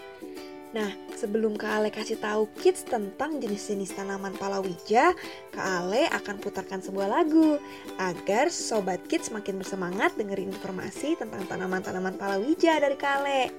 Nah, 0.75 0.91
sebelum 1.15 1.55
Kak 1.55 1.71
Ale 1.71 1.87
kasih 1.87 2.19
tahu 2.19 2.51
kids 2.59 2.83
tentang 2.83 3.39
jenis-jenis 3.39 3.95
tanaman 3.95 4.35
palawija, 4.35 5.15
Kak 5.55 5.63
Ale 5.63 6.11
akan 6.11 6.35
putarkan 6.43 6.83
sebuah 6.83 7.07
lagu 7.07 7.55
agar 7.95 8.51
sobat 8.51 8.99
kids 9.07 9.31
makin 9.31 9.55
bersemangat 9.55 10.19
dengerin 10.19 10.51
informasi 10.51 11.15
tentang 11.15 11.47
tanaman-tanaman 11.47 12.19
palawija 12.19 12.83
dari 12.83 12.99
Kak 12.99 13.23
Ale. 13.23 13.55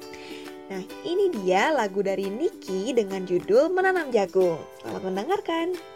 Nah, 0.68 0.84
ini 1.08 1.32
dia 1.40 1.72
lagu 1.72 2.04
dari 2.04 2.28
Niki 2.28 2.92
dengan 2.92 3.24
judul 3.24 3.72
Menanam 3.72 4.12
Jagung. 4.12 4.60
Selamat 4.84 5.02
mendengarkan. 5.08 5.95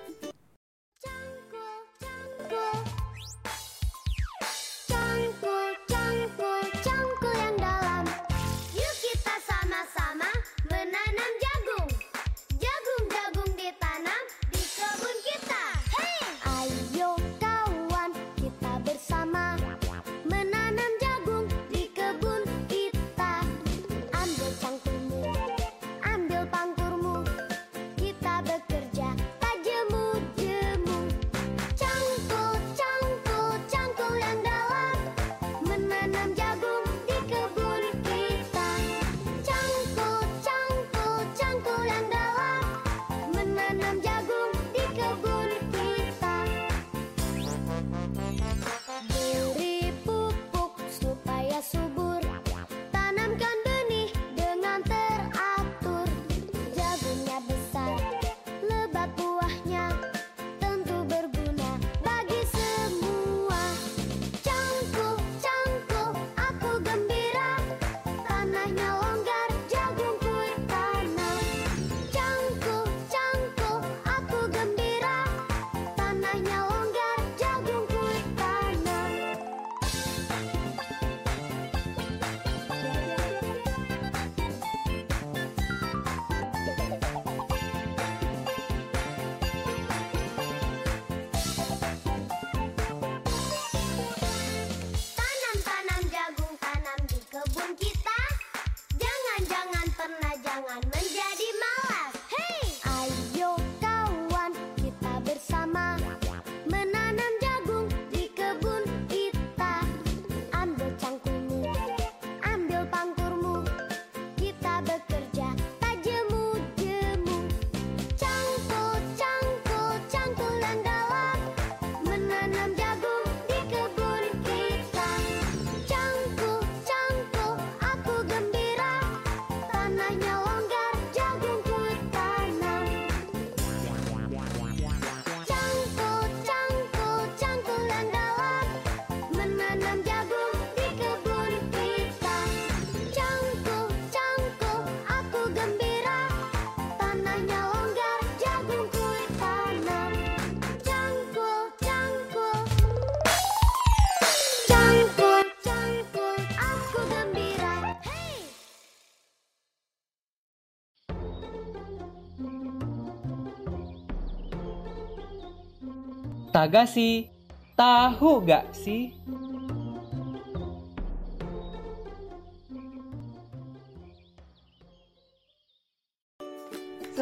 Tagasi, 166.60 167.24
tahu 167.72 168.44
gak 168.44 168.76
sih? 168.76 169.16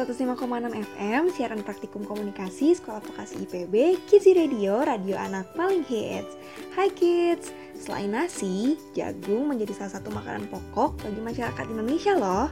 105,6 0.09 0.73
FM, 0.73 1.29
siaran 1.29 1.61
praktikum 1.61 2.01
komunikasi 2.01 2.73
Sekolah 2.73 2.97
Vokasi 2.97 3.45
IPB, 3.45 4.01
Kidsi 4.09 4.33
Radio, 4.33 4.81
radio 4.81 5.13
anak 5.21 5.53
paling 5.53 5.85
hits. 5.85 6.33
Hai 6.73 6.89
kids, 6.89 7.53
selain 7.77 8.09
nasi, 8.17 8.73
jagung 8.97 9.45
menjadi 9.45 9.77
salah 9.77 10.01
satu 10.01 10.09
makanan 10.09 10.49
pokok 10.49 10.97
bagi 11.05 11.21
masyarakat 11.21 11.61
Indonesia 11.69 12.17
loh. 12.17 12.49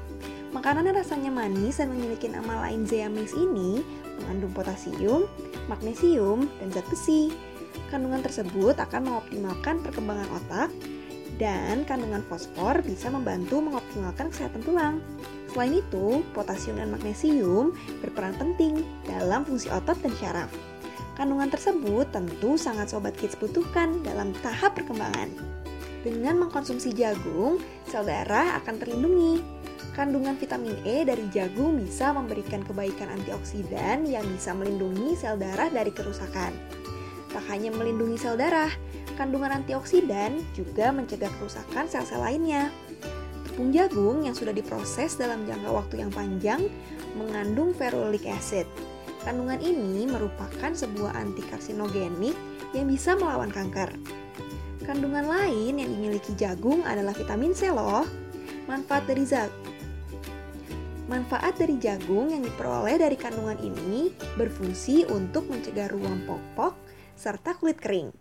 Makanan 0.54 0.86
yang 0.86 1.02
rasanya 1.02 1.34
manis 1.34 1.82
dan 1.82 1.90
memiliki 1.90 2.30
nama 2.30 2.62
lain 2.70 2.86
zeamix 2.86 3.34
ini 3.34 3.82
mengandung 4.22 4.54
potasium, 4.54 5.26
magnesium, 5.66 6.46
dan 6.62 6.70
zat 6.70 6.86
besi. 6.94 7.34
Kandungan 7.90 8.22
tersebut 8.22 8.78
akan 8.78 9.02
mengoptimalkan 9.10 9.82
perkembangan 9.82 10.30
otak, 10.38 10.70
Dan 11.38 11.86
kandungan 11.90 12.22
fosfor 12.26 12.82
bisa 12.82 13.14
membantu 13.14 13.62
mengoptimalkan 13.62 14.30
kesehatan 14.30 14.62
tulang. 14.62 15.02
Selain 15.58 15.82
itu, 15.82 16.22
potasium 16.38 16.78
dan 16.78 16.94
magnesium 16.94 17.74
berperan 18.06 18.38
penting 18.38 18.86
dalam 19.10 19.42
fungsi 19.42 19.74
otot 19.74 19.98
dan 20.06 20.14
syaraf. 20.22 20.54
Kandungan 21.18 21.50
tersebut 21.50 22.06
tentu 22.14 22.62
sangat 22.62 22.94
sobat 22.94 23.18
kids 23.18 23.34
butuhkan 23.34 24.06
dalam 24.06 24.38
tahap 24.46 24.78
perkembangan. 24.78 25.34
Dengan 26.06 26.46
mengkonsumsi 26.46 26.94
jagung, 26.94 27.58
sel 27.90 28.06
darah 28.06 28.62
akan 28.62 28.76
terlindungi. 28.78 29.42
Kandungan 29.98 30.38
vitamin 30.38 30.78
E 30.86 31.02
dari 31.02 31.26
jagung 31.34 31.82
bisa 31.82 32.14
memberikan 32.14 32.62
kebaikan 32.62 33.10
antioksidan 33.18 34.06
yang 34.06 34.30
bisa 34.30 34.54
melindungi 34.54 35.18
sel 35.18 35.42
darah 35.42 35.74
dari 35.74 35.90
kerusakan. 35.90 36.54
Tak 37.34 37.42
hanya 37.50 37.74
melindungi 37.74 38.22
sel 38.22 38.38
darah, 38.38 38.70
kandungan 39.18 39.50
antioksidan 39.58 40.38
juga 40.54 40.94
mencegah 40.94 41.34
kerusakan 41.42 41.90
sel-sel 41.90 42.22
lainnya. 42.22 42.70
Tepung 43.58 43.74
jagung 43.74 44.22
yang 44.22 44.38
sudah 44.38 44.54
diproses 44.54 45.18
dalam 45.18 45.42
jangka 45.50 45.74
waktu 45.74 46.06
yang 46.06 46.14
panjang 46.14 46.70
mengandung 47.18 47.74
ferulic 47.74 48.30
acid. 48.30 48.70
Kandungan 49.26 49.58
ini 49.66 50.06
merupakan 50.06 50.70
sebuah 50.78 51.18
antikarsinogenik 51.18 52.38
yang 52.78 52.86
bisa 52.86 53.18
melawan 53.18 53.50
kanker. 53.50 53.90
Kandungan 54.86 55.26
lain 55.26 55.74
yang 55.74 55.90
dimiliki 55.90 56.38
jagung 56.38 56.86
adalah 56.86 57.18
vitamin 57.18 57.58
C 57.58 57.74
loh. 57.74 58.06
Manfaat 58.70 59.10
dari 59.10 59.26
jagung 59.26 59.74
Manfaat 61.10 61.58
dari 61.58 61.82
jagung 61.82 62.30
yang 62.30 62.46
diperoleh 62.46 63.02
dari 63.02 63.18
kandungan 63.18 63.58
ini 63.58 64.14
berfungsi 64.38 65.10
untuk 65.10 65.50
mencegah 65.50 65.90
ruam 65.90 66.22
pokok 66.30 66.78
serta 67.18 67.58
kulit 67.58 67.82
kering. 67.82 68.14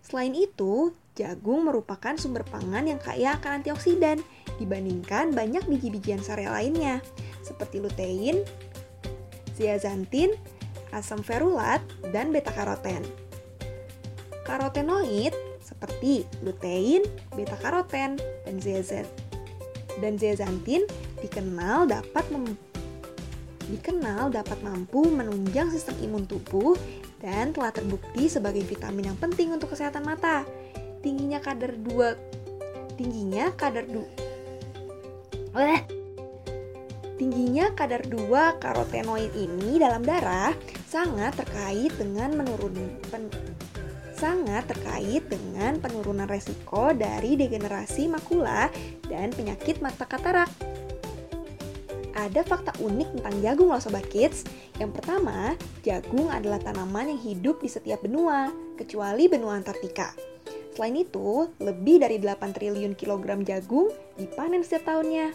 Selain 0.00 0.32
itu, 0.32 0.96
jagung 1.12 1.68
merupakan 1.68 2.16
sumber 2.16 2.48
pangan 2.48 2.88
yang 2.88 2.96
kaya 2.96 3.36
akan 3.36 3.60
antioksidan 3.60 4.24
dibandingkan 4.60 5.32
banyak 5.32 5.64
biji-bijian 5.64 6.20
sereal 6.20 6.52
lainnya, 6.52 7.00
seperti 7.40 7.80
lutein, 7.80 8.44
zeaxanthin, 9.56 10.36
asam 10.92 11.24
ferulat, 11.24 11.80
dan 12.12 12.30
beta-karoten. 12.30 13.02
Karotenoid 14.44 15.32
seperti 15.64 16.28
lutein, 16.44 17.02
beta-karoten, 17.32 18.20
dan 18.20 18.56
zeaxanthin 18.60 19.30
dan 19.98 20.14
zeaxanthin 20.14 20.86
dikenal 21.18 21.90
dapat 21.90 22.24
mem- 22.32 22.58
dikenal 23.70 24.30
dapat 24.34 24.58
mampu 24.66 25.06
menunjang 25.06 25.70
sistem 25.70 25.94
imun 26.02 26.26
tubuh 26.26 26.74
dan 27.22 27.54
telah 27.54 27.70
terbukti 27.70 28.26
sebagai 28.26 28.62
vitamin 28.66 29.14
yang 29.14 29.18
penting 29.20 29.54
untuk 29.54 29.74
kesehatan 29.74 30.02
mata. 30.02 30.42
Tingginya 31.04 31.38
kadar 31.38 31.74
2 31.74 32.98
tingginya 32.98 33.54
kadar 33.56 33.86
2 33.86 34.29
eh, 35.56 35.82
Tingginya 37.20 37.68
kadar 37.76 38.00
2 38.08 38.32
karotenoid 38.64 39.36
ini 39.36 39.76
dalam 39.76 40.00
darah 40.00 40.56
sangat 40.88 41.36
terkait 41.36 41.92
dengan 42.00 42.32
menurun 42.32 42.72
pen, 43.12 43.28
sangat 44.16 44.64
terkait 44.64 45.28
dengan 45.28 45.76
penurunan 45.84 46.24
resiko 46.24 46.96
dari 46.96 47.36
degenerasi 47.36 48.08
makula 48.08 48.72
dan 49.04 49.36
penyakit 49.36 49.84
mata 49.84 50.08
katarak. 50.08 50.48
Ada 52.16 52.40
fakta 52.40 52.72
unik 52.80 53.20
tentang 53.20 53.36
jagung 53.44 53.68
loh 53.68 53.84
Sobat 53.84 54.08
Kids. 54.08 54.48
Yang 54.80 54.96
pertama, 54.96 55.60
jagung 55.84 56.32
adalah 56.32 56.56
tanaman 56.56 57.12
yang 57.12 57.20
hidup 57.20 57.60
di 57.60 57.68
setiap 57.68 58.00
benua, 58.00 58.48
kecuali 58.80 59.28
benua 59.28 59.60
Antartika. 59.60 60.29
Selain 60.80 60.96
itu, 60.96 61.44
lebih 61.60 62.00
dari 62.00 62.16
8 62.16 62.56
triliun 62.56 62.96
kilogram 62.96 63.44
jagung 63.44 63.92
dipanen 64.16 64.64
setiap 64.64 64.88
tahunnya. 64.88 65.28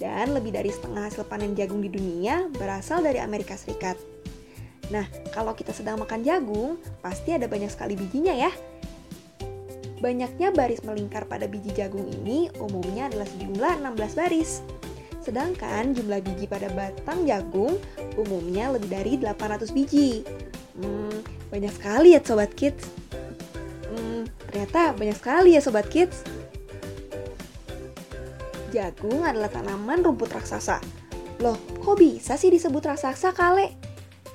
Dan 0.00 0.32
lebih 0.32 0.56
dari 0.56 0.72
setengah 0.72 1.12
hasil 1.12 1.28
panen 1.28 1.52
jagung 1.52 1.84
di 1.84 1.92
dunia 1.92 2.48
berasal 2.56 3.04
dari 3.04 3.20
Amerika 3.20 3.52
Serikat. 3.52 4.00
Nah, 4.88 5.04
kalau 5.36 5.52
kita 5.52 5.76
sedang 5.76 6.00
makan 6.00 6.24
jagung, 6.24 6.80
pasti 7.04 7.36
ada 7.36 7.44
banyak 7.44 7.68
sekali 7.68 8.00
bijinya 8.00 8.32
ya. 8.32 8.48
Banyaknya 10.00 10.56
baris 10.56 10.80
melingkar 10.80 11.28
pada 11.28 11.44
biji 11.44 11.68
jagung 11.76 12.08
ini 12.08 12.48
umumnya 12.56 13.12
adalah 13.12 13.28
sejumlah 13.28 13.92
16 13.92 14.16
baris. 14.16 14.64
Sedangkan 15.20 15.92
jumlah 15.92 16.24
biji 16.24 16.48
pada 16.48 16.72
batang 16.72 17.28
jagung 17.28 17.76
umumnya 18.16 18.72
lebih 18.72 18.88
dari 18.88 19.20
800 19.20 19.68
biji. 19.68 20.24
Hmm, 20.80 21.20
banyak 21.52 21.76
sekali 21.76 22.16
ya 22.16 22.24
sobat 22.24 22.56
kids. 22.56 22.88
Ternyata 24.48 24.96
banyak 24.96 25.16
sekali 25.18 25.54
ya 25.54 25.60
sobat 25.62 25.86
kids. 25.92 26.24
Jagung 28.74 29.22
adalah 29.22 29.52
tanaman 29.52 30.02
rumput 30.02 30.32
raksasa. 30.32 30.80
Loh, 31.38 31.54
kok 31.84 31.96
bisa 32.00 32.34
sih 32.34 32.50
disebut 32.50 32.82
raksasa 32.82 33.30
kale? 33.30 33.78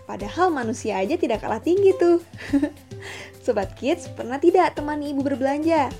Padahal 0.04 0.52
manusia 0.52 1.00
aja 1.00 1.16
tidak 1.16 1.44
kalah 1.44 1.64
tinggi 1.64 1.96
tuh. 1.96 2.20
Sobat 3.44 3.76
Kids, 3.76 4.12
pernah 4.12 4.40
tidak 4.40 4.76
temani 4.76 5.12
ibu 5.12 5.24
berbelanja? 5.24 5.92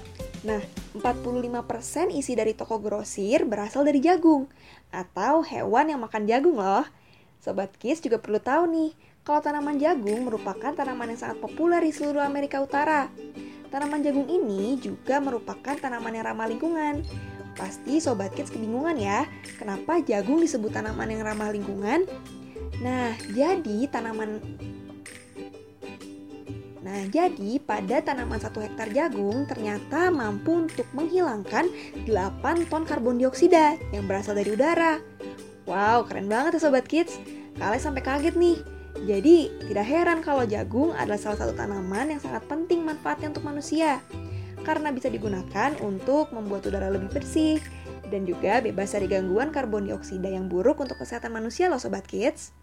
Nah, 0.44 0.60
45% 0.96 2.12
isi 2.12 2.36
dari 2.36 2.52
toko 2.52 2.80
grosir 2.84 3.48
berasal 3.48 3.88
dari 3.88 4.04
jagung 4.04 4.48
atau 4.92 5.44
hewan 5.44 5.92
yang 5.92 6.00
makan 6.04 6.28
jagung 6.28 6.60
loh. 6.60 6.84
Sobat 7.40 7.76
Kids 7.80 8.04
juga 8.04 8.20
perlu 8.20 8.40
tahu 8.44 8.64
nih, 8.72 8.92
kalau 9.24 9.40
tanaman 9.40 9.80
jagung 9.80 10.28
merupakan 10.28 10.72
tanaman 10.76 11.16
yang 11.16 11.20
sangat 11.20 11.40
populer 11.40 11.80
di 11.84 11.92
seluruh 11.96 12.24
Amerika 12.24 12.60
Utara. 12.60 13.08
Tanaman 13.74 14.06
jagung 14.06 14.30
ini 14.30 14.78
juga 14.78 15.18
merupakan 15.18 15.74
tanaman 15.74 16.14
yang 16.14 16.30
ramah 16.30 16.46
lingkungan. 16.46 17.02
Pasti 17.58 17.98
Sobat 17.98 18.30
Kids 18.38 18.54
kebingungan 18.54 19.02
ya, 19.02 19.26
kenapa 19.58 19.98
jagung 20.06 20.46
disebut 20.46 20.78
tanaman 20.78 21.10
yang 21.10 21.26
ramah 21.26 21.50
lingkungan? 21.50 22.06
Nah, 22.86 23.18
jadi 23.34 23.90
tanaman 23.90 24.38
Nah, 26.86 27.10
jadi 27.10 27.58
pada 27.58 28.06
tanaman 28.06 28.38
1 28.38 28.54
hektar 28.62 28.94
jagung 28.94 29.50
ternyata 29.50 30.14
mampu 30.14 30.70
untuk 30.70 30.86
menghilangkan 30.94 31.66
8 32.06 32.70
ton 32.70 32.86
karbon 32.86 33.18
dioksida 33.18 33.82
yang 33.90 34.06
berasal 34.06 34.38
dari 34.38 34.54
udara. 34.54 35.02
Wow, 35.66 36.06
keren 36.06 36.30
banget 36.30 36.62
ya 36.62 36.70
Sobat 36.70 36.86
Kids. 36.86 37.18
Kalian 37.58 37.82
sampai 37.82 38.06
kaget 38.06 38.38
nih. 38.38 38.83
Jadi, 38.94 39.50
tidak 39.66 39.86
heran 39.90 40.20
kalau 40.22 40.46
jagung 40.46 40.94
adalah 40.94 41.18
salah 41.18 41.42
satu 41.42 41.58
tanaman 41.58 42.14
yang 42.14 42.22
sangat 42.22 42.46
penting 42.46 42.86
manfaatnya 42.86 43.34
untuk 43.34 43.46
manusia. 43.46 44.00
Karena 44.62 44.94
bisa 44.94 45.10
digunakan 45.10 45.76
untuk 45.84 46.32
membuat 46.32 46.70
udara 46.70 46.88
lebih 46.94 47.10
bersih 47.12 47.60
dan 48.14 48.30
juga 48.30 48.62
bebas 48.62 48.94
dari 48.94 49.10
gangguan 49.10 49.50
karbon 49.50 49.90
dioksida 49.90 50.30
yang 50.30 50.46
buruk 50.48 50.78
untuk 50.80 51.02
kesehatan 51.02 51.34
manusia 51.34 51.68
loh 51.68 51.82
Sobat 51.82 52.06
Kids. 52.06 52.54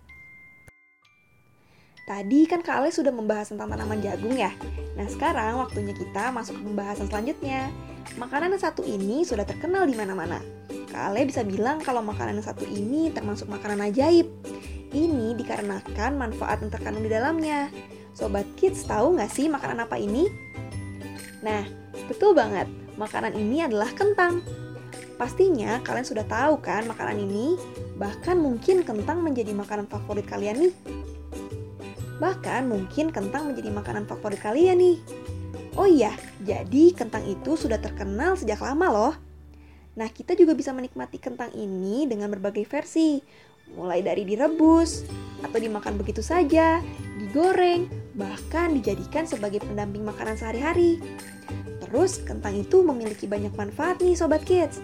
Tadi 2.10 2.42
kan 2.50 2.58
Kak 2.58 2.82
Ale 2.82 2.90
sudah 2.90 3.14
membahas 3.14 3.54
tentang 3.54 3.70
tanaman 3.70 4.02
jagung 4.02 4.34
ya. 4.34 4.50
Nah 4.98 5.06
sekarang 5.06 5.62
waktunya 5.62 5.94
kita 5.94 6.34
masuk 6.34 6.58
ke 6.58 6.62
pembahasan 6.66 7.06
selanjutnya. 7.06 7.70
Makanan 8.18 8.56
yang 8.56 8.62
satu 8.62 8.82
ini 8.82 9.22
sudah 9.22 9.46
terkenal 9.46 9.86
di 9.86 9.94
mana-mana. 9.94 10.42
Kak 10.90 11.14
Ale 11.14 11.22
bisa 11.22 11.46
bilang 11.46 11.78
kalau 11.78 12.02
makanan 12.02 12.42
yang 12.42 12.46
satu 12.46 12.66
ini 12.66 13.14
termasuk 13.14 13.46
makanan 13.46 13.86
ajaib. 13.92 14.26
Ini 14.90 15.38
dikarenakan 15.38 16.18
manfaat 16.18 16.66
yang 16.66 16.70
terkandung 16.74 17.06
di 17.06 17.12
dalamnya. 17.14 17.70
Sobat 18.10 18.46
Kids 18.58 18.82
tahu 18.82 19.14
nggak 19.14 19.30
sih 19.30 19.46
makanan 19.46 19.86
apa 19.86 19.94
ini? 19.94 20.26
Nah, 21.46 21.62
betul 22.10 22.34
banget. 22.34 22.66
Makanan 22.98 23.38
ini 23.38 23.62
adalah 23.62 23.86
kentang. 23.94 24.42
Pastinya 25.14 25.78
kalian 25.86 26.02
sudah 26.02 26.26
tahu 26.26 26.58
kan 26.58 26.90
makanan 26.90 27.22
ini. 27.22 27.54
Bahkan 28.02 28.34
mungkin 28.34 28.82
kentang 28.82 29.22
menjadi 29.22 29.54
makanan 29.54 29.86
favorit 29.86 30.26
kalian 30.26 30.68
nih. 30.68 30.74
Bahkan 32.18 32.66
mungkin 32.66 33.14
kentang 33.14 33.46
menjadi 33.46 33.70
makanan 33.70 34.10
favorit 34.10 34.42
kalian 34.42 34.82
nih. 34.82 34.98
Oh 35.78 35.86
iya, 35.86 36.12
jadi 36.42 36.92
kentang 36.98 37.24
itu 37.30 37.54
sudah 37.54 37.78
terkenal 37.78 38.34
sejak 38.34 38.58
lama 38.58 38.90
loh. 38.90 39.14
Nah, 39.94 40.08
kita 40.10 40.34
juga 40.34 40.52
bisa 40.52 40.74
menikmati 40.74 41.22
kentang 41.22 41.54
ini 41.54 42.10
dengan 42.10 42.26
berbagai 42.32 42.66
versi. 42.66 43.22
Mulai 43.74 44.02
dari 44.02 44.26
direbus, 44.26 45.06
atau 45.40 45.58
dimakan 45.58 45.96
begitu 45.96 46.20
saja, 46.20 46.84
digoreng, 47.18 47.88
bahkan 48.16 48.76
dijadikan 48.76 49.24
sebagai 49.24 49.64
pendamping 49.64 50.04
makanan 50.04 50.36
sehari-hari. 50.36 51.00
Terus, 51.80 52.22
kentang 52.22 52.54
itu 52.60 52.84
memiliki 52.84 53.26
banyak 53.26 53.50
manfaat 53.56 53.98
nih 53.98 54.14
Sobat 54.14 54.44
Kids. 54.46 54.78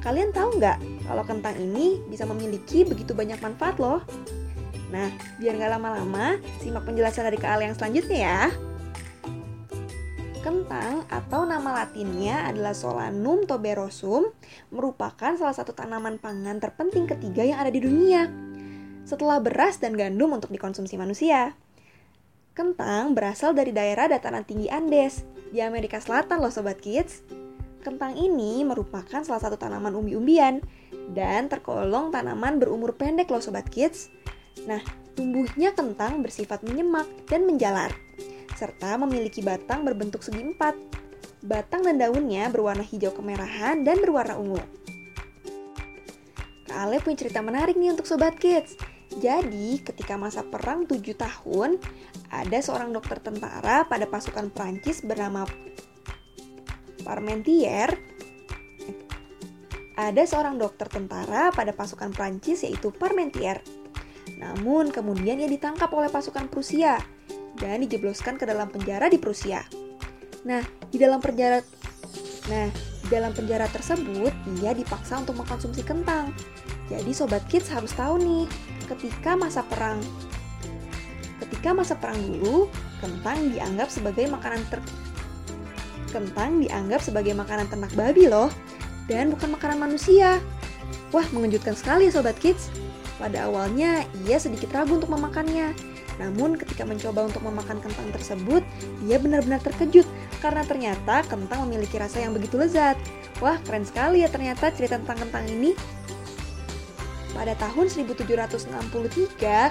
Kalian 0.00 0.32
tahu 0.32 0.60
nggak 0.60 0.78
kalau 1.08 1.24
kentang 1.24 1.56
ini 1.56 2.00
bisa 2.08 2.24
memiliki 2.28 2.84
begitu 2.84 3.12
banyak 3.16 3.40
manfaat 3.40 3.76
loh? 3.80 4.04
Nah, 4.92 5.10
biar 5.40 5.58
nggak 5.58 5.72
lama-lama, 5.74 6.38
simak 6.62 6.86
penjelasan 6.86 7.26
dari 7.26 7.40
Kak 7.40 7.58
Ale 7.58 7.72
yang 7.72 7.76
selanjutnya 7.76 8.18
ya. 8.20 8.42
Kentang 10.44 11.08
atau 11.08 11.48
nama 11.48 11.72
latinnya 11.72 12.44
adalah 12.44 12.76
Solanum 12.76 13.48
tuberosum 13.48 14.28
merupakan 14.68 15.32
salah 15.40 15.56
satu 15.56 15.72
tanaman 15.72 16.20
pangan 16.20 16.60
terpenting 16.60 17.08
ketiga 17.08 17.48
yang 17.48 17.64
ada 17.64 17.72
di 17.72 17.80
dunia. 17.80 18.28
Setelah 19.08 19.40
beras 19.40 19.80
dan 19.80 19.96
gandum 19.96 20.36
untuk 20.36 20.52
dikonsumsi 20.52 21.00
manusia. 21.00 21.56
Kentang 22.52 23.16
berasal 23.16 23.56
dari 23.56 23.72
daerah 23.72 24.04
dataran 24.04 24.44
tinggi 24.44 24.68
Andes 24.68 25.24
di 25.48 25.64
Amerika 25.64 25.96
Selatan 25.96 26.44
loh 26.44 26.52
Sobat 26.52 26.76
Kids. 26.76 27.24
Kentang 27.80 28.12
ini 28.12 28.68
merupakan 28.68 29.24
salah 29.24 29.40
satu 29.40 29.56
tanaman 29.56 29.96
umbi-umbian 29.96 30.60
dan 31.16 31.48
tergolong 31.48 32.12
tanaman 32.12 32.60
berumur 32.60 32.92
pendek 32.92 33.32
loh 33.32 33.40
sobat 33.40 33.68
kids. 33.72 34.12
Nah, 34.68 34.84
tumbuhnya 35.16 35.72
kentang 35.72 36.20
bersifat 36.20 36.64
menyemak 36.64 37.08
dan 37.28 37.44
menjalar 37.44 37.92
serta 38.54 38.96
memiliki 38.98 39.42
batang 39.42 39.82
berbentuk 39.82 40.22
segi 40.22 40.42
empat. 40.42 40.74
Batang 41.44 41.84
dan 41.84 42.00
daunnya 42.00 42.48
berwarna 42.48 42.80
hijau 42.80 43.12
kemerahan 43.12 43.84
dan 43.84 44.00
berwarna 44.00 44.40
ungu. 44.40 44.62
Kak 46.64 46.78
Ale 46.78 46.98
punya 47.04 47.20
cerita 47.20 47.44
menarik 47.44 47.76
nih 47.76 47.92
untuk 47.92 48.08
sobat 48.08 48.40
kids. 48.40 48.74
Jadi, 49.14 49.78
ketika 49.84 50.18
masa 50.18 50.42
perang 50.42 50.88
7 50.88 50.98
tahun, 51.14 51.78
ada 52.32 52.58
seorang 52.58 52.90
dokter 52.90 53.22
tentara 53.22 53.86
pada 53.86 54.10
pasukan 54.10 54.50
Prancis 54.50 55.04
bernama 55.04 55.46
Parmentier. 57.04 57.94
Ada 59.94 60.26
seorang 60.26 60.58
dokter 60.58 60.90
tentara 60.90 61.54
pada 61.54 61.70
pasukan 61.70 62.10
Prancis 62.10 62.66
yaitu 62.66 62.90
Parmentier. 62.90 63.62
Namun, 64.38 64.90
kemudian 64.90 65.38
ia 65.38 65.48
ditangkap 65.48 65.90
oleh 65.94 66.10
pasukan 66.10 66.50
Prusia 66.50 66.98
dan 67.58 67.82
dijebloskan 67.86 68.34
ke 68.38 68.44
dalam 68.44 68.70
penjara 68.70 69.06
di 69.06 69.18
Prusia. 69.18 69.62
Nah, 70.44 70.60
di 70.90 70.98
dalam 70.98 71.22
penjara 71.22 71.62
Nah, 72.44 72.68
di 73.00 73.08
dalam 73.08 73.32
penjara 73.32 73.64
tersebut, 73.72 74.32
ia 74.60 74.76
dipaksa 74.76 75.16
untuk 75.24 75.40
mengkonsumsi 75.40 75.80
kentang. 75.80 76.28
Jadi 76.92 77.16
sobat 77.16 77.40
kids 77.48 77.72
harus 77.72 77.96
tahu 77.96 78.20
nih, 78.20 78.44
ketika 78.84 79.32
masa 79.32 79.64
perang 79.64 80.00
ketika 81.40 81.72
masa 81.72 81.94
perang 81.96 82.20
dulu, 82.20 82.68
kentang 83.00 83.52
dianggap 83.52 83.88
sebagai 83.88 84.28
makanan 84.28 84.60
ter 84.68 84.80
kentang 86.12 86.60
dianggap 86.60 87.00
sebagai 87.00 87.32
makanan 87.32 87.66
ternak 87.72 87.90
babi 87.96 88.28
loh, 88.28 88.52
dan 89.08 89.32
bukan 89.32 89.56
makanan 89.56 89.80
manusia. 89.80 90.38
Wah, 91.10 91.24
mengejutkan 91.32 91.72
sekali 91.72 92.12
ya 92.12 92.20
sobat 92.20 92.36
kids. 92.36 92.68
Pada 93.14 93.46
awalnya, 93.46 94.02
ia 94.26 94.36
sedikit 94.42 94.74
ragu 94.74 94.98
untuk 94.98 95.10
memakannya. 95.14 95.70
Namun 96.18 96.54
ketika 96.58 96.86
mencoba 96.86 97.26
untuk 97.26 97.42
memakan 97.42 97.82
kentang 97.82 98.08
tersebut, 98.14 98.62
ia 99.06 99.18
benar-benar 99.18 99.62
terkejut 99.62 100.06
karena 100.38 100.62
ternyata 100.62 101.26
kentang 101.26 101.66
memiliki 101.66 101.98
rasa 101.98 102.22
yang 102.22 102.34
begitu 102.34 102.58
lezat. 102.58 102.94
Wah, 103.42 103.58
keren 103.66 103.82
sekali 103.82 104.22
ya 104.22 104.30
ternyata 104.30 104.70
cerita 104.70 104.98
tentang 105.02 105.26
kentang 105.26 105.44
ini. 105.50 105.74
Pada 107.34 107.58
tahun 107.58 107.90
1763, 107.90 108.70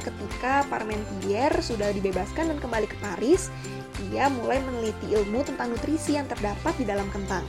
ketika 0.04 0.54
Parmentier 0.68 1.52
sudah 1.64 1.96
dibebaskan 1.96 2.52
dan 2.52 2.60
kembali 2.60 2.92
ke 2.92 2.98
Paris, 3.00 3.48
ia 4.12 4.28
mulai 4.28 4.60
meneliti 4.68 5.16
ilmu 5.16 5.48
tentang 5.48 5.72
nutrisi 5.72 6.20
yang 6.20 6.28
terdapat 6.28 6.76
di 6.76 6.84
dalam 6.84 7.08
kentang. 7.16 7.48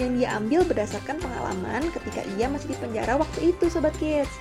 Yang 0.00 0.10
dia 0.16 0.28
ambil 0.40 0.64
berdasarkan 0.64 1.20
pengalaman 1.20 1.92
ketika 1.92 2.24
ia 2.40 2.48
masih 2.48 2.72
di 2.72 2.76
penjara 2.80 3.20
waktu 3.20 3.52
itu, 3.52 3.68
Sobat 3.68 3.92
Kids. 4.00 4.32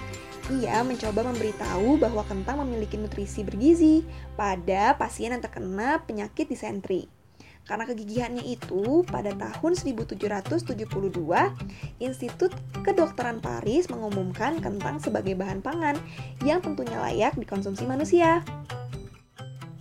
Ia 0.52 0.84
mencoba 0.84 1.24
memberitahu 1.24 2.04
bahwa 2.04 2.28
kentang 2.28 2.60
memiliki 2.60 3.00
nutrisi 3.00 3.48
bergizi 3.48 4.04
pada 4.36 4.92
pasien 5.00 5.32
yang 5.32 5.40
terkena 5.40 6.04
penyakit 6.04 6.52
disentri. 6.52 7.08
Karena 7.64 7.88
kegigihannya 7.88 8.44
itu, 8.44 9.08
pada 9.08 9.32
tahun 9.32 9.72
1772, 9.80 10.84
Institut 12.04 12.52
Kedokteran 12.84 13.40
Paris 13.40 13.88
mengumumkan 13.88 14.60
kentang 14.60 15.00
sebagai 15.00 15.32
bahan 15.40 15.64
pangan 15.64 15.96
yang 16.44 16.60
tentunya 16.60 17.00
layak 17.00 17.40
dikonsumsi 17.40 17.88
manusia. 17.88 18.44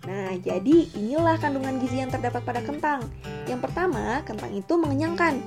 Nah, 0.06 0.30
jadi 0.38 0.94
inilah 0.94 1.42
kandungan 1.42 1.82
gizi 1.82 2.06
yang 2.06 2.10
terdapat 2.14 2.46
pada 2.46 2.62
kentang. 2.62 3.02
Yang 3.50 3.66
pertama, 3.66 4.22
kentang 4.22 4.54
itu 4.54 4.74
mengenyangkan. 4.78 5.42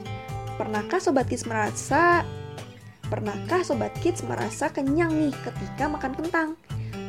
Pernahkah 0.60 1.00
sobat 1.00 1.32
kids 1.32 1.48
merasa 1.48 2.28
Pernahkah 3.06 3.62
sobat 3.62 3.94
kids 4.02 4.26
merasa 4.26 4.74
kenyang 4.74 5.14
nih 5.14 5.34
ketika 5.46 5.86
makan 5.86 6.18
kentang? 6.18 6.50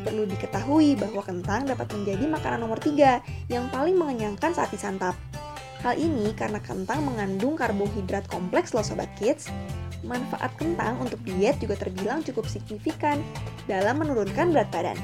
Perlu 0.04 0.28
diketahui 0.28 0.92
bahwa 0.92 1.24
kentang 1.24 1.64
dapat 1.64 1.88
menjadi 1.96 2.24
makanan 2.28 2.60
nomor 2.60 2.76
tiga 2.84 3.24
yang 3.48 3.66
paling 3.72 3.96
mengenyangkan 3.96 4.52
saat 4.52 4.68
disantap. 4.68 5.16
Hal 5.80 5.96
ini 5.96 6.36
karena 6.36 6.60
kentang 6.60 7.00
mengandung 7.00 7.56
karbohidrat 7.56 8.28
kompleks 8.28 8.76
loh 8.76 8.84
sobat 8.84 9.08
kids. 9.16 9.48
Manfaat 10.04 10.52
kentang 10.60 11.00
untuk 11.00 11.18
diet 11.24 11.56
juga 11.58 11.80
terbilang 11.80 12.20
cukup 12.20 12.44
signifikan 12.44 13.18
dalam 13.64 13.96
menurunkan 13.96 14.52
berat 14.52 14.68
badan. 14.68 15.00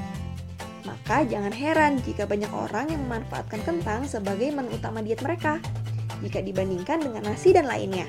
Maka 0.84 1.24
jangan 1.24 1.56
heran 1.56 2.04
jika 2.04 2.28
banyak 2.28 2.52
orang 2.52 2.92
yang 2.92 3.00
memanfaatkan 3.08 3.64
kentang 3.64 4.04
sebagai 4.04 4.52
menu 4.52 4.76
utama 4.76 5.00
diet 5.00 5.24
mereka 5.24 5.56
jika 6.20 6.44
dibandingkan 6.44 7.00
dengan 7.00 7.24
nasi 7.26 7.50
dan 7.56 7.64
lainnya. 7.64 8.06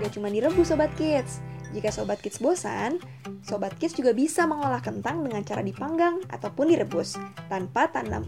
Gak 0.00 0.16
cuma 0.16 0.32
direbus 0.32 0.72
Sobat 0.72 0.88
Kids. 0.96 1.44
Jika 1.76 1.92
Sobat 1.92 2.18
Kids 2.24 2.40
bosan, 2.40 2.98
Sobat 3.44 3.76
Kids 3.76 3.94
juga 3.94 4.16
bisa 4.16 4.48
mengolah 4.48 4.80
kentang 4.80 5.22
dengan 5.22 5.44
cara 5.44 5.60
dipanggang 5.60 6.24
ataupun 6.32 6.72
direbus 6.72 7.20
tanpa 7.52 7.86
tanam 7.92 8.24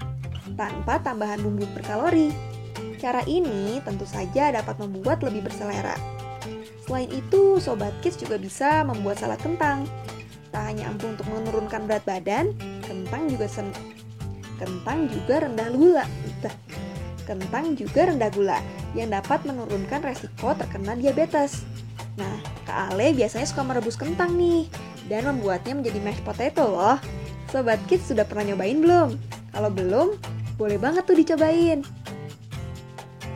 tanpa 0.54 1.00
tambahan 1.00 1.40
bumbu 1.40 1.64
berkalori. 1.72 2.28
Cara 3.00 3.24
ini 3.26 3.82
tentu 3.82 4.06
saja 4.06 4.54
dapat 4.54 4.78
membuat 4.78 5.24
lebih 5.26 5.48
berselera. 5.48 5.96
Selain 6.84 7.08
itu, 7.10 7.58
Sobat 7.58 7.94
Kids 8.04 8.18
juga 8.20 8.36
bisa 8.38 8.84
membuat 8.86 9.18
salad 9.18 9.40
kentang. 9.40 9.86
Tak 10.52 10.62
hanya 10.68 10.92
ampuh 10.92 11.08
untuk 11.08 11.26
menurunkan 11.32 11.88
berat 11.88 12.04
badan, 12.04 12.52
kentang 12.84 13.26
juga 13.32 13.48
sen 13.48 13.72
kentang 14.60 15.08
juga 15.10 15.48
rendah 15.48 15.68
gula. 15.72 16.04
Kentang 17.22 17.78
juga 17.78 18.10
rendah 18.10 18.30
gula 18.34 18.58
yang 18.92 19.08
dapat 19.12 19.44
menurunkan 19.48 20.04
resiko 20.04 20.52
terkena 20.56 20.96
diabetes. 20.96 21.64
Nah, 22.16 22.36
Kak 22.68 22.92
Ale 22.92 23.16
biasanya 23.16 23.48
suka 23.48 23.64
merebus 23.64 23.96
kentang 23.96 24.36
nih 24.36 24.68
dan 25.08 25.28
membuatnya 25.28 25.76
menjadi 25.76 25.98
mashed 26.04 26.24
potato 26.24 26.68
loh. 26.68 26.98
Sobat 27.48 27.80
Kids 27.88 28.08
sudah 28.08 28.24
pernah 28.24 28.52
nyobain 28.52 28.80
belum? 28.80 29.16
Kalau 29.52 29.70
belum, 29.72 30.16
boleh 30.56 30.78
banget 30.80 31.04
tuh 31.04 31.16
dicobain. 31.16 31.84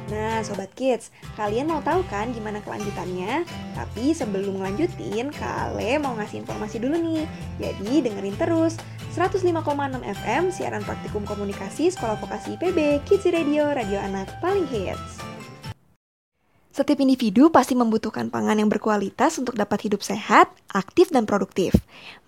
Nah, 0.07 0.39
Sobat 0.47 0.71
Kids, 0.79 1.11
kalian 1.35 1.67
mau 1.67 1.83
tahu 1.83 2.07
kan 2.07 2.31
gimana 2.31 2.63
kelanjutannya? 2.63 3.43
Tapi 3.75 4.15
sebelum 4.15 4.63
ngelanjutin, 4.63 5.35
Kak 5.35 5.73
Ale 5.73 5.99
mau 5.99 6.15
ngasih 6.15 6.47
informasi 6.47 6.79
dulu 6.79 6.95
nih. 6.95 7.25
Jadi 7.59 8.07
dengerin 8.07 8.37
terus 8.39 8.79
105,6 9.19 9.51
FM, 10.05 10.43
siaran 10.53 10.85
praktikum 10.85 11.27
komunikasi 11.27 11.91
Sekolah 11.91 12.21
Vokasi 12.23 12.55
IPB, 12.55 13.03
Kids 13.09 13.27
Radio, 13.33 13.73
Radio 13.75 13.99
Anak 13.99 14.31
Paling 14.39 14.69
Hits. 14.71 15.36
Setiap 16.77 17.01
individu 17.01 17.49
pasti 17.49 17.73
membutuhkan 17.73 18.29
pangan 18.29 18.61
yang 18.61 18.69
berkualitas 18.69 19.41
untuk 19.41 19.57
dapat 19.57 19.89
hidup 19.89 20.05
sehat, 20.05 20.53
aktif, 20.77 21.09
dan 21.09 21.25
produktif. 21.25 21.73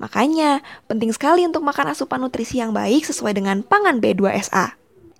Makanya, 0.00 0.64
penting 0.88 1.12
sekali 1.12 1.44
untuk 1.44 1.60
makan 1.60 1.92
asupan 1.92 2.16
nutrisi 2.16 2.56
yang 2.56 2.72
baik 2.72 3.04
sesuai 3.04 3.36
dengan 3.36 3.60
pangan 3.60 4.00
B2SA. 4.00 4.72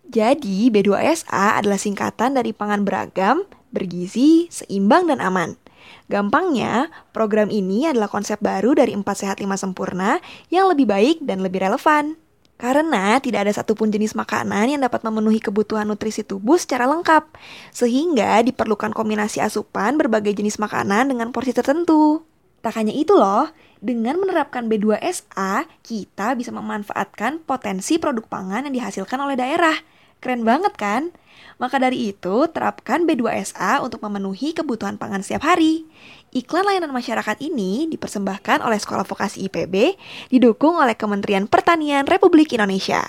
Jadi, 0.09 0.73
B2SA 0.73 1.61
adalah 1.61 1.77
singkatan 1.77 2.41
dari 2.41 2.57
pangan 2.57 2.89
beragam, 2.89 3.45
bergizi, 3.69 4.49
seimbang, 4.49 5.13
dan 5.13 5.21
aman. 5.21 5.61
Gampangnya, 6.09 6.89
program 7.13 7.53
ini 7.53 7.85
adalah 7.85 8.09
konsep 8.09 8.41
baru 8.41 8.73
dari 8.81 8.97
4 8.97 9.05
Sehat 9.13 9.45
5 9.45 9.61
Sempurna 9.61 10.25
yang 10.49 10.73
lebih 10.73 10.89
baik 10.89 11.21
dan 11.21 11.45
lebih 11.45 11.69
relevan. 11.69 12.17
Karena 12.59 13.23
tidak 13.23 13.47
ada 13.47 13.53
satupun 13.55 13.95
jenis 13.95 14.19
makanan 14.19 14.75
yang 14.75 14.83
dapat 14.83 15.07
memenuhi 15.07 15.39
kebutuhan 15.39 15.87
nutrisi 15.87 16.27
tubuh 16.27 16.59
secara 16.59 16.91
lengkap, 16.91 17.31
sehingga 17.71 18.43
diperlukan 18.43 18.91
kombinasi 18.91 19.39
asupan 19.39 19.95
berbagai 19.95 20.35
jenis 20.35 20.59
makanan 20.59 21.15
dengan 21.15 21.31
porsi 21.31 21.55
tertentu. 21.55 22.27
Tak 22.59 22.75
hanya 22.83 22.91
itu 22.91 23.15
loh, 23.15 23.47
dengan 23.79 24.19
menerapkan 24.19 24.67
B2SA, 24.67 25.71
kita 25.87 26.35
bisa 26.35 26.51
memanfaatkan 26.51 27.47
potensi 27.47 27.95
produk 28.03 28.27
pangan 28.27 28.67
yang 28.67 28.75
dihasilkan 28.75 29.23
oleh 29.23 29.39
daerah. 29.39 29.79
Keren 30.19 30.43
banget 30.43 30.75
kan? 30.75 31.15
Maka 31.63 31.79
dari 31.79 32.11
itu, 32.11 32.51
terapkan 32.51 33.07
B2SA 33.07 33.79
untuk 33.87 34.03
memenuhi 34.03 34.51
kebutuhan 34.51 34.99
pangan 34.99 35.23
setiap 35.23 35.47
hari. 35.47 35.87
Iklan 36.29 36.69
layanan 36.69 36.93
masyarakat 36.93 37.41
ini 37.41 37.89
dipersembahkan 37.89 38.61
oleh 38.61 38.77
Sekolah 38.77 39.09
Vokasi 39.09 39.49
IPB, 39.49 39.97
didukung 40.29 40.77
oleh 40.77 40.93
Kementerian 40.93 41.49
Pertanian 41.49 42.05
Republik 42.05 42.53
Indonesia. 42.53 43.01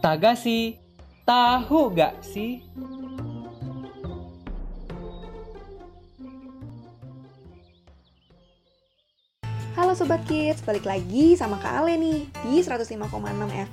Taga 0.00 0.32
sih, 0.32 0.80
tahu 1.28 1.92
gak 1.92 2.16
sih? 2.24 2.64
Halo 9.78 9.94
Sobat 9.94 10.26
Kids, 10.26 10.58
balik 10.66 10.90
lagi 10.90 11.38
sama 11.38 11.54
Kak 11.62 11.86
Ale 11.86 11.94
nih 12.02 12.26
di 12.42 12.58
105,6 12.58 12.98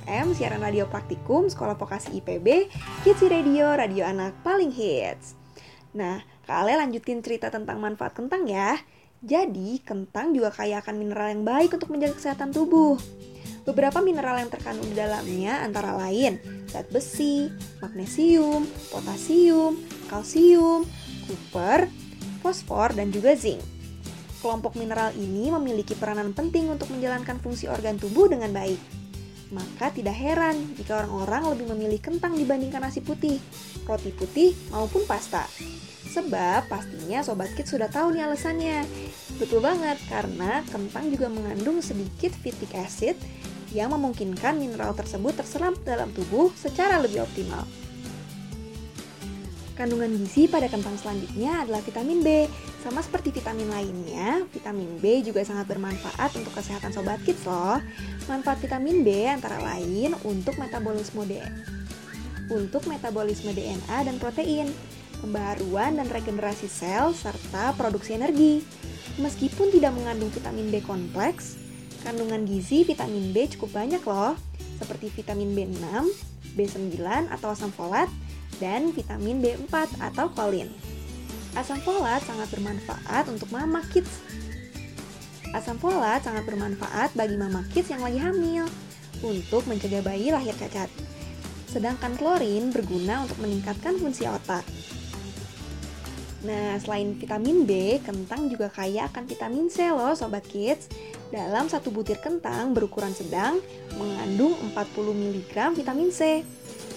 FM 0.06 0.38
siaran 0.38 0.62
radio 0.62 0.86
praktikum 0.86 1.50
Sekolah 1.50 1.74
Vokasi 1.74 2.22
IPB 2.22 2.70
Kids 3.02 3.26
Radio, 3.26 3.74
radio 3.74 4.06
anak 4.06 4.30
paling 4.46 4.70
hits. 4.70 5.34
Nah, 5.98 6.22
Kak 6.46 6.62
Ale 6.62 6.78
lanjutin 6.78 7.26
cerita 7.26 7.50
tentang 7.50 7.82
manfaat 7.82 8.14
kentang 8.14 8.46
ya. 8.46 8.78
Jadi, 9.18 9.82
kentang 9.82 10.30
juga 10.30 10.54
kaya 10.54 10.78
akan 10.78 10.94
mineral 10.94 11.34
yang 11.34 11.42
baik 11.42 11.74
untuk 11.74 11.90
menjaga 11.90 12.14
kesehatan 12.14 12.54
tubuh. 12.54 12.94
Beberapa 13.66 13.98
mineral 13.98 14.38
yang 14.38 14.50
terkandung 14.54 14.86
di 14.86 14.94
dalamnya 14.94 15.58
antara 15.66 15.90
lain 15.98 16.38
zat 16.70 16.86
besi, 16.94 17.50
magnesium, 17.82 18.62
potasium, 18.94 19.74
kalsium, 20.06 20.86
kuper, 21.26 21.90
fosfor, 22.46 22.94
dan 22.94 23.10
juga 23.10 23.34
zinc. 23.34 23.74
Kelompok 24.46 24.78
mineral 24.78 25.10
ini 25.18 25.50
memiliki 25.50 25.98
peranan 25.98 26.30
penting 26.30 26.70
untuk 26.70 26.86
menjalankan 26.94 27.42
fungsi 27.42 27.66
organ 27.66 27.98
tubuh 27.98 28.30
dengan 28.30 28.54
baik. 28.54 28.78
Maka 29.50 29.90
tidak 29.90 30.14
heran 30.14 30.54
jika 30.78 31.02
orang-orang 31.02 31.50
lebih 31.50 31.66
memilih 31.74 31.98
kentang 31.98 32.38
dibandingkan 32.38 32.78
nasi 32.78 33.02
putih, 33.02 33.42
roti 33.90 34.14
putih, 34.14 34.54
maupun 34.70 35.02
pasta. 35.02 35.50
Sebab 36.14 36.70
pastinya 36.70 37.26
Sobat 37.26 37.58
Kids 37.58 37.74
sudah 37.74 37.90
tahu 37.90 38.14
nih 38.14 38.22
alasannya. 38.22 38.86
Betul 39.42 39.66
banget, 39.66 39.98
karena 40.06 40.62
kentang 40.70 41.10
juga 41.10 41.26
mengandung 41.26 41.82
sedikit 41.82 42.30
phytic 42.38 42.70
acid 42.78 43.18
yang 43.74 43.90
memungkinkan 43.98 44.62
mineral 44.62 44.94
tersebut 44.94 45.42
terserap 45.42 45.74
dalam 45.82 46.14
tubuh 46.14 46.54
secara 46.54 47.02
lebih 47.02 47.26
optimal. 47.26 47.66
Kandungan 49.76 50.08
gizi 50.08 50.48
pada 50.48 50.72
kentang 50.72 50.96
selanjutnya 50.96 51.60
adalah 51.60 51.84
vitamin 51.84 52.24
B. 52.24 52.48
Sama 52.80 53.04
seperti 53.04 53.28
vitamin 53.28 53.68
lainnya, 53.68 54.48
vitamin 54.48 54.88
B 54.96 55.20
juga 55.20 55.44
sangat 55.44 55.68
bermanfaat 55.68 56.32
untuk 56.32 56.56
kesehatan 56.56 56.96
sobat 56.96 57.20
kids 57.28 57.44
loh. 57.44 57.76
Manfaat 58.24 58.64
vitamin 58.64 59.04
B 59.04 59.28
antara 59.28 59.60
lain 59.60 60.16
untuk 60.24 60.56
metabolisme 60.56 61.28
DNA, 61.28 61.60
untuk 62.56 62.88
metabolisme 62.88 63.52
DNA 63.52 64.08
dan 64.08 64.16
protein, 64.16 64.72
pembaharuan 65.20 66.00
dan 66.00 66.08
regenerasi 66.08 66.72
sel 66.72 67.12
serta 67.12 67.76
produksi 67.76 68.16
energi. 68.16 68.64
Meskipun 69.20 69.76
tidak 69.76 69.92
mengandung 69.92 70.32
vitamin 70.32 70.72
B 70.72 70.80
kompleks, 70.80 71.60
kandungan 72.00 72.48
gizi 72.48 72.80
vitamin 72.88 73.28
B 73.36 73.44
cukup 73.52 73.76
banyak 73.76 74.00
loh, 74.08 74.40
seperti 74.80 75.12
vitamin 75.12 75.52
B6, 75.52 75.84
B9 76.56 76.96
atau 77.28 77.52
asam 77.52 77.68
folat, 77.68 78.08
dan 78.58 78.92
vitamin 78.92 79.40
B4 79.42 80.00
atau 80.00 80.30
kolin. 80.32 80.70
Asam 81.56 81.80
folat 81.80 82.20
sangat 82.20 82.52
bermanfaat 82.52 83.24
untuk 83.32 83.48
mama 83.48 83.80
kids. 83.88 84.20
Asam 85.56 85.80
folat 85.80 86.20
sangat 86.20 86.44
bermanfaat 86.44 87.16
bagi 87.16 87.40
mama 87.40 87.64
kids 87.72 87.88
yang 87.88 88.04
lagi 88.04 88.20
hamil 88.20 88.68
untuk 89.24 89.64
mencegah 89.64 90.04
bayi 90.04 90.28
lahir 90.28 90.52
cacat. 90.52 90.92
Sedangkan 91.72 92.12
klorin 92.20 92.72
berguna 92.72 93.24
untuk 93.24 93.40
meningkatkan 93.40 93.96
fungsi 93.96 94.28
otak. 94.28 94.64
Nah, 96.44 96.78
selain 96.78 97.16
vitamin 97.16 97.66
B, 97.66 97.98
kentang 98.04 98.46
juga 98.46 98.70
kaya 98.70 99.10
akan 99.10 99.24
vitamin 99.26 99.66
C 99.66 99.90
loh 99.90 100.14
sobat 100.14 100.46
kids. 100.46 100.86
Dalam 101.32 101.66
satu 101.66 101.90
butir 101.90 102.22
kentang 102.22 102.70
berukuran 102.70 103.10
sedang 103.10 103.58
mengandung 103.98 104.54
40 104.70 105.10
mg 105.10 105.54
vitamin 105.74 106.14
C. 106.14 106.46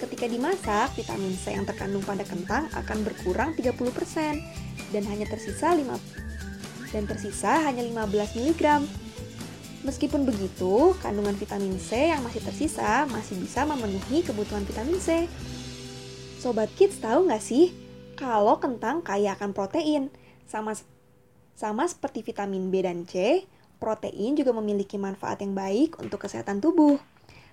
Ketika 0.00 0.24
dimasak, 0.24 0.96
vitamin 0.96 1.36
C 1.36 1.52
yang 1.52 1.68
terkandung 1.68 2.00
pada 2.00 2.24
kentang 2.24 2.72
akan 2.72 3.04
berkurang 3.04 3.52
30% 3.52 4.40
dan 4.96 5.02
hanya 5.04 5.28
tersisa 5.28 5.76
5 5.76 5.84
dan 6.90 7.04
tersisa 7.04 7.60
hanya 7.68 7.84
15 7.84 8.40
mg. 8.40 8.62
Meskipun 9.84 10.24
begitu, 10.24 10.96
kandungan 11.04 11.36
vitamin 11.36 11.76
C 11.76 12.12
yang 12.12 12.24
masih 12.24 12.40
tersisa 12.40 13.04
masih 13.12 13.36
bisa 13.40 13.68
memenuhi 13.68 14.24
kebutuhan 14.24 14.64
vitamin 14.64 14.96
C. 14.96 15.28
Sobat 16.40 16.72
Kids 16.80 17.00
tahu 17.04 17.28
nggak 17.28 17.44
sih 17.44 17.72
kalau 18.16 18.56
kentang 18.56 19.04
kaya 19.04 19.36
akan 19.36 19.52
protein? 19.52 20.08
Sama 20.48 20.72
sama 21.52 21.84
seperti 21.84 22.24
vitamin 22.24 22.72
B 22.72 22.80
dan 22.80 23.04
C, 23.04 23.44
protein 23.76 24.32
juga 24.32 24.56
memiliki 24.56 24.96
manfaat 24.96 25.44
yang 25.44 25.52
baik 25.52 26.00
untuk 26.00 26.24
kesehatan 26.24 26.60
tubuh. 26.64 26.96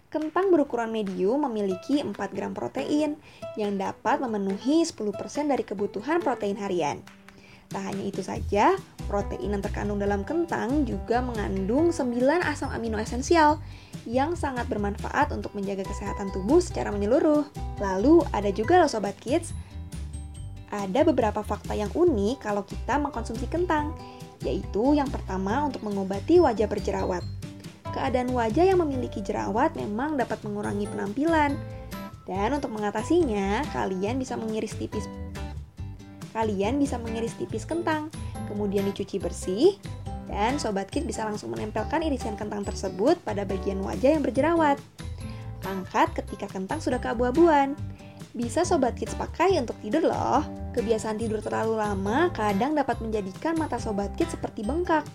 Kentang 0.07 0.55
berukuran 0.55 0.87
medium 0.87 1.43
memiliki 1.43 1.99
4 1.99 2.15
gram 2.31 2.55
protein 2.55 3.19
yang 3.59 3.75
dapat 3.75 4.23
memenuhi 4.23 4.87
10% 4.87 5.03
dari 5.51 5.67
kebutuhan 5.67 6.23
protein 6.23 6.55
harian. 6.55 7.03
Tak 7.67 7.83
hanya 7.91 8.07
itu 8.07 8.23
saja, 8.23 8.79
protein 9.11 9.51
yang 9.51 9.59
terkandung 9.59 9.99
dalam 9.99 10.23
kentang 10.23 10.87
juga 10.87 11.19
mengandung 11.19 11.91
9 11.91 12.23
asam 12.39 12.71
amino 12.71 12.95
esensial 12.95 13.59
yang 14.07 14.39
sangat 14.39 14.71
bermanfaat 14.71 15.35
untuk 15.35 15.51
menjaga 15.51 15.83
kesehatan 15.83 16.31
tubuh 16.31 16.63
secara 16.63 16.87
menyeluruh. 16.95 17.43
Lalu 17.83 18.23
ada 18.31 18.47
juga 18.55 18.79
loh 18.79 18.87
sobat 18.87 19.19
kids, 19.19 19.51
ada 20.71 21.03
beberapa 21.03 21.43
fakta 21.43 21.75
yang 21.75 21.91
unik 21.91 22.47
kalau 22.47 22.63
kita 22.63 22.95
mengkonsumsi 22.95 23.51
kentang, 23.51 23.91
yaitu 24.39 24.95
yang 24.95 25.11
pertama 25.11 25.67
untuk 25.67 25.83
mengobati 25.83 26.39
wajah 26.39 26.71
berjerawat. 26.71 27.36
Keadaan 27.95 28.31
wajah 28.31 28.65
yang 28.67 28.79
memiliki 28.83 29.23
jerawat 29.23 29.75
memang 29.77 30.17
dapat 30.17 30.41
mengurangi 30.43 30.87
penampilan. 30.89 31.55
Dan 32.27 32.49
untuk 32.51 32.75
mengatasinya, 32.75 33.63
kalian 33.71 34.19
bisa 34.19 34.35
mengiris 34.35 34.75
tipis 34.75 35.07
Kalian 36.37 36.77
bisa 36.77 37.01
mengiris 37.01 37.33
tipis 37.33 37.65
kentang, 37.65 38.13
kemudian 38.45 38.85
dicuci 38.85 39.17
bersih, 39.17 39.73
dan 40.29 40.61
Sobat 40.61 40.85
Kid 40.93 41.09
bisa 41.09 41.25
langsung 41.25 41.49
menempelkan 41.49 42.05
irisan 42.05 42.37
kentang 42.37 42.61
tersebut 42.61 43.17
pada 43.25 43.41
bagian 43.41 43.81
wajah 43.81 44.13
yang 44.13 44.21
berjerawat. 44.21 44.77
Angkat 45.65 46.13
ketika 46.13 46.45
kentang 46.45 46.77
sudah 46.77 47.01
keabu-abuan. 47.01 47.73
Bisa 48.37 48.61
Sobat 48.61 48.93
Kids 48.93 49.17
pakai 49.17 49.57
untuk 49.57 49.81
tidur 49.81 50.05
loh. 50.05 50.45
Kebiasaan 50.77 51.17
tidur 51.17 51.41
terlalu 51.41 51.81
lama 51.81 52.29
kadang 52.29 52.77
dapat 52.77 53.01
menjadikan 53.01 53.57
mata 53.57 53.81
Sobat 53.81 54.13
Kids 54.13 54.37
seperti 54.37 54.61
bengkak. 54.61 55.09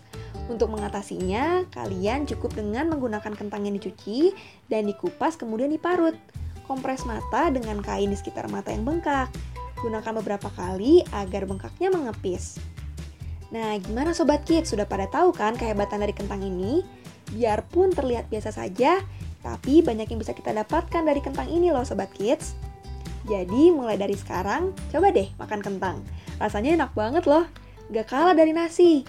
Untuk 0.51 0.75
mengatasinya, 0.75 1.71
kalian 1.71 2.27
cukup 2.27 2.59
dengan 2.59 2.91
menggunakan 2.91 3.35
kentang 3.39 3.63
yang 3.63 3.79
dicuci 3.79 4.35
dan 4.67 4.91
dikupas 4.91 5.39
kemudian 5.39 5.71
diparut. 5.71 6.19
Kompres 6.67 7.07
mata 7.07 7.51
dengan 7.51 7.79
kain 7.83 8.11
di 8.11 8.17
sekitar 8.19 8.51
mata 8.51 8.75
yang 8.75 8.83
bengkak. 8.83 9.31
Gunakan 9.83 10.23
beberapa 10.23 10.51
kali 10.55 11.03
agar 11.15 11.47
bengkaknya 11.47 11.91
mengepis. 11.91 12.59
Nah, 13.53 13.77
gimana 13.79 14.17
Sobat 14.17 14.49
Kids? 14.49 14.73
Sudah 14.73 14.89
pada 14.89 15.07
tahu 15.11 15.31
kan 15.35 15.55
kehebatan 15.55 16.01
dari 16.01 16.15
kentang 16.17 16.41
ini? 16.41 16.81
Biarpun 17.35 17.93
terlihat 17.93 18.33
biasa 18.33 18.51
saja, 18.55 19.03
tapi 19.45 19.85
banyak 19.85 20.09
yang 20.09 20.21
bisa 20.23 20.33
kita 20.33 20.55
dapatkan 20.55 21.03
dari 21.05 21.21
kentang 21.21 21.51
ini 21.53 21.69
loh 21.69 21.85
Sobat 21.85 22.09
Kids. 22.17 22.57
Jadi 23.29 23.71
mulai 23.71 23.95
dari 23.95 24.19
sekarang, 24.19 24.75
coba 24.91 25.15
deh 25.15 25.31
makan 25.39 25.61
kentang. 25.63 26.03
Rasanya 26.43 26.75
enak 26.83 26.91
banget 26.97 27.25
loh, 27.29 27.47
gak 27.95 28.11
kalah 28.11 28.35
dari 28.35 28.51
nasi. 28.51 29.07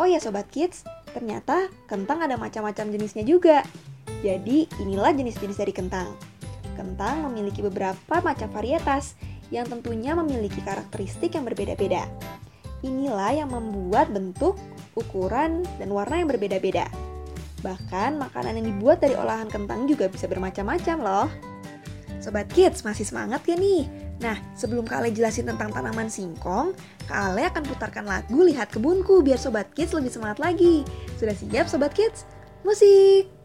Oh 0.00 0.08
ya 0.08 0.18
Sobat 0.18 0.48
Kids, 0.48 0.82
ternyata 1.12 1.68
kentang 1.86 2.24
ada 2.24 2.34
macam-macam 2.40 2.90
jenisnya 2.90 3.22
juga. 3.22 3.62
Jadi 4.22 4.70
inilah 4.80 5.14
jenis-jenis 5.14 5.58
dari 5.58 5.74
kentang. 5.74 6.14
Kentang 6.74 7.26
memiliki 7.28 7.60
beberapa 7.60 8.22
macam 8.24 8.48
varietas 8.50 9.14
yang 9.52 9.68
tentunya 9.68 10.16
memiliki 10.16 10.64
karakteristik 10.64 11.36
yang 11.36 11.44
berbeda-beda. 11.44 12.08
Inilah 12.82 13.44
yang 13.44 13.50
membuat 13.52 14.10
bentuk, 14.10 14.58
ukuran, 14.98 15.62
dan 15.78 15.92
warna 15.92 16.18
yang 16.18 16.28
berbeda-beda. 16.32 16.88
Bahkan 17.62 18.18
makanan 18.18 18.58
yang 18.58 18.66
dibuat 18.74 18.98
dari 18.98 19.14
olahan 19.14 19.46
kentang 19.46 19.86
juga 19.86 20.10
bisa 20.10 20.26
bermacam-macam 20.26 20.96
loh. 20.98 21.28
Sobat 22.18 22.50
Kids, 22.50 22.82
masih 22.82 23.06
semangat 23.06 23.46
ya 23.46 23.54
nih? 23.54 23.86
Nah, 24.22 24.38
sebelum 24.54 24.86
Kak 24.86 25.02
Ale 25.02 25.10
jelasin 25.10 25.50
tentang 25.50 25.74
tanaman 25.74 26.06
singkong, 26.06 26.78
Kak 27.10 27.34
Ale 27.34 27.42
akan 27.50 27.66
putarkan 27.66 28.06
lagu 28.06 28.46
Lihat 28.46 28.70
Kebunku 28.70 29.20
biar 29.26 29.36
Sobat 29.36 29.74
Kids 29.74 29.90
lebih 29.92 30.14
semangat 30.14 30.38
lagi. 30.38 30.86
Sudah 31.18 31.34
siap 31.34 31.66
Sobat 31.66 31.90
Kids? 31.90 32.22
Musik! 32.62 33.41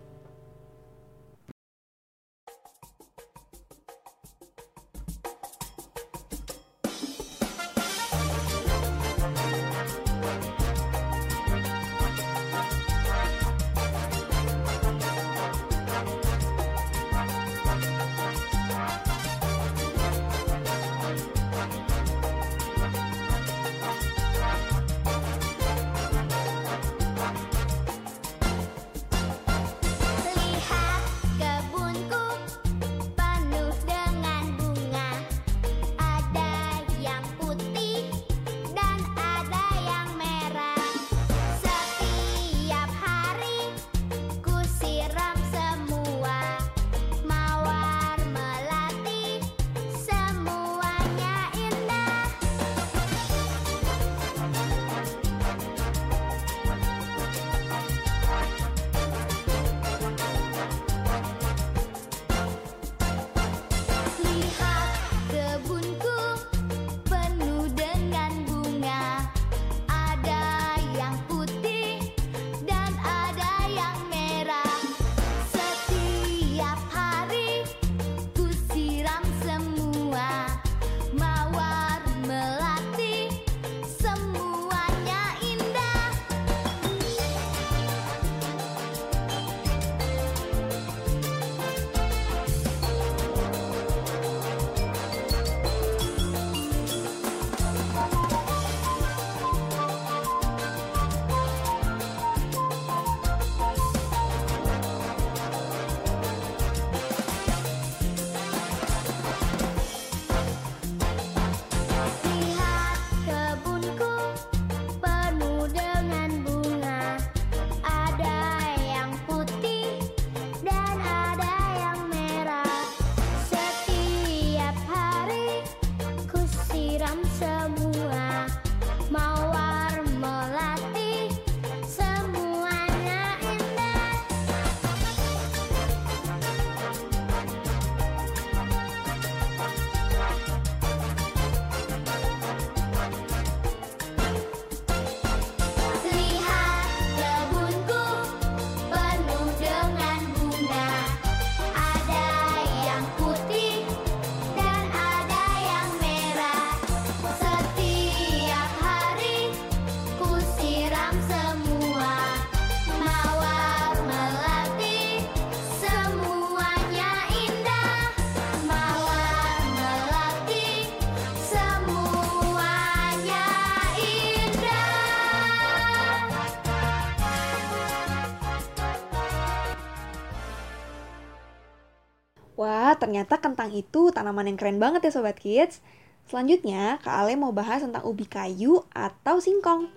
Ternyata 183.08 183.40
kentang 183.40 183.72
itu 183.72 184.12
tanaman 184.12 184.52
yang 184.52 184.60
keren 184.60 184.84
banget 184.84 185.08
ya 185.08 185.16
Sobat 185.16 185.40
Kids. 185.40 185.80
Selanjutnya, 186.28 187.00
Kak 187.00 187.24
Ale 187.24 187.40
mau 187.40 187.56
bahas 187.56 187.80
tentang 187.80 188.04
ubi 188.04 188.28
kayu 188.28 188.84
atau 188.92 189.40
singkong 189.40 189.88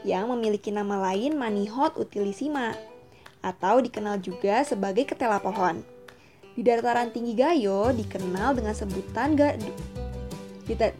yang 0.00 0.32
memiliki 0.32 0.72
nama 0.72 0.96
lain 1.12 1.36
Manihot 1.36 2.00
utilissima 2.00 2.72
atau 3.44 3.84
dikenal 3.84 4.16
juga 4.24 4.64
sebagai 4.64 5.04
ketela 5.04 5.44
pohon. 5.44 5.84
Di 6.56 6.64
dataran 6.64 7.12
tinggi 7.12 7.36
Gayo 7.36 7.92
dikenal 7.92 8.56
dengan 8.56 8.72
sebutan 8.72 9.36
ga 9.36 9.60
di, 9.60 10.72
da- 10.72 10.96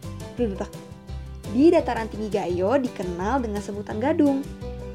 di 1.49 1.65
dataran 1.73 2.05
tinggi 2.13 2.29
Gayo 2.29 2.77
dikenal 2.77 3.41
dengan 3.41 3.65
sebutan 3.65 3.97
gadung, 3.97 4.45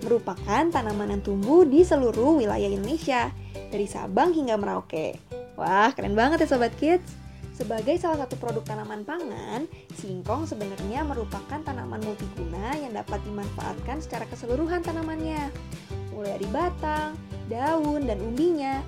merupakan 0.07 0.71
tanaman 0.71 1.19
yang 1.19 1.23
tumbuh 1.27 1.67
di 1.67 1.83
seluruh 1.83 2.39
wilayah 2.39 2.71
Indonesia, 2.71 3.35
dari 3.75 3.91
Sabang 3.91 4.31
hingga 4.31 4.55
Merauke. 4.55 5.40
Wah, 5.61 5.93
keren 5.93 6.17
banget 6.17 6.49
ya 6.49 6.57
Sobat 6.57 6.73
Kids! 6.81 7.05
Sebagai 7.53 7.93
salah 8.01 8.25
satu 8.25 8.41
produk 8.41 8.65
tanaman 8.65 9.05
pangan, 9.05 9.69
singkong 9.93 10.49
sebenarnya 10.49 11.05
merupakan 11.05 11.61
tanaman 11.61 12.01
multiguna 12.01 12.73
yang 12.81 12.97
dapat 12.97 13.21
dimanfaatkan 13.29 14.01
secara 14.01 14.25
keseluruhan 14.33 14.81
tanamannya. 14.81 15.53
Mulai 16.17 16.41
dari 16.41 16.49
batang, 16.49 17.13
daun, 17.53 18.09
dan 18.09 18.25
umbinya. 18.25 18.81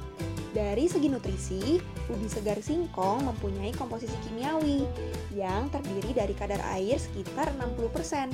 Dari 0.57 0.89
segi 0.89 1.13
nutrisi, 1.13 1.77
ubi 2.09 2.25
segar 2.25 2.57
singkong 2.65 3.21
mempunyai 3.21 3.77
komposisi 3.77 4.17
kimiawi 4.25 4.89
yang 5.37 5.69
terdiri 5.69 6.17
dari 6.17 6.33
kadar 6.33 6.65
air 6.73 6.97
sekitar 6.97 7.53
60%, 7.61 8.33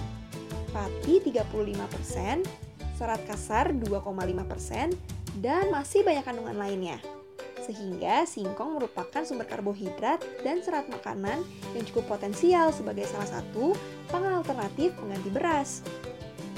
pati 0.70 1.14
35%, 1.26 2.46
serat 2.94 3.22
kasar 3.26 3.74
2,5%, 3.74 4.94
dan 5.42 5.74
masih 5.74 6.06
banyak 6.06 6.22
kandungan 6.22 6.54
lainnya 6.54 7.02
sehingga 7.68 8.24
singkong 8.24 8.80
merupakan 8.80 9.20
sumber 9.28 9.44
karbohidrat 9.44 10.24
dan 10.40 10.64
serat 10.64 10.88
makanan 10.88 11.44
yang 11.76 11.84
cukup 11.84 12.16
potensial 12.16 12.72
sebagai 12.72 13.04
salah 13.04 13.28
satu 13.28 13.76
pangan 14.08 14.40
alternatif 14.40 14.96
pengganti 14.96 15.28
beras. 15.28 15.84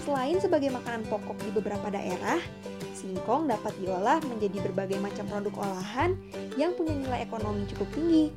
Selain 0.07 0.39
sebagai 0.39 0.71
makanan 0.71 1.03
pokok 1.11 1.35
di 1.43 1.51
beberapa 1.51 1.91
daerah, 1.91 2.39
singkong 2.95 3.51
dapat 3.51 3.75
diolah 3.83 4.23
menjadi 4.23 4.63
berbagai 4.71 5.03
macam 5.03 5.27
produk 5.27 5.67
olahan 5.67 6.15
yang 6.55 6.79
punya 6.79 6.95
nilai 6.95 7.27
ekonomi 7.27 7.67
cukup 7.75 7.91
tinggi 7.91 8.31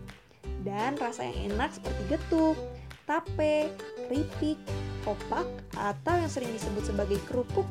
dan 0.65 0.97
rasa 0.97 1.30
yang 1.30 1.53
enak 1.53 1.71
seperti 1.78 2.01
getuk, 2.09 2.57
tape, 3.05 3.69
keripik, 4.09 4.57
kopak, 5.03 5.45
atau 5.76 6.13
yang 6.15 6.32
sering 6.32 6.51
disebut 6.55 6.84
sebagai 6.88 7.19
kerupuk, 7.28 7.67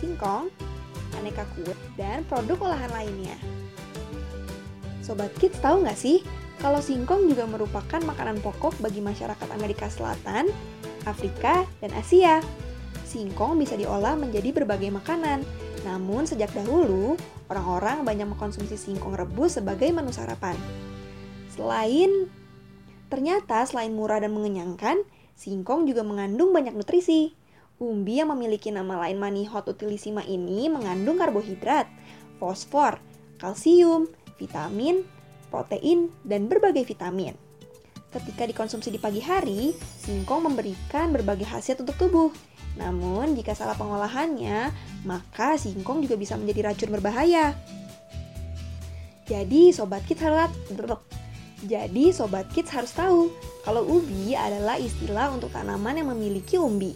singkong, 0.00 0.48
aneka 1.20 1.44
kue, 1.54 1.72
dan 1.94 2.24
produk 2.26 2.72
olahan 2.72 2.90
lainnya. 2.90 3.36
Sobat 5.02 5.34
Kids 5.36 5.58
tahu 5.58 5.82
nggak 5.82 5.98
sih 5.98 6.22
kalau 6.62 6.78
singkong 6.78 7.26
juga 7.26 7.42
merupakan 7.50 7.98
makanan 7.98 8.38
pokok 8.38 8.78
bagi 8.78 9.02
masyarakat 9.02 9.48
Amerika 9.50 9.90
Selatan, 9.90 10.46
Afrika, 11.02 11.66
dan 11.82 11.90
Asia. 11.98 12.38
Singkong 13.02 13.58
bisa 13.58 13.74
diolah 13.74 14.14
menjadi 14.14 14.54
berbagai 14.54 14.94
makanan, 14.94 15.42
namun 15.82 16.24
sejak 16.24 16.54
dahulu 16.54 17.18
orang-orang 17.50 18.06
banyak 18.06 18.30
mengkonsumsi 18.30 18.78
singkong 18.78 19.18
rebus 19.18 19.58
sebagai 19.58 19.90
menu 19.90 20.14
sarapan. 20.14 20.54
Selain 21.50 22.30
ternyata 23.10 23.66
selain 23.66 23.92
murah 23.92 24.22
dan 24.22 24.32
mengenyangkan, 24.32 25.02
singkong 25.34 25.84
juga 25.84 26.06
mengandung 26.06 26.54
banyak 26.54 26.72
nutrisi. 26.72 27.34
Umbi 27.82 28.22
yang 28.22 28.30
memiliki 28.30 28.70
nama 28.70 28.94
lain 29.02 29.18
Manihot 29.18 29.66
utilissima 29.66 30.22
ini 30.22 30.70
mengandung 30.70 31.18
karbohidrat, 31.18 31.90
fosfor, 32.38 33.02
kalsium, 33.42 34.06
vitamin, 34.42 35.06
protein, 35.54 36.10
dan 36.26 36.50
berbagai 36.50 36.82
vitamin. 36.82 37.38
Ketika 38.10 38.44
dikonsumsi 38.44 38.90
di 38.90 38.98
pagi 38.98 39.22
hari, 39.22 39.72
singkong 39.78 40.50
memberikan 40.50 41.14
berbagai 41.14 41.46
khasiat 41.48 41.80
untuk 41.80 41.96
tubuh. 41.96 42.28
Namun, 42.76 43.38
jika 43.38 43.54
salah 43.54 43.78
pengolahannya, 43.78 44.74
maka 45.06 45.56
singkong 45.56 46.04
juga 46.04 46.18
bisa 46.18 46.34
menjadi 46.36 46.72
racun 46.72 46.90
berbahaya. 46.92 47.56
Jadi, 49.30 49.72
sobat 49.72 50.04
kids 50.04 50.20
harus 50.20 50.50
jadi 51.62 52.10
sobat 52.10 52.50
kids 52.50 52.74
harus 52.74 52.90
tahu 52.90 53.30
kalau 53.62 53.86
ubi 53.86 54.34
adalah 54.34 54.82
istilah 54.82 55.30
untuk 55.30 55.54
tanaman 55.54 55.94
yang 55.94 56.10
memiliki 56.10 56.58
umbi 56.58 56.90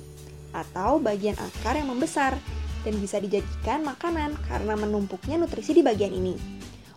atau 0.50 0.98
bagian 0.98 1.38
akar 1.38 1.78
yang 1.78 1.86
membesar 1.86 2.34
dan 2.82 2.94
bisa 2.98 3.22
dijadikan 3.22 3.86
makanan 3.86 4.34
karena 4.50 4.74
menumpuknya 4.74 5.38
nutrisi 5.38 5.70
di 5.70 5.86
bagian 5.86 6.10
ini. 6.10 6.55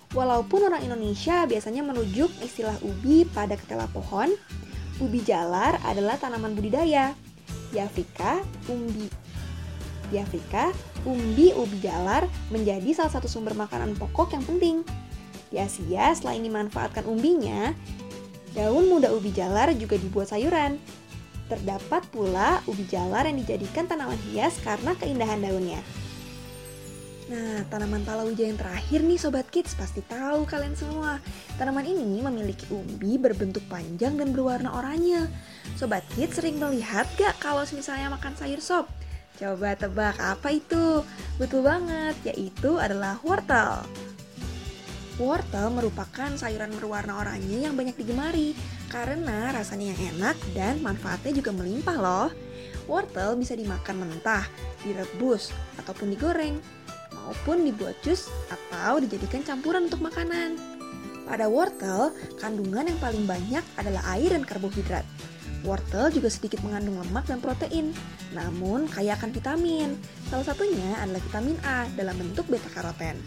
Walaupun 0.09 0.73
orang 0.73 0.81
Indonesia 0.81 1.45
biasanya 1.45 1.85
merujuk 1.85 2.33
istilah 2.41 2.73
ubi 2.81 3.29
pada 3.29 3.53
ketela 3.53 3.85
pohon, 3.93 4.33
ubi 4.97 5.21
jalar 5.21 5.77
adalah 5.85 6.17
tanaman 6.17 6.57
budidaya. 6.57 7.13
Di 7.69 7.77
Afrika, 7.77 8.41
umbi 8.65 9.05
di 10.09 10.17
Afrika, 10.17 10.73
umbi 11.05 11.53
ubi 11.53 11.77
jalar 11.85 12.25
menjadi 12.49 12.97
salah 12.97 13.13
satu 13.13 13.29
sumber 13.29 13.53
makanan 13.53 13.93
pokok 13.93 14.33
yang 14.33 14.41
penting. 14.41 14.81
Di 15.53 15.61
Asia, 15.61 16.13
selain 16.17 16.41
dimanfaatkan 16.41 17.05
umbinya, 17.05 17.73
daun 18.57 18.89
muda 18.89 19.13
ubi 19.13 19.29
jalar 19.29 19.69
juga 19.77 20.01
dibuat 20.01 20.33
sayuran. 20.33 20.81
Terdapat 21.49 22.05
pula 22.09 22.61
ubi 22.65 22.85
jalar 22.89 23.29
yang 23.29 23.37
dijadikan 23.41 23.85
tanaman 23.85 24.17
hias 24.29 24.57
karena 24.61 24.97
keindahan 24.97 25.41
daunnya. 25.41 25.81
Nah, 27.29 27.61
tanaman 27.69 28.01
palawija 28.01 28.41
yang 28.41 28.57
terakhir 28.57 29.05
nih 29.05 29.21
Sobat 29.21 29.45
Kids 29.53 29.77
pasti 29.77 30.01
tahu 30.01 30.49
kalian 30.49 30.73
semua. 30.73 31.21
Tanaman 31.61 31.85
ini 31.85 32.25
memiliki 32.25 32.65
umbi 32.73 33.21
berbentuk 33.21 33.61
panjang 33.69 34.17
dan 34.17 34.33
berwarna 34.33 34.73
oranye. 34.73 35.29
Sobat 35.77 36.01
Kids 36.17 36.41
sering 36.41 36.57
melihat 36.57 37.05
gak 37.21 37.37
kalau 37.37 37.61
misalnya 37.69 38.09
makan 38.09 38.33
sayur 38.33 38.57
sop? 38.57 38.89
Coba 39.37 39.77
tebak 39.77 40.17
apa 40.17 40.49
itu? 40.49 41.05
Betul 41.37 41.69
banget, 41.69 42.17
yaitu 42.33 42.81
adalah 42.81 43.21
wortel. 43.21 43.85
Wortel 45.21 45.69
merupakan 45.69 46.33
sayuran 46.33 46.73
berwarna 46.81 47.21
oranye 47.21 47.61
yang 47.61 47.77
banyak 47.77 47.93
digemari 47.93 48.57
karena 48.89 49.53
rasanya 49.53 49.93
yang 49.93 50.17
enak 50.17 50.37
dan 50.57 50.81
manfaatnya 50.81 51.37
juga 51.37 51.53
melimpah 51.53 51.97
loh. 52.01 52.29
Wortel 52.89 53.37
bisa 53.37 53.53
dimakan 53.53 54.01
mentah, 54.01 54.49
direbus, 54.81 55.53
ataupun 55.77 56.09
digoreng 56.09 56.57
maupun 57.29 57.61
dibuat 57.61 57.93
jus 58.01 58.25
atau 58.49 58.97
dijadikan 58.97 59.45
campuran 59.45 59.85
untuk 59.85 60.01
makanan. 60.01 60.57
Pada 61.29 61.45
wortel, 61.45 62.09
kandungan 62.41 62.89
yang 62.89 62.97
paling 62.97 63.29
banyak 63.29 63.61
adalah 63.77 64.01
air 64.17 64.33
dan 64.33 64.41
karbohidrat. 64.41 65.05
Wortel 65.61 66.09
juga 66.09 66.33
sedikit 66.33 66.65
mengandung 66.65 66.97
lemak 66.97 67.29
dan 67.29 67.37
protein, 67.37 67.93
namun 68.33 68.89
kaya 68.89 69.13
akan 69.13 69.29
vitamin. 69.29 69.93
Salah 70.25 70.49
satunya 70.49 70.97
adalah 70.97 71.21
vitamin 71.21 71.57
A 71.61 71.85
dalam 71.93 72.17
bentuk 72.17 72.49
beta-karoten. 72.49 73.21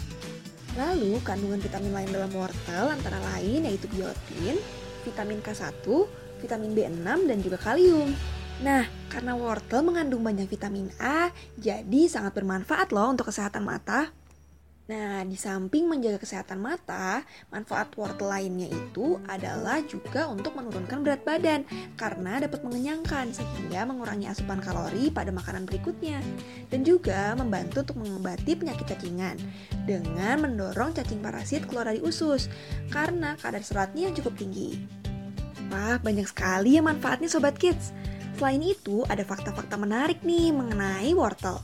Lalu, 0.74 1.22
kandungan 1.22 1.62
vitamin 1.62 1.92
lain 1.94 2.10
dalam 2.10 2.32
wortel 2.34 2.90
antara 2.90 3.22
lain 3.36 3.70
yaitu 3.70 3.86
biotin, 3.92 4.58
vitamin 5.06 5.38
K1, 5.38 5.86
vitamin 6.42 6.72
B6, 6.74 7.06
dan 7.30 7.38
juga 7.38 7.60
kalium. 7.62 8.10
Nah, 8.62 8.86
karena 9.10 9.34
wortel 9.34 9.82
mengandung 9.82 10.22
banyak 10.22 10.46
vitamin 10.46 10.86
A, 11.02 11.34
jadi 11.58 12.06
sangat 12.06 12.38
bermanfaat 12.38 12.94
loh 12.94 13.10
untuk 13.10 13.26
kesehatan 13.26 13.66
mata. 13.66 14.14
Nah, 14.86 15.22
di 15.26 15.34
samping 15.34 15.90
menjaga 15.90 16.22
kesehatan 16.22 16.62
mata, 16.62 17.26
manfaat 17.50 17.90
wortel 17.98 18.30
lainnya 18.30 18.70
itu 18.70 19.18
adalah 19.26 19.82
juga 19.82 20.30
untuk 20.30 20.54
menurunkan 20.54 21.02
berat 21.02 21.22
badan 21.26 21.66
karena 21.98 22.42
dapat 22.42 22.62
mengenyangkan 22.62 23.34
sehingga 23.34 23.82
mengurangi 23.82 24.30
asupan 24.30 24.62
kalori 24.62 25.10
pada 25.10 25.34
makanan 25.34 25.66
berikutnya 25.66 26.22
dan 26.70 26.86
juga 26.86 27.34
membantu 27.34 27.82
untuk 27.82 27.98
mengobati 27.98 28.58
penyakit 28.58 28.94
cacingan 28.94 29.38
dengan 29.86 30.38
mendorong 30.38 30.94
cacing 30.94 31.18
parasit 31.18 31.66
keluar 31.66 31.90
dari 31.90 32.02
usus 32.02 32.46
karena 32.94 33.34
kadar 33.38 33.62
seratnya 33.62 34.10
yang 34.10 34.14
cukup 34.18 34.38
tinggi. 34.38 34.82
Wah, 35.70 35.96
banyak 36.02 36.26
sekali 36.28 36.76
ya 36.76 36.82
manfaatnya 36.84 37.32
sobat 37.32 37.56
kids. 37.56 37.94
Selain 38.36 38.62
itu, 38.62 39.04
ada 39.06 39.22
fakta-fakta 39.22 39.76
menarik 39.76 40.20
nih 40.24 40.50
mengenai 40.50 41.12
wortel. 41.14 41.60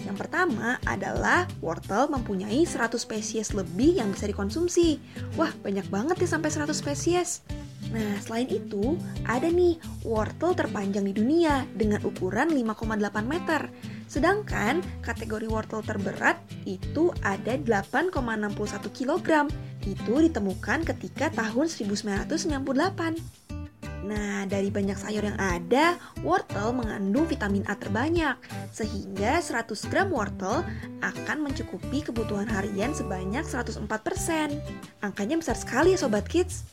Yang 0.00 0.26
pertama 0.26 0.80
adalah 0.88 1.44
wortel 1.60 2.08
mempunyai 2.08 2.64
100 2.64 2.96
spesies 2.96 3.52
lebih 3.52 4.00
yang 4.00 4.10
bisa 4.10 4.24
dikonsumsi. 4.26 4.96
Wah, 5.36 5.52
banyak 5.60 5.86
banget 5.92 6.16
ya 6.24 6.28
sampai 6.28 6.48
100 6.48 6.72
spesies. 6.72 7.44
Nah, 7.90 8.16
selain 8.22 8.46
itu, 8.48 8.96
ada 9.26 9.50
nih 9.50 9.76
wortel 10.06 10.54
terpanjang 10.54 11.04
di 11.10 11.14
dunia 11.14 11.66
dengan 11.74 12.00
ukuran 12.06 12.54
5,8 12.54 13.26
meter. 13.26 13.66
Sedangkan 14.06 14.82
kategori 15.02 15.46
wortel 15.50 15.82
terberat 15.86 16.38
itu 16.66 17.10
ada 17.22 17.58
8,61 17.58 18.90
kg. 18.90 19.46
Itu 19.86 20.14
ditemukan 20.22 20.86
ketika 20.86 21.30
tahun 21.34 21.66
1998. 21.66 23.59
Nah, 24.00 24.48
dari 24.48 24.72
banyak 24.72 24.96
sayur 24.96 25.28
yang 25.28 25.36
ada, 25.36 26.00
wortel 26.24 26.72
mengandung 26.72 27.28
vitamin 27.28 27.64
A 27.68 27.76
terbanyak, 27.76 28.36
sehingga 28.72 29.44
100 29.44 29.90
gram 29.92 30.08
wortel 30.08 30.64
akan 31.04 31.38
mencukupi 31.44 32.00
kebutuhan 32.00 32.48
harian 32.48 32.96
sebanyak 32.96 33.44
104%. 33.44 34.56
Angkanya 35.04 35.36
besar 35.36 35.56
sekali 35.56 35.92
ya 35.92 36.00
Sobat 36.00 36.24
Kids. 36.24 36.64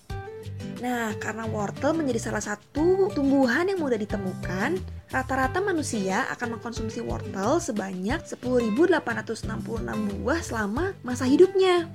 Nah, 0.78 1.10
karena 1.18 1.50
wortel 1.50 1.98
menjadi 1.98 2.30
salah 2.30 2.44
satu 2.44 3.10
tumbuhan 3.12 3.66
yang 3.66 3.82
mudah 3.82 3.98
ditemukan, 3.98 4.78
rata-rata 5.10 5.58
manusia 5.58 6.30
akan 6.38 6.58
mengkonsumsi 6.58 7.02
wortel 7.02 7.58
sebanyak 7.58 8.22
10.866 8.24 9.42
buah 10.22 10.40
selama 10.46 10.94
masa 11.02 11.26
hidupnya. 11.26 11.90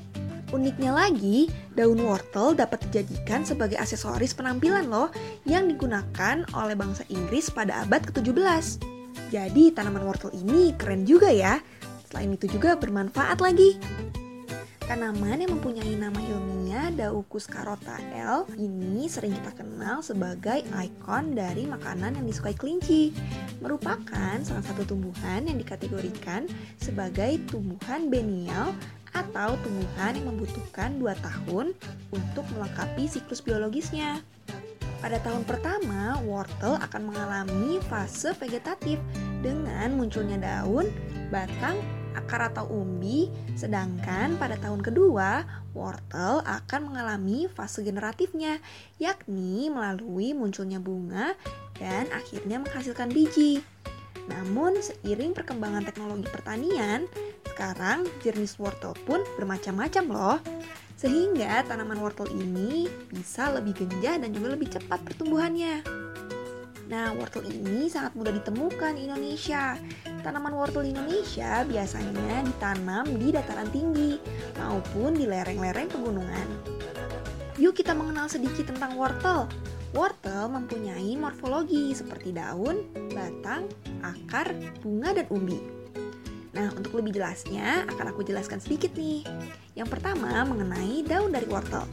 Uniknya 0.53 0.93
lagi, 0.93 1.49
daun 1.73 1.97
wortel 2.05 2.53
dapat 2.53 2.85
dijadikan 2.89 3.41
sebagai 3.41 3.81
aksesoris 3.81 4.37
penampilan 4.37 4.85
loh 4.85 5.09
yang 5.49 5.65
digunakan 5.65 6.45
oleh 6.53 6.77
bangsa 6.77 7.09
Inggris 7.09 7.49
pada 7.49 7.89
abad 7.89 8.05
ke-17. 8.13 8.85
Jadi 9.33 9.73
tanaman 9.73 10.05
wortel 10.05 10.29
ini 10.37 10.77
keren 10.77 11.09
juga 11.09 11.33
ya. 11.33 11.57
Selain 12.13 12.37
itu 12.37 12.53
juga 12.53 12.77
bermanfaat 12.77 13.41
lagi. 13.41 13.81
Tanaman 14.85 15.41
yang 15.41 15.57
mempunyai 15.57 15.97
nama 15.97 16.21
ilmiah 16.21 16.93
Daucus 16.93 17.49
carota 17.49 17.97
L 18.13 18.45
ini 18.61 19.09
sering 19.09 19.33
kita 19.33 19.57
kenal 19.57 20.05
sebagai 20.05 20.61
ikon 20.69 21.33
dari 21.33 21.65
makanan 21.65 22.21
yang 22.21 22.29
disukai 22.29 22.53
kelinci. 22.53 23.09
Merupakan 23.65 24.37
salah 24.45 24.61
satu 24.61 24.85
tumbuhan 24.85 25.49
yang 25.49 25.57
dikategorikan 25.57 26.45
sebagai 26.77 27.41
tumbuhan 27.49 28.13
benial 28.13 28.77
atau 29.13 29.57
tumbuhan 29.61 30.17
yang 30.17 30.27
membutuhkan 30.33 30.97
2 31.01 31.13
tahun 31.21 31.77
untuk 32.13 32.45
melengkapi 32.57 33.09
siklus 33.09 33.45
biologisnya. 33.45 34.25
Pada 35.03 35.19
tahun 35.19 35.43
pertama, 35.43 36.23
wortel 36.23 36.79
akan 36.79 37.11
mengalami 37.11 37.83
fase 37.91 38.31
vegetatif 38.39 39.03
dengan 39.43 39.99
munculnya 39.99 40.39
daun, 40.39 40.87
batang, 41.27 41.75
akar 42.15 42.55
atau 42.55 42.71
umbi, 42.71 43.27
sedangkan 43.59 44.39
pada 44.39 44.55
tahun 44.63 44.79
kedua, 44.79 45.43
wortel 45.75 46.45
akan 46.47 46.95
mengalami 46.95 47.51
fase 47.51 47.83
generatifnya, 47.83 48.63
yakni 49.03 49.67
melalui 49.75 50.39
munculnya 50.39 50.79
bunga 50.79 51.35
dan 51.83 52.07
akhirnya 52.15 52.63
menghasilkan 52.63 53.11
biji. 53.11 53.59
Namun, 54.31 54.79
seiring 54.79 55.35
perkembangan 55.35 55.87
teknologi 55.87 56.29
pertanian, 56.31 57.11
sekarang 57.53 58.07
jenis 58.23 58.59
wortel 58.59 58.95
pun 59.07 59.23
bermacam-macam 59.39 60.05
loh. 60.11 60.39
Sehingga 60.95 61.67
tanaman 61.67 61.99
wortel 61.99 62.31
ini 62.31 62.87
bisa 63.11 63.51
lebih 63.51 63.75
genjah 63.75 64.23
dan 64.23 64.31
juga 64.31 64.55
lebih 64.55 64.71
cepat 64.71 65.03
pertumbuhannya. 65.03 65.83
Nah, 66.93 67.17
wortel 67.17 67.49
ini 67.49 67.89
sangat 67.89 68.13
mudah 68.13 68.37
ditemukan 68.37 69.01
di 69.01 69.09
Indonesia. 69.09 69.81
Tanaman 70.23 70.53
wortel 70.53 70.85
di 70.87 70.93
Indonesia 70.93 71.65
biasanya 71.65 72.45
ditanam 72.45 73.09
di 73.17 73.33
dataran 73.33 73.73
tinggi 73.73 74.21
maupun 74.61 75.17
di 75.17 75.25
lereng-lereng 75.25 75.89
pegunungan. 75.89 76.49
Yuk 77.61 77.77
kita 77.77 77.93
mengenal 77.93 78.33
sedikit 78.33 78.73
tentang 78.73 78.97
wortel. 78.97 79.45
Wortel 79.93 80.49
mempunyai 80.49 81.21
morfologi 81.21 81.93
seperti 81.93 82.33
daun, 82.33 82.89
batang, 83.13 83.69
akar, 84.01 84.57
bunga, 84.81 85.13
dan 85.21 85.29
umbi. 85.29 85.61
Nah, 86.57 86.73
untuk 86.73 86.97
lebih 86.97 87.21
jelasnya 87.21 87.85
akan 87.93 88.09
aku 88.09 88.25
jelaskan 88.25 88.57
sedikit 88.57 88.97
nih. 88.97 89.21
Yang 89.77 89.89
pertama 89.93 90.33
mengenai 90.49 91.05
daun 91.05 91.29
dari 91.29 91.45
wortel. 91.45 91.85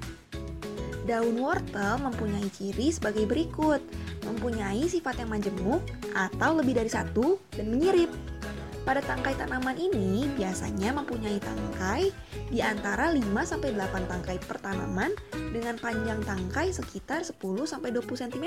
Daun 1.03 1.36
wortel 1.43 1.99
mempunyai 2.07 2.47
ciri 2.55 2.95
sebagai 2.95 3.28
berikut. 3.28 3.84
Mempunyai 4.24 4.88
sifat 4.88 5.20
yang 5.20 5.36
majemuk 5.36 5.84
atau 6.16 6.55
lebih 6.55 6.80
dari 6.80 6.91
satu 6.91 7.36
dan 7.51 7.68
menyirip. 7.68 8.12
Pada 8.90 9.06
tangkai 9.06 9.38
tanaman 9.38 9.78
ini 9.78 10.26
biasanya 10.34 10.90
mempunyai 10.98 11.38
tangkai 11.38 12.10
di 12.50 12.58
antara 12.58 13.14
5-8 13.14 13.62
tangkai 13.86 14.42
per 14.42 14.58
tanaman 14.58 15.14
dengan 15.54 15.78
panjang 15.78 16.18
tangkai 16.26 16.74
sekitar 16.74 17.22
10-20 17.22 17.70
cm. 18.02 18.46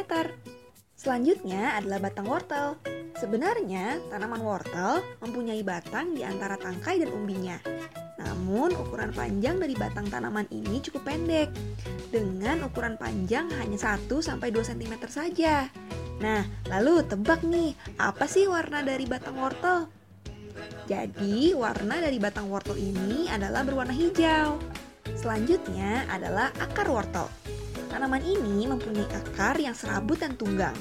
Selanjutnya 0.99 1.79
adalah 1.79 2.03
batang 2.03 2.27
wortel. 2.27 2.75
Sebenarnya 3.15 4.03
tanaman 4.11 4.43
wortel 4.43 4.99
mempunyai 5.23 5.63
batang 5.63 6.11
di 6.11 6.27
antara 6.27 6.59
tangkai 6.59 6.99
dan 6.99 7.15
umbinya. 7.15 7.63
Namun 8.19 8.75
ukuran 8.75 9.15
panjang 9.15 9.63
dari 9.63 9.79
batang 9.79 10.11
tanaman 10.11 10.51
ini 10.51 10.83
cukup 10.83 11.07
pendek 11.07 11.55
dengan 12.11 12.67
ukuran 12.67 12.99
panjang 12.99 13.47
hanya 13.63 13.79
1-2 13.79 14.43
cm 14.43 15.07
saja. 15.07 15.71
Nah, 16.19 16.43
lalu 16.67 17.07
tebak 17.07 17.47
nih, 17.47 17.79
apa 17.95 18.27
sih 18.27 18.51
warna 18.51 18.83
dari 18.83 19.07
batang 19.07 19.39
wortel? 19.39 20.02
Jadi, 20.87 21.55
warna 21.55 22.03
dari 22.03 22.19
batang 22.19 22.51
wortel 22.51 22.77
ini 22.77 23.31
adalah 23.31 23.63
berwarna 23.63 23.95
hijau. 23.95 24.59
Selanjutnya 25.15 26.07
adalah 26.11 26.51
akar 26.59 26.89
wortel. 26.91 27.27
Tanaman 27.93 28.25
ini 28.25 28.65
mempunyai 28.65 29.05
akar 29.13 29.61
yang 29.61 29.77
serabut 29.77 30.17
dan 30.17 30.33
tunggang. 30.41 30.75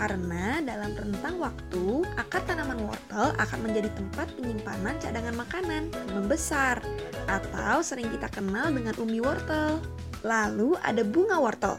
Karena 0.00 0.64
dalam 0.64 0.96
rentang 0.96 1.36
waktu, 1.36 2.02
akar 2.16 2.40
tanaman 2.48 2.80
wortel 2.88 3.36
akan 3.36 3.58
menjadi 3.60 3.92
tempat 3.92 4.32
penyimpanan 4.34 4.96
cadangan 4.96 5.36
makanan 5.36 5.92
membesar 6.16 6.80
atau 7.28 7.84
sering 7.84 8.08
kita 8.08 8.32
kenal 8.32 8.72
dengan 8.72 8.96
umbi 8.96 9.20
wortel. 9.20 9.76
Lalu 10.24 10.74
ada 10.80 11.04
bunga 11.04 11.36
wortel. 11.36 11.76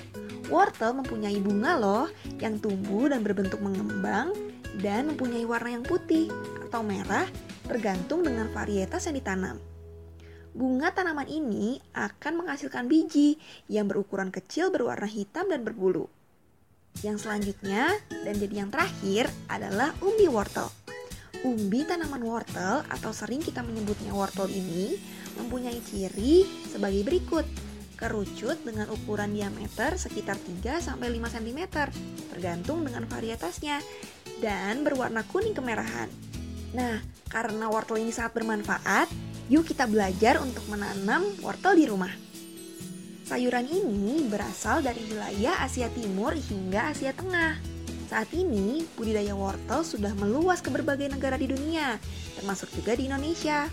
Wortel 0.53 1.01
mempunyai 1.01 1.41
bunga 1.41 1.81
loh 1.81 2.07
yang 2.37 2.61
tumbuh 2.61 3.09
dan 3.09 3.25
berbentuk 3.25 3.57
mengembang 3.57 4.31
dan 4.79 5.11
mempunyai 5.11 5.43
warna 5.43 5.81
yang 5.81 5.85
putih 5.85 6.31
atau 6.71 6.87
merah 6.87 7.27
tergantung 7.67 8.23
dengan 8.23 8.47
varietas 8.47 9.11
yang 9.11 9.19
ditanam. 9.19 9.59
Bunga 10.55 10.95
tanaman 10.95 11.27
ini 11.27 11.83
akan 11.91 12.43
menghasilkan 12.43 12.87
biji 12.87 13.35
yang 13.67 13.91
berukuran 13.91 14.31
kecil 14.31 14.71
berwarna 14.71 15.03
hitam 15.03 15.51
dan 15.51 15.67
berbulu. 15.67 16.07
Yang 17.03 17.27
selanjutnya 17.27 17.91
dan 18.23 18.39
jadi 18.39 18.63
yang 18.63 18.71
terakhir 18.71 19.27
adalah 19.51 19.91
umbi 19.99 20.31
wortel. 20.31 20.71
Umbi 21.43 21.83
tanaman 21.83 22.23
wortel 22.23 22.87
atau 22.87 23.11
sering 23.11 23.43
kita 23.43 23.59
menyebutnya 23.67 24.15
wortel 24.15 24.47
ini 24.47 24.95
mempunyai 25.35 25.79
ciri 25.83 26.47
sebagai 26.71 27.03
berikut. 27.03 27.43
Kerucut 27.99 28.63
dengan 28.65 28.89
ukuran 28.89 29.29
diameter 29.35 29.93
sekitar 29.99 30.39
3-5 30.39 30.97
cm 31.05 31.59
tergantung 32.33 32.81
dengan 32.81 33.05
varietasnya 33.05 33.77
dan 34.41 34.81
berwarna 34.81 35.21
kuning 35.29 35.53
kemerahan. 35.53 36.30
Nah, 36.71 37.03
karena 37.27 37.67
wortel 37.67 37.99
ini 37.99 38.15
sangat 38.15 38.39
bermanfaat, 38.39 39.11
yuk 39.51 39.67
kita 39.67 39.87
belajar 39.87 40.39
untuk 40.39 40.63
menanam 40.71 41.27
wortel 41.43 41.75
di 41.75 41.85
rumah. 41.87 42.11
Sayuran 43.27 43.67
ini 43.67 44.27
berasal 44.27 44.83
dari 44.83 45.03
wilayah 45.07 45.63
Asia 45.63 45.87
Timur 45.91 46.35
hingga 46.35 46.91
Asia 46.91 47.15
Tengah. 47.15 47.59
Saat 48.11 48.35
ini, 48.35 48.83
budidaya 48.99 49.31
wortel 49.31 49.87
sudah 49.87 50.11
meluas 50.19 50.59
ke 50.59 50.67
berbagai 50.67 51.07
negara 51.07 51.39
di 51.39 51.47
dunia, 51.47 51.95
termasuk 52.35 52.67
juga 52.75 52.91
di 52.99 53.07
Indonesia. 53.07 53.71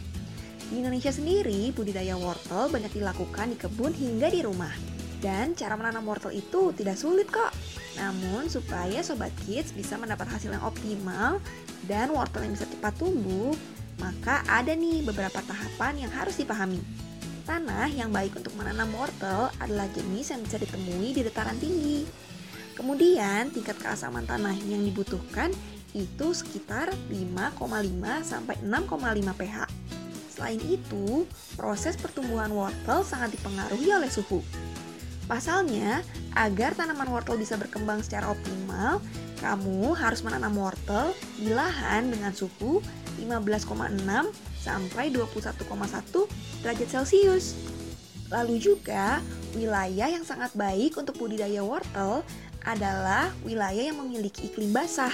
Di 0.71 0.79
Indonesia 0.79 1.11
sendiri, 1.11 1.75
budidaya 1.75 2.15
wortel 2.15 2.71
banyak 2.71 3.03
dilakukan 3.03 3.51
di 3.51 3.57
kebun 3.59 3.91
hingga 3.91 4.31
di 4.31 4.47
rumah. 4.47 4.71
Dan 5.19 5.59
cara 5.59 5.75
menanam 5.75 6.07
wortel 6.07 6.31
itu 6.31 6.71
tidak 6.71 6.95
sulit 6.95 7.27
kok. 7.27 7.51
Namun 7.99 8.47
supaya 8.47 9.03
Sobat 9.03 9.35
Kids 9.43 9.75
bisa 9.75 9.99
mendapat 9.99 10.31
hasil 10.31 10.55
yang 10.55 10.63
optimal 10.63 11.43
dan 11.89 12.13
wortel 12.13 12.45
yang 12.45 12.55
bisa 12.55 12.69
cepat 12.69 12.95
tumbuh, 13.01 13.57
maka 13.99 14.45
ada 14.47 14.77
nih 14.77 15.03
beberapa 15.03 15.41
tahapan 15.43 16.07
yang 16.07 16.13
harus 16.13 16.39
dipahami. 16.39 16.79
Tanah 17.49 17.89
yang 17.89 18.13
baik 18.13 18.37
untuk 18.37 18.53
menanam 18.61 18.93
wortel 18.93 19.49
adalah 19.57 19.89
jenis 19.97 20.37
yang 20.37 20.45
bisa 20.45 20.61
ditemui 20.61 21.17
di 21.17 21.25
dataran 21.25 21.57
tinggi. 21.57 22.05
Kemudian 22.77 23.51
tingkat 23.51 23.81
keasaman 23.81 24.29
tanah 24.29 24.55
yang 24.69 24.85
dibutuhkan 24.85 25.51
itu 25.97 26.37
sekitar 26.37 26.93
5,5 27.09 27.57
sampai 28.23 28.55
6,5 28.61 29.41
pH. 29.41 29.57
Selain 30.29 30.61
itu, 30.69 31.27
proses 31.59 31.99
pertumbuhan 31.99 32.53
wortel 32.55 33.03
sangat 33.03 33.35
dipengaruhi 33.35 33.91
oleh 33.91 34.07
suhu. 34.07 34.45
Pasalnya, 35.27 36.07
agar 36.39 36.79
tanaman 36.79 37.11
wortel 37.11 37.41
bisa 37.41 37.59
berkembang 37.59 38.05
secara 38.07 38.31
optimal, 38.31 39.03
kamu 39.39 39.95
harus 39.95 40.21
menanam 40.27 40.55
wortel 40.59 41.15
di 41.39 41.55
lahan 41.55 42.11
dengan 42.11 42.35
suhu 42.35 42.83
15,6 43.19 44.03
sampai 44.59 45.11
21,1 45.11 46.63
derajat 46.63 46.89
Celcius. 46.91 47.55
Lalu 48.29 48.61
juga, 48.61 49.25
wilayah 49.57 50.13
yang 50.13 50.23
sangat 50.27 50.53
baik 50.53 51.01
untuk 51.01 51.17
budidaya 51.17 51.65
wortel 51.65 52.21
adalah 52.69 53.33
wilayah 53.47 53.89
yang 53.89 53.97
memiliki 53.97 54.53
iklim 54.53 54.75
basah 54.75 55.13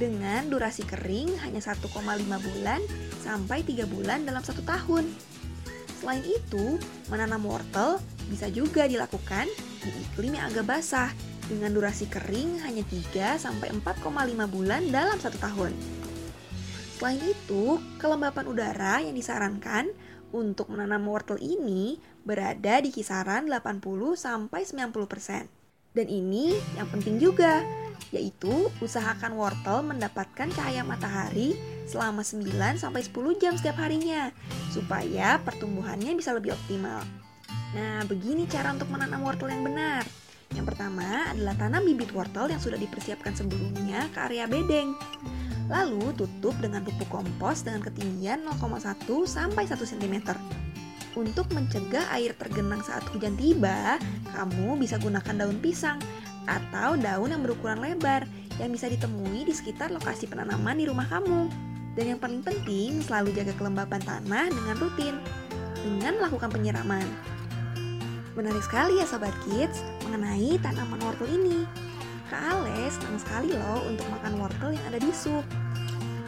dengan 0.00 0.48
durasi 0.48 0.80
kering 0.88 1.36
hanya 1.44 1.60
1,5 1.60 1.84
bulan 2.24 2.80
sampai 3.20 3.60
3 3.60 3.84
bulan 3.84 4.24
dalam 4.24 4.40
satu 4.40 4.64
tahun. 4.64 5.04
Selain 6.00 6.24
itu, 6.24 6.80
menanam 7.12 7.44
wortel 7.44 8.00
bisa 8.32 8.48
juga 8.48 8.88
dilakukan 8.88 9.44
di 9.84 9.90
iklim 9.92 10.40
yang 10.40 10.48
agak 10.48 10.64
basah, 10.64 11.12
dengan 11.46 11.74
durasi 11.74 12.08
kering 12.08 12.64
hanya 12.64 12.84
3 12.86 13.36
sampai 13.40 13.70
4,5 13.72 14.04
bulan 14.48 14.82
dalam 14.88 15.18
satu 15.20 15.38
tahun. 15.40 15.72
Selain 16.96 17.20
itu, 17.20 17.82
kelembapan 17.98 18.46
udara 18.48 19.02
yang 19.02 19.12
disarankan 19.18 19.90
untuk 20.34 20.70
menanam 20.72 21.04
wortel 21.06 21.38
ini 21.38 22.00
berada 22.26 22.80
di 22.82 22.90
kisaran 22.90 23.46
80 23.46 23.82
sampai 24.16 24.64
90%. 24.66 25.46
Dan 25.94 26.06
ini 26.10 26.54
yang 26.74 26.90
penting 26.90 27.22
juga, 27.22 27.62
yaitu 28.10 28.70
usahakan 28.82 29.38
wortel 29.38 29.86
mendapatkan 29.86 30.50
cahaya 30.54 30.82
matahari 30.82 31.54
selama 31.86 32.26
9 32.26 32.50
sampai 32.80 33.02
10 33.04 33.42
jam 33.42 33.54
setiap 33.54 33.78
harinya 33.78 34.34
supaya 34.74 35.38
pertumbuhannya 35.42 36.18
bisa 36.18 36.34
lebih 36.34 36.54
optimal. 36.54 37.04
Nah, 37.74 38.06
begini 38.06 38.46
cara 38.46 38.70
untuk 38.74 38.90
menanam 38.90 39.22
wortel 39.22 39.50
yang 39.50 39.66
benar. 39.66 40.23
Yang 40.54 40.74
pertama 40.74 41.34
adalah 41.34 41.54
tanam 41.58 41.82
bibit 41.82 42.14
wortel 42.14 42.48
yang 42.48 42.62
sudah 42.62 42.78
dipersiapkan 42.78 43.34
sebelumnya 43.34 44.06
ke 44.14 44.18
area 44.22 44.46
bedeng. 44.46 44.94
Lalu 45.66 46.14
tutup 46.14 46.54
dengan 46.62 46.86
pupuk 46.86 47.10
kompos 47.10 47.66
dengan 47.66 47.82
ketinggian 47.82 48.46
0,1 48.46 49.04
sampai 49.26 49.66
1 49.66 49.74
cm. 49.74 50.16
Untuk 51.14 51.46
mencegah 51.54 52.10
air 52.10 52.34
tergenang 52.34 52.82
saat 52.82 53.06
hujan 53.10 53.38
tiba, 53.38 53.98
kamu 54.34 54.78
bisa 54.78 54.98
gunakan 54.98 55.34
daun 55.46 55.58
pisang 55.62 55.98
atau 56.44 56.98
daun 56.98 57.30
yang 57.30 57.42
berukuran 57.42 57.80
lebar 57.80 58.26
yang 58.58 58.70
bisa 58.70 58.86
ditemui 58.86 59.46
di 59.46 59.54
sekitar 59.54 59.90
lokasi 59.90 60.30
penanaman 60.30 60.78
di 60.78 60.86
rumah 60.86 61.06
kamu. 61.06 61.50
Dan 61.94 62.14
yang 62.14 62.20
paling 62.20 62.42
penting, 62.42 62.98
selalu 63.06 63.30
jaga 63.34 63.54
kelembapan 63.54 64.02
tanah 64.02 64.50
dengan 64.50 64.74
rutin 64.82 65.14
dengan 65.86 66.18
melakukan 66.18 66.50
penyiraman. 66.50 67.06
Menarik 68.34 68.66
sekali 68.66 68.98
ya 68.98 69.06
Sobat 69.06 69.34
Kids 69.46 69.78
mengenai 70.06 70.60
tanaman 70.60 71.00
wortel 71.02 71.28
ini. 71.28 71.64
Kak 72.28 72.40
Ale 72.40 72.88
senang 72.88 73.16
sekali 73.20 73.52
loh 73.52 73.84
untuk 73.84 74.08
makan 74.08 74.40
wortel 74.40 74.70
yang 74.72 74.84
ada 74.88 74.98
di 75.00 75.12
sup. 75.12 75.44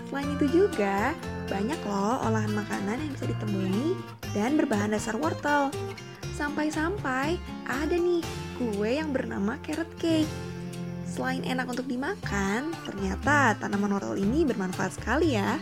Selain 0.07 0.28
itu 0.39 0.47
juga, 0.48 1.12
banyak 1.51 1.81
loh 1.82 2.23
olahan 2.24 2.53
makanan 2.55 3.03
yang 3.03 3.12
bisa 3.19 3.27
ditemui 3.27 3.98
dan 4.32 4.55
berbahan 4.55 4.94
dasar 4.94 5.19
wortel. 5.19 5.69
Sampai-sampai 6.36 7.40
ada 7.66 7.97
nih 7.97 8.23
kue 8.55 8.90
yang 8.97 9.11
bernama 9.11 9.59
carrot 9.65 9.89
cake. 9.98 10.28
Selain 11.09 11.40
enak 11.43 11.73
untuk 11.73 11.89
dimakan, 11.89 12.70
ternyata 12.85 13.57
tanaman 13.57 13.97
wortel 13.97 14.20
ini 14.20 14.44
bermanfaat 14.44 15.01
sekali 15.01 15.35
ya. 15.35 15.57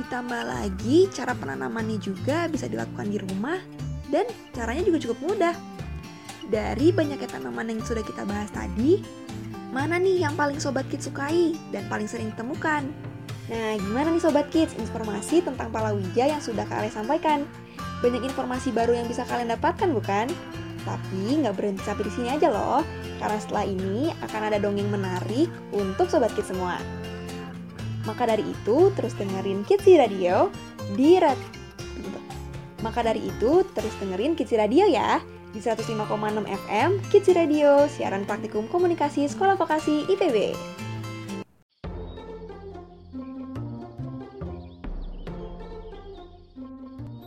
Ditambah 0.00 0.42
lagi 0.48 1.12
cara 1.12 1.36
penanamannya 1.36 2.00
juga 2.00 2.48
bisa 2.48 2.64
dilakukan 2.66 3.12
di 3.12 3.20
rumah 3.20 3.60
dan 4.08 4.24
caranya 4.56 4.82
juga 4.88 4.98
cukup 5.04 5.18
mudah. 5.28 5.54
Dari 6.50 6.90
banyaknya 6.90 7.28
tanaman 7.30 7.70
yang 7.70 7.80
sudah 7.86 8.02
kita 8.02 8.26
bahas 8.26 8.50
tadi, 8.50 8.98
mana 9.70 9.96
nih 9.96 10.26
yang 10.26 10.34
paling 10.34 10.58
Sobat 10.58 10.88
Kids 10.90 11.06
sukai 11.06 11.54
dan 11.70 11.86
paling 11.86 12.10
sering 12.10 12.34
ditemukan? 12.34 12.90
Nah, 13.50 13.74
gimana 13.78 14.10
nih 14.10 14.22
Sobat 14.22 14.50
Kids 14.50 14.74
informasi 14.78 15.44
tentang 15.44 15.70
palawija 15.70 16.28
yang 16.28 16.42
sudah 16.42 16.66
kalian 16.66 16.92
sampaikan? 16.92 17.46
Banyak 18.02 18.26
informasi 18.26 18.74
baru 18.74 18.98
yang 18.98 19.06
bisa 19.06 19.22
kalian 19.28 19.54
dapatkan 19.54 19.90
bukan? 19.94 20.26
Tapi 20.82 21.22
nggak 21.38 21.54
berhenti 21.54 21.82
sampai 21.86 22.04
di 22.10 22.12
sini 22.12 22.28
aja 22.34 22.50
loh, 22.50 22.82
karena 23.22 23.38
setelah 23.38 23.64
ini 23.64 24.10
akan 24.26 24.40
ada 24.50 24.58
dongeng 24.58 24.90
menarik 24.90 25.46
untuk 25.70 26.10
Sobat 26.10 26.34
Kids 26.34 26.50
semua. 26.50 26.82
Maka 28.02 28.26
dari 28.26 28.42
itu, 28.42 28.90
terus 28.98 29.14
dengerin 29.14 29.62
Kids 29.62 29.86
Radio 29.86 30.50
di 30.98 31.22
rat 31.22 31.38
maka 32.82 32.98
dari 33.06 33.22
itu, 33.22 33.62
terus 33.78 33.94
dengerin 34.02 34.34
Kids 34.34 34.50
Radio 34.58 34.90
ya 34.90 35.22
di 35.52 35.60
105,6 35.60 36.48
FM 36.48 36.90
Kids 37.12 37.28
Radio, 37.36 37.84
siaran 37.84 38.24
praktikum 38.24 38.64
komunikasi 38.72 39.28
Sekolah 39.28 39.52
Vokasi 39.60 40.08
IPB. 40.08 40.56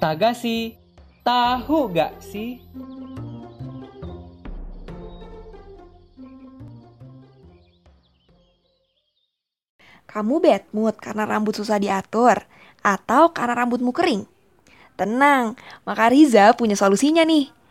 Tagasi, 0.02 0.74
tahu 1.22 1.94
gak 1.94 2.18
sih? 2.18 2.62
Kamu 10.10 10.42
bad 10.42 10.66
mood 10.74 10.98
karena 10.98 11.30
rambut 11.30 11.54
susah 11.54 11.78
diatur 11.78 12.42
atau 12.82 13.30
karena 13.38 13.54
rambutmu 13.54 13.94
kering? 13.94 14.26
Tenang, 14.98 15.54
maka 15.86 16.10
Riza 16.10 16.56
punya 16.58 16.74
solusinya 16.74 17.22
nih. 17.22 17.65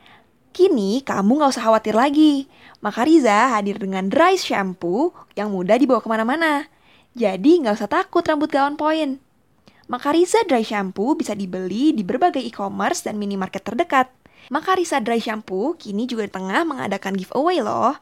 Kini 0.55 1.03
kamu 1.03 1.43
nggak 1.43 1.51
usah 1.51 1.67
khawatir 1.67 1.99
lagi. 1.99 2.47
Maka 2.79 3.03
Riza 3.03 3.59
hadir 3.59 3.83
dengan 3.83 4.07
dry 4.07 4.39
shampoo 4.39 5.11
yang 5.35 5.51
mudah 5.51 5.75
dibawa 5.75 5.99
ke 5.99 6.07
mana-mana. 6.07 6.71
Jadi 7.19 7.59
nggak 7.59 7.75
usah 7.75 7.91
takut 7.91 8.23
rambut 8.23 8.55
gawan 8.55 8.79
poin. 8.79 9.19
Maka 9.85 10.17
Riza 10.17 10.41
Dry 10.49 10.65
Shampoo 10.65 11.13
bisa 11.13 11.37
dibeli 11.37 11.93
di 11.93 12.01
berbagai 12.01 12.41
e-commerce 12.41 13.05
dan 13.05 13.21
minimarket 13.21 13.61
terdekat. 13.67 14.09
Maka 14.49 14.81
Riza 14.81 14.97
Dry 15.03 15.21
Shampoo 15.21 15.77
kini 15.77 16.09
juga 16.09 16.25
tengah 16.31 16.65
mengadakan 16.65 17.13
giveaway 17.13 17.61
loh. 17.61 17.93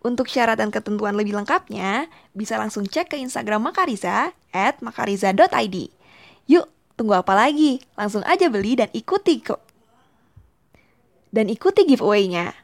Untuk 0.00 0.28
syarat 0.32 0.56
dan 0.56 0.72
ketentuan 0.72 1.12
lebih 1.12 1.36
lengkapnya, 1.36 2.08
bisa 2.32 2.56
langsung 2.56 2.88
cek 2.88 3.12
ke 3.12 3.16
Instagram 3.20 3.68
Makariza 3.68 4.32
at 4.52 4.80
makariza.id. 4.80 5.76
Yuk, 6.48 6.66
tunggu 6.96 7.14
apa 7.20 7.36
lagi? 7.36 7.84
Langsung 7.96 8.24
aja 8.24 8.48
beli 8.48 8.80
dan 8.80 8.88
ikuti 8.96 9.44
kok. 9.44 9.69
Dan 11.30 11.46
ikuti 11.46 11.86
giveaway-nya. 11.86 12.54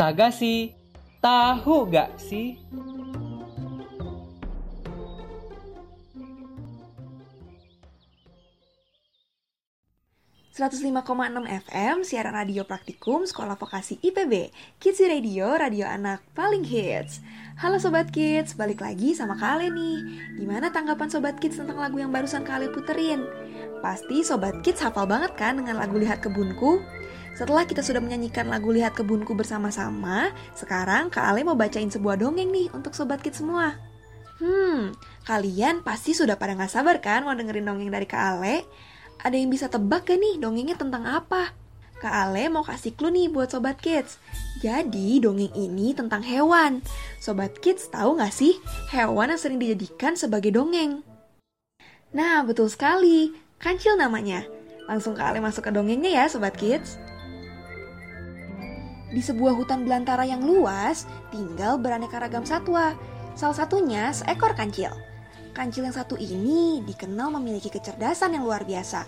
Tagasi, 0.00 0.72
tahu 1.20 1.84
gak 1.92 2.16
sih? 2.16 2.56
105,6 10.56 10.88
FM, 11.44 11.96
siaran 12.00 12.32
radio 12.32 12.64
praktikum 12.64 13.28
Sekolah 13.28 13.60
Vokasi 13.60 14.00
IPB 14.00 14.48
Kids 14.80 15.04
Radio, 15.04 15.52
radio 15.60 15.84
anak 15.84 16.24
paling 16.32 16.64
hits 16.64 17.20
Halo 17.60 17.76
Sobat 17.76 18.08
Kids, 18.08 18.56
balik 18.56 18.80
lagi 18.80 19.12
sama 19.12 19.36
kalian 19.36 19.76
nih 19.76 19.98
Gimana 20.40 20.72
tanggapan 20.72 21.12
Sobat 21.12 21.36
Kids 21.44 21.60
tentang 21.60 21.76
lagu 21.76 22.00
yang 22.00 22.08
barusan 22.08 22.40
kalian 22.48 22.72
puterin? 22.72 23.20
Pasti 23.84 24.24
Sobat 24.24 24.64
Kids 24.64 24.80
hafal 24.80 25.04
banget 25.04 25.36
kan 25.36 25.60
dengan 25.60 25.76
lagu 25.76 26.00
Lihat 26.00 26.24
Kebunku? 26.24 26.80
Setelah 27.34 27.64
kita 27.64 27.80
sudah 27.80 28.02
menyanyikan 28.02 28.50
lagu 28.50 28.70
Lihat 28.74 28.92
Kebunku 28.98 29.32
bersama-sama 29.32 30.34
Sekarang 30.52 31.08
Kak 31.08 31.30
Ale 31.30 31.46
mau 31.46 31.56
bacain 31.56 31.88
sebuah 31.88 32.20
dongeng 32.20 32.50
nih 32.50 32.68
untuk 32.74 32.92
Sobat 32.92 33.22
Kids 33.22 33.40
semua 33.40 33.90
Hmm, 34.40 34.96
kalian 35.28 35.84
pasti 35.84 36.16
sudah 36.16 36.40
pada 36.40 36.56
gak 36.56 36.72
sabar 36.72 36.96
kan 37.04 37.28
mau 37.28 37.36
dengerin 37.36 37.60
dongeng 37.60 37.92
dari 37.92 38.08
Kak 38.08 38.40
Ale? 38.40 38.64
Ada 39.20 39.36
yang 39.36 39.52
bisa 39.52 39.68
tebak 39.68 40.08
gak 40.08 40.16
nih 40.16 40.40
dongengnya 40.40 40.80
tentang 40.80 41.04
apa? 41.04 41.52
Kak 42.00 42.08
Ale 42.08 42.48
mau 42.48 42.64
kasih 42.64 42.96
clue 42.96 43.12
nih 43.12 43.28
buat 43.28 43.52
Sobat 43.52 43.76
Kids. 43.76 44.16
Jadi 44.64 45.20
dongeng 45.20 45.52
ini 45.52 45.92
tentang 45.92 46.24
hewan. 46.24 46.80
Sobat 47.20 47.60
Kids 47.60 47.92
tahu 47.92 48.16
gak 48.16 48.32
sih 48.32 48.56
hewan 48.88 49.36
yang 49.36 49.36
sering 49.36 49.60
dijadikan 49.60 50.16
sebagai 50.16 50.56
dongeng? 50.56 51.04
Nah 52.16 52.40
betul 52.40 52.72
sekali, 52.72 53.36
kancil 53.60 54.00
namanya. 54.00 54.48
Langsung 54.88 55.12
Kak 55.12 55.36
Ale 55.36 55.44
masuk 55.44 55.68
ke 55.68 55.70
dongengnya 55.76 56.16
ya 56.16 56.24
Sobat 56.32 56.56
Kids. 56.56 56.96
Di 59.10 59.18
sebuah 59.18 59.58
hutan 59.58 59.82
belantara 59.82 60.22
yang 60.22 60.46
luas, 60.46 61.02
tinggal 61.34 61.82
beraneka 61.82 62.22
ragam 62.22 62.46
satwa. 62.46 62.94
Salah 63.34 63.58
satunya 63.58 64.14
seekor 64.14 64.54
kancil. 64.54 64.94
Kancil 65.50 65.82
yang 65.82 65.96
satu 65.96 66.14
ini 66.14 66.78
dikenal 66.86 67.34
memiliki 67.34 67.66
kecerdasan 67.74 68.38
yang 68.38 68.46
luar 68.46 68.62
biasa. 68.62 69.02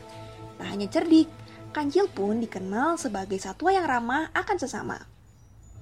Tak 0.59 0.67
hanya 0.67 0.91
cerdik, 0.91 1.31
kancil 1.71 2.11
pun 2.11 2.43
dikenal 2.43 2.99
sebagai 2.99 3.39
satwa 3.39 3.71
yang 3.71 3.87
ramah 3.87 4.27
akan 4.35 4.59
sesama. 4.59 4.99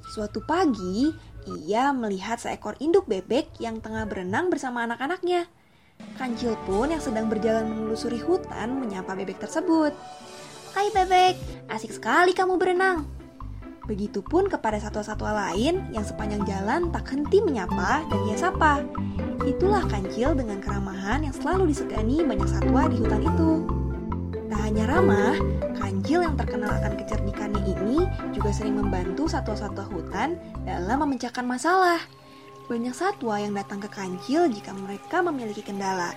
Suatu 0.05 0.45
pagi, 0.45 1.09
ia 1.65 1.89
melihat 1.97 2.37
seekor 2.37 2.77
induk 2.77 3.09
bebek 3.09 3.57
yang 3.57 3.81
tengah 3.81 4.05
berenang 4.05 4.53
bersama 4.53 4.85
anak-anaknya. 4.85 5.49
Kancil 6.21 6.61
pun 6.69 6.93
yang 6.93 7.01
sedang 7.01 7.33
berjalan 7.33 7.73
menelusuri 7.73 8.21
hutan 8.21 8.77
menyapa 8.77 9.17
bebek 9.17 9.41
tersebut. 9.41 9.97
Hai 10.77 10.93
bebek, 10.93 11.41
asik 11.73 11.97
sekali 11.97 12.37
kamu 12.37 12.61
berenang. 12.61 13.20
Begitupun 13.89 14.51
kepada 14.51 14.77
satwa-satwa 14.77 15.33
lain 15.33 15.81
yang 15.95 16.05
sepanjang 16.05 16.45
jalan 16.45 16.93
tak 16.93 17.09
henti 17.13 17.41
menyapa 17.41 18.05
dan 18.09 18.21
ia 18.29 18.37
sapa. 18.37 18.85
Itulah 19.49 19.85
kancil 19.89 20.37
dengan 20.37 20.61
keramahan 20.61 21.25
yang 21.25 21.33
selalu 21.33 21.73
disegani 21.73 22.21
banyak 22.21 22.45
satwa 22.45 22.87
di 22.93 22.97
hutan 23.01 23.23
itu. 23.25 23.53
Tak 24.51 24.61
hanya 24.67 24.85
ramah, 24.91 25.37
kancil 25.81 26.21
yang 26.21 26.37
terkenal 26.37 26.69
akan 26.69 26.93
kecerdikannya 27.01 27.63
ini 27.73 28.05
juga 28.37 28.51
sering 28.53 28.77
membantu 28.77 29.31
satwa-satwa 29.31 29.89
hutan 29.89 30.37
dalam 30.69 31.01
memecahkan 31.07 31.47
masalah. 31.47 32.03
Banyak 32.69 32.95
satwa 32.95 33.41
yang 33.41 33.57
datang 33.57 33.83
ke 33.83 33.89
kancil 33.91 34.47
jika 34.47 34.71
mereka 34.77 35.25
memiliki 35.25 35.65
kendala. 35.65 36.15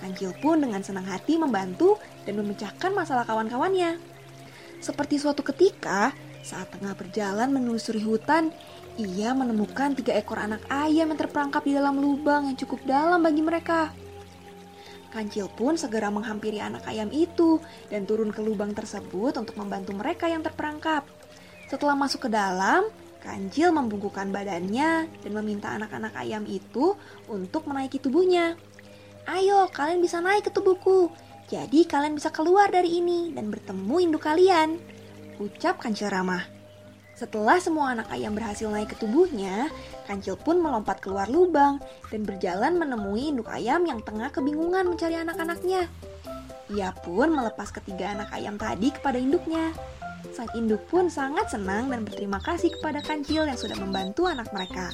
Kancil 0.00 0.32
pun 0.40 0.60
dengan 0.60 0.80
senang 0.80 1.04
hati 1.04 1.36
membantu 1.36 2.00
dan 2.24 2.36
memecahkan 2.40 2.92
masalah 2.92 3.24
kawan-kawannya. 3.24 4.00
Seperti 4.80 5.20
suatu 5.20 5.44
ketika, 5.44 6.16
saat 6.40 6.72
tengah 6.72 6.96
berjalan 6.96 7.52
menelusuri 7.52 8.00
hutan, 8.00 8.48
ia 8.96 9.32
menemukan 9.36 9.92
tiga 9.96 10.16
ekor 10.16 10.40
anak 10.40 10.64
ayam 10.72 11.12
yang 11.12 11.20
terperangkap 11.20 11.62
di 11.64 11.76
dalam 11.76 12.00
lubang 12.00 12.48
yang 12.48 12.56
cukup 12.56 12.80
dalam 12.88 13.20
bagi 13.20 13.44
mereka. 13.44 13.92
Kancil 15.10 15.50
pun 15.50 15.74
segera 15.74 16.06
menghampiri 16.08 16.62
anak 16.62 16.86
ayam 16.86 17.10
itu 17.10 17.58
dan 17.90 18.06
turun 18.06 18.30
ke 18.30 18.38
lubang 18.40 18.70
tersebut 18.72 19.34
untuk 19.36 19.58
membantu 19.58 19.90
mereka 19.92 20.30
yang 20.30 20.40
terperangkap. 20.40 21.02
Setelah 21.66 21.98
masuk 21.98 22.26
ke 22.26 22.30
dalam, 22.30 22.86
Kancil 23.20 23.68
membungkukkan 23.68 24.32
badannya 24.32 25.04
dan 25.12 25.32
meminta 25.36 25.68
anak-anak 25.76 26.16
ayam 26.16 26.48
itu 26.48 26.96
untuk 27.28 27.68
menaiki 27.68 28.00
tubuhnya. 28.00 28.56
Ayo, 29.28 29.68
kalian 29.68 30.00
bisa 30.00 30.24
naik 30.24 30.48
ke 30.48 30.50
tubuhku. 30.56 31.12
Jadi 31.52 31.84
kalian 31.84 32.16
bisa 32.16 32.32
keluar 32.32 32.72
dari 32.72 33.02
ini 33.02 33.34
dan 33.36 33.52
bertemu 33.52 33.96
induk 34.00 34.24
kalian. 34.24 34.80
Ucap 35.40 35.80
Kancil 35.80 36.12
ramah. 36.12 36.44
Setelah 37.16 37.56
semua 37.56 37.96
anak 37.96 38.12
ayam 38.12 38.36
berhasil 38.36 38.68
naik 38.68 38.92
ke 38.92 38.96
tubuhnya, 39.00 39.72
Kancil 40.04 40.36
pun 40.36 40.60
melompat 40.60 41.00
keluar 41.00 41.32
lubang 41.32 41.80
dan 42.12 42.28
berjalan 42.28 42.76
menemui 42.76 43.32
induk 43.32 43.48
ayam 43.48 43.88
yang 43.88 44.04
tengah 44.04 44.28
kebingungan 44.28 44.84
mencari 44.84 45.16
anak-anaknya. 45.16 45.88
Ia 46.68 46.92
pun 47.00 47.32
melepas 47.32 47.72
ketiga 47.72 48.12
anak 48.12 48.36
ayam 48.36 48.60
tadi 48.60 48.92
kepada 48.92 49.16
induknya. 49.16 49.72
Sang 50.36 50.52
induk 50.52 50.84
pun 50.92 51.08
sangat 51.08 51.48
senang 51.48 51.88
dan 51.88 52.04
berterima 52.04 52.36
kasih 52.44 52.76
kepada 52.76 53.00
Kancil 53.00 53.48
yang 53.48 53.56
sudah 53.56 53.80
membantu 53.80 54.28
anak 54.28 54.52
mereka. 54.52 54.92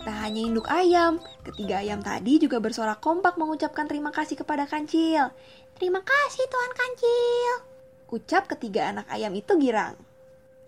Tak 0.00 0.16
hanya 0.24 0.40
induk 0.40 0.72
ayam, 0.72 1.20
ketiga 1.44 1.84
ayam 1.84 2.00
tadi 2.00 2.40
juga 2.40 2.64
bersorak 2.64 3.04
kompak 3.04 3.36
mengucapkan 3.36 3.84
terima 3.84 4.08
kasih 4.08 4.40
kepada 4.40 4.64
Kancil. 4.64 5.28
Terima 5.76 6.00
kasih 6.00 6.44
Tuan 6.48 6.72
Kancil. 6.72 7.75
Ucap 8.06 8.46
ketiga 8.46 8.94
anak 8.94 9.10
ayam 9.10 9.34
itu 9.34 9.58
girang. 9.58 9.98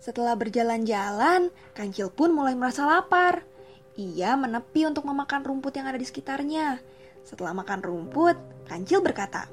Setelah 0.03 0.35
berjalan-jalan, 0.35 1.51
Kancil 1.71 2.11
pun 2.11 2.35
mulai 2.35 2.51
merasa 2.51 2.83
lapar. 2.83 3.47
Ia 3.95 4.35
menepi 4.35 4.83
untuk 4.83 5.07
memakan 5.07 5.47
rumput 5.47 5.75
yang 5.75 5.87
ada 5.87 5.95
di 5.95 6.03
sekitarnya. 6.03 6.83
Setelah 7.23 7.55
makan 7.55 7.79
rumput, 7.79 8.35
Kancil 8.67 8.99
berkata, 8.99 9.47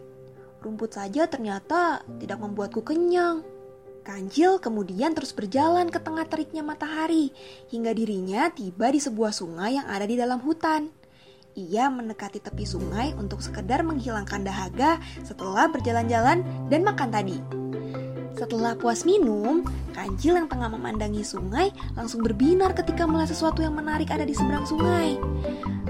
"Rumput 0.67 0.99
saja 0.99 1.31
ternyata 1.31 2.03
tidak 2.19 2.43
membuatku 2.43 2.83
kenyang." 2.83 3.47
Kancil 4.07 4.63
kemudian 4.63 5.15
terus 5.15 5.35
berjalan 5.35 5.91
ke 5.91 5.99
tengah 5.99 6.27
teriknya 6.31 6.63
matahari 6.63 7.35
hingga 7.75 7.91
dirinya 7.91 8.51
tiba 8.55 8.91
di 8.95 9.03
sebuah 9.03 9.35
sungai 9.35 9.83
yang 9.83 9.87
ada 9.91 10.07
di 10.07 10.15
dalam 10.15 10.39
hutan. 10.43 10.91
Ia 11.57 11.89
mendekati 11.89 12.37
tepi 12.37 12.69
sungai 12.69 13.17
untuk 13.17 13.41
sekedar 13.41 13.81
menghilangkan 13.81 14.45
dahaga 14.45 15.01
setelah 15.25 15.73
berjalan-jalan 15.73 16.45
dan 16.69 16.85
makan 16.85 17.09
tadi. 17.09 17.41
Setelah 18.37 18.77
puas 18.77 19.09
minum, 19.09 19.65
kancil 19.97 20.37
yang 20.37 20.53
tengah 20.53 20.69
memandangi 20.69 21.25
sungai 21.25 21.73
langsung 21.97 22.21
berbinar 22.21 22.77
ketika 22.77 23.09
melihat 23.09 23.33
sesuatu 23.33 23.65
yang 23.65 23.73
menarik 23.73 24.13
ada 24.13 24.29
di 24.29 24.37
seberang 24.37 24.69
sungai. 24.69 25.17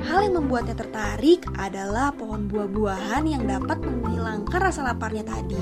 Hal 0.07 0.31
yang 0.31 0.39
membuatnya 0.39 0.79
tertarik 0.79 1.43
adalah 1.59 2.15
pohon 2.15 2.47
buah-buahan 2.47 3.27
yang 3.27 3.43
dapat 3.51 3.83
menghilangkan 3.83 4.71
rasa 4.71 4.87
laparnya 4.87 5.27
tadi. 5.27 5.59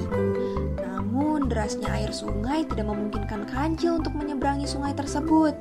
Namun 0.84 1.48
derasnya 1.48 1.88
air 1.88 2.12
sungai 2.12 2.68
tidak 2.68 2.92
memungkinkan 2.92 3.48
kancil 3.48 4.04
untuk 4.04 4.12
menyeberangi 4.12 4.68
sungai 4.68 4.92
tersebut. 4.92 5.56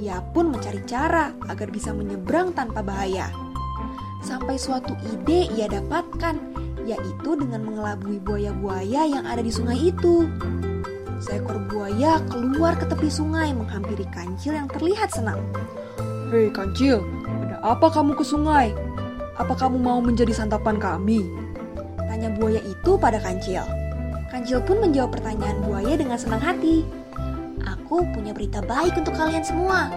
Ia 0.00 0.24
pun 0.32 0.48
mencari 0.48 0.80
cara 0.88 1.36
agar 1.44 1.68
bisa 1.68 1.92
menyeberang 1.92 2.56
tanpa 2.56 2.80
bahaya. 2.80 3.49
Sampai 4.20 4.60
suatu 4.60 4.92
ide 5.12 5.48
ia 5.56 5.66
dapatkan, 5.66 6.36
yaitu 6.84 7.30
dengan 7.36 7.64
mengelabui 7.64 8.20
buaya-buaya 8.20 9.08
yang 9.08 9.24
ada 9.24 9.40
di 9.40 9.52
sungai 9.52 9.90
itu. 9.92 10.28
Seekor 11.20 11.60
buaya 11.68 12.16
keluar 12.32 12.76
ke 12.80 12.88
tepi 12.88 13.12
sungai 13.12 13.52
menghampiri 13.52 14.08
kancil 14.08 14.56
yang 14.56 14.68
terlihat 14.72 15.12
senang. 15.12 15.40
Hei 16.32 16.48
kancil, 16.48 17.04
ada 17.44 17.60
apa 17.60 17.92
kamu 17.92 18.16
ke 18.16 18.24
sungai? 18.24 18.72
Apa 19.36 19.56
kamu 19.56 19.80
mau 19.80 20.00
menjadi 20.00 20.32
santapan 20.32 20.80
kami? 20.80 21.28
Tanya 21.96 22.32
buaya 22.36 22.60
itu 22.64 22.96
pada 22.96 23.20
kancil. 23.20 23.64
Kancil 24.32 24.62
pun 24.62 24.80
menjawab 24.80 25.16
pertanyaan 25.16 25.60
buaya 25.64 25.96
dengan 25.96 26.16
senang 26.16 26.40
hati. 26.40 26.84
Aku 27.66 28.06
punya 28.14 28.30
berita 28.30 28.62
baik 28.64 28.94
untuk 28.96 29.16
kalian 29.16 29.42
semua. 29.44 29.90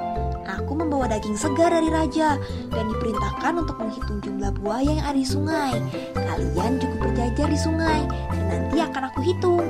Aku 0.44 0.76
membawa 0.76 1.07
daging 1.07 1.40
segar 1.40 1.72
dari 1.72 1.88
raja 1.88 2.36
dan 2.72 2.86
diperintahkan 2.91 3.53
untuk 3.56 3.80
menghitung 3.80 4.20
jumlah 4.20 4.52
buaya 4.60 4.91
yang 4.99 5.06
ada 5.07 5.20
di 5.20 5.28
sungai. 5.28 5.74
Kalian 6.15 6.80
cukup 6.84 6.99
berjajar 7.11 7.48
di 7.48 7.60
sungai 7.60 8.02
dan 8.32 8.44
nanti 8.52 8.78
akan 8.84 9.03
aku 9.11 9.20
hitung. 9.24 9.65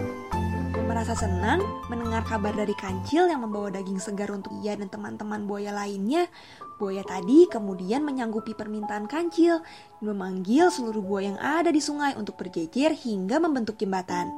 Merasa 0.84 1.18
senang 1.18 1.62
mendengar 1.90 2.22
kabar 2.26 2.54
dari 2.54 2.74
kancil 2.78 3.26
yang 3.26 3.42
membawa 3.42 3.74
daging 3.74 3.98
segar 3.98 4.30
untuk 4.30 4.54
ia 4.62 4.78
dan 4.78 4.88
teman-teman 4.88 5.46
buaya 5.50 5.74
lainnya, 5.74 6.30
buaya 6.78 7.02
tadi 7.02 7.50
kemudian 7.50 8.06
menyanggupi 8.06 8.54
permintaan 8.54 9.10
kancil 9.10 9.66
dan 10.00 10.06
memanggil 10.06 10.70
seluruh 10.70 11.02
buaya 11.02 11.34
yang 11.34 11.42
ada 11.42 11.70
di 11.74 11.82
sungai 11.82 12.14
untuk 12.14 12.38
berjejer 12.38 12.94
hingga 12.94 13.42
membentuk 13.42 13.76
jembatan. 13.82 14.30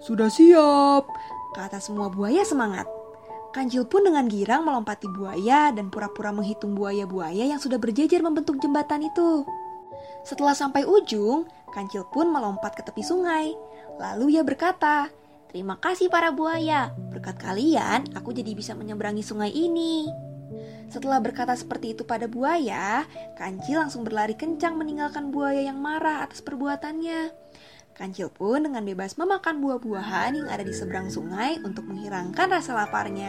Sudah 0.00 0.32
siap, 0.32 1.06
kata 1.54 1.78
semua 1.78 2.08
buaya 2.08 2.40
semangat. 2.42 2.99
Kancil 3.50 3.82
pun 3.82 4.06
dengan 4.06 4.30
girang 4.30 4.62
melompati 4.62 5.10
buaya 5.10 5.74
dan 5.74 5.90
pura-pura 5.90 6.30
menghitung 6.30 6.78
buaya-buaya 6.78 7.50
yang 7.50 7.58
sudah 7.58 7.82
berjejer 7.82 8.22
membentuk 8.22 8.62
jembatan 8.62 9.02
itu. 9.02 9.42
Setelah 10.22 10.54
sampai 10.54 10.86
ujung, 10.86 11.50
Kancil 11.74 12.06
pun 12.06 12.30
melompat 12.30 12.78
ke 12.78 12.82
tepi 12.86 13.02
sungai. 13.02 13.50
Lalu 13.98 14.38
ia 14.38 14.46
berkata, 14.46 15.10
Terima 15.50 15.74
kasih 15.82 16.06
para 16.06 16.30
buaya. 16.30 16.94
Berkat 17.10 17.42
kalian, 17.42 18.14
aku 18.14 18.30
jadi 18.30 18.54
bisa 18.54 18.70
menyeberangi 18.78 19.26
sungai 19.26 19.50
ini. 19.50 20.06
Setelah 20.86 21.18
berkata 21.18 21.58
seperti 21.58 21.98
itu 21.98 22.06
pada 22.06 22.30
buaya, 22.30 23.02
Kancil 23.34 23.82
langsung 23.82 24.06
berlari 24.06 24.38
kencang 24.38 24.78
meninggalkan 24.78 25.34
buaya 25.34 25.66
yang 25.66 25.82
marah 25.82 26.22
atas 26.22 26.38
perbuatannya. 26.38 27.49
Kancil 28.00 28.32
pun 28.32 28.64
dengan 28.64 28.80
bebas 28.80 29.20
memakan 29.20 29.60
buah-buahan 29.60 30.40
yang 30.40 30.48
ada 30.48 30.64
di 30.64 30.72
seberang 30.72 31.12
sungai 31.12 31.60
untuk 31.60 31.84
menghilangkan 31.84 32.48
rasa 32.48 32.72
laparnya. 32.72 33.28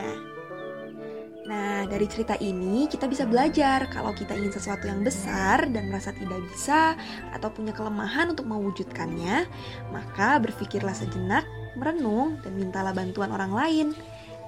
Nah, 1.44 1.84
dari 1.92 2.08
cerita 2.08 2.40
ini 2.40 2.88
kita 2.88 3.12
bisa 3.12 3.28
belajar 3.28 3.92
kalau 3.92 4.16
kita 4.16 4.32
ingin 4.32 4.56
sesuatu 4.56 4.88
yang 4.88 5.04
besar 5.04 5.68
dan 5.68 5.92
merasa 5.92 6.16
tidak 6.16 6.40
bisa 6.48 6.96
atau 7.36 7.52
punya 7.52 7.76
kelemahan 7.76 8.32
untuk 8.32 8.48
mewujudkannya, 8.48 9.44
maka 9.92 10.40
berpikirlah 10.40 10.96
sejenak, 10.96 11.44
merenung, 11.76 12.40
dan 12.40 12.56
mintalah 12.56 12.96
bantuan 12.96 13.36
orang 13.36 13.52
lain. 13.52 13.88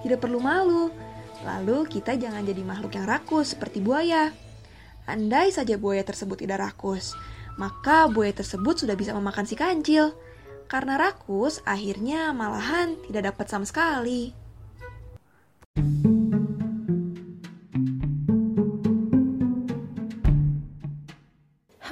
Tidak 0.07 0.23
perlu 0.23 0.39
malu. 0.39 0.87
Lalu 1.43 1.83
kita 1.91 2.15
jangan 2.15 2.47
jadi 2.47 2.63
makhluk 2.63 2.95
yang 2.95 3.03
rakus 3.03 3.59
seperti 3.59 3.83
buaya. 3.83 4.31
Andai 5.03 5.51
saja 5.51 5.75
buaya 5.75 5.99
tersebut 6.07 6.39
tidak 6.47 6.63
rakus, 6.63 7.11
maka 7.57 8.09
buaya 8.09 8.33
tersebut 8.33 8.85
sudah 8.85 8.95
bisa 8.97 9.13
memakan 9.13 9.45
si 9.45 9.53
kancil. 9.53 10.15
Karena 10.65 10.97
rakus, 10.97 11.61
akhirnya 11.67 12.33
malahan 12.33 12.97
tidak 13.05 13.33
dapat 13.33 13.45
sama 13.45 13.65
sekali. 13.67 14.33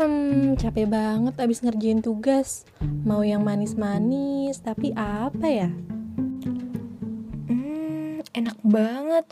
Hmm, 0.01 0.57
capek 0.57 0.89
banget 0.89 1.37
abis 1.37 1.61
ngerjain 1.61 2.01
tugas. 2.01 2.65
Mau 3.05 3.21
yang 3.21 3.45
manis-manis, 3.45 4.57
tapi 4.65 4.89
apa 4.97 5.45
ya? 5.45 5.69
Hmm, 7.45 8.25
enak 8.33 8.57
banget. 8.65 9.29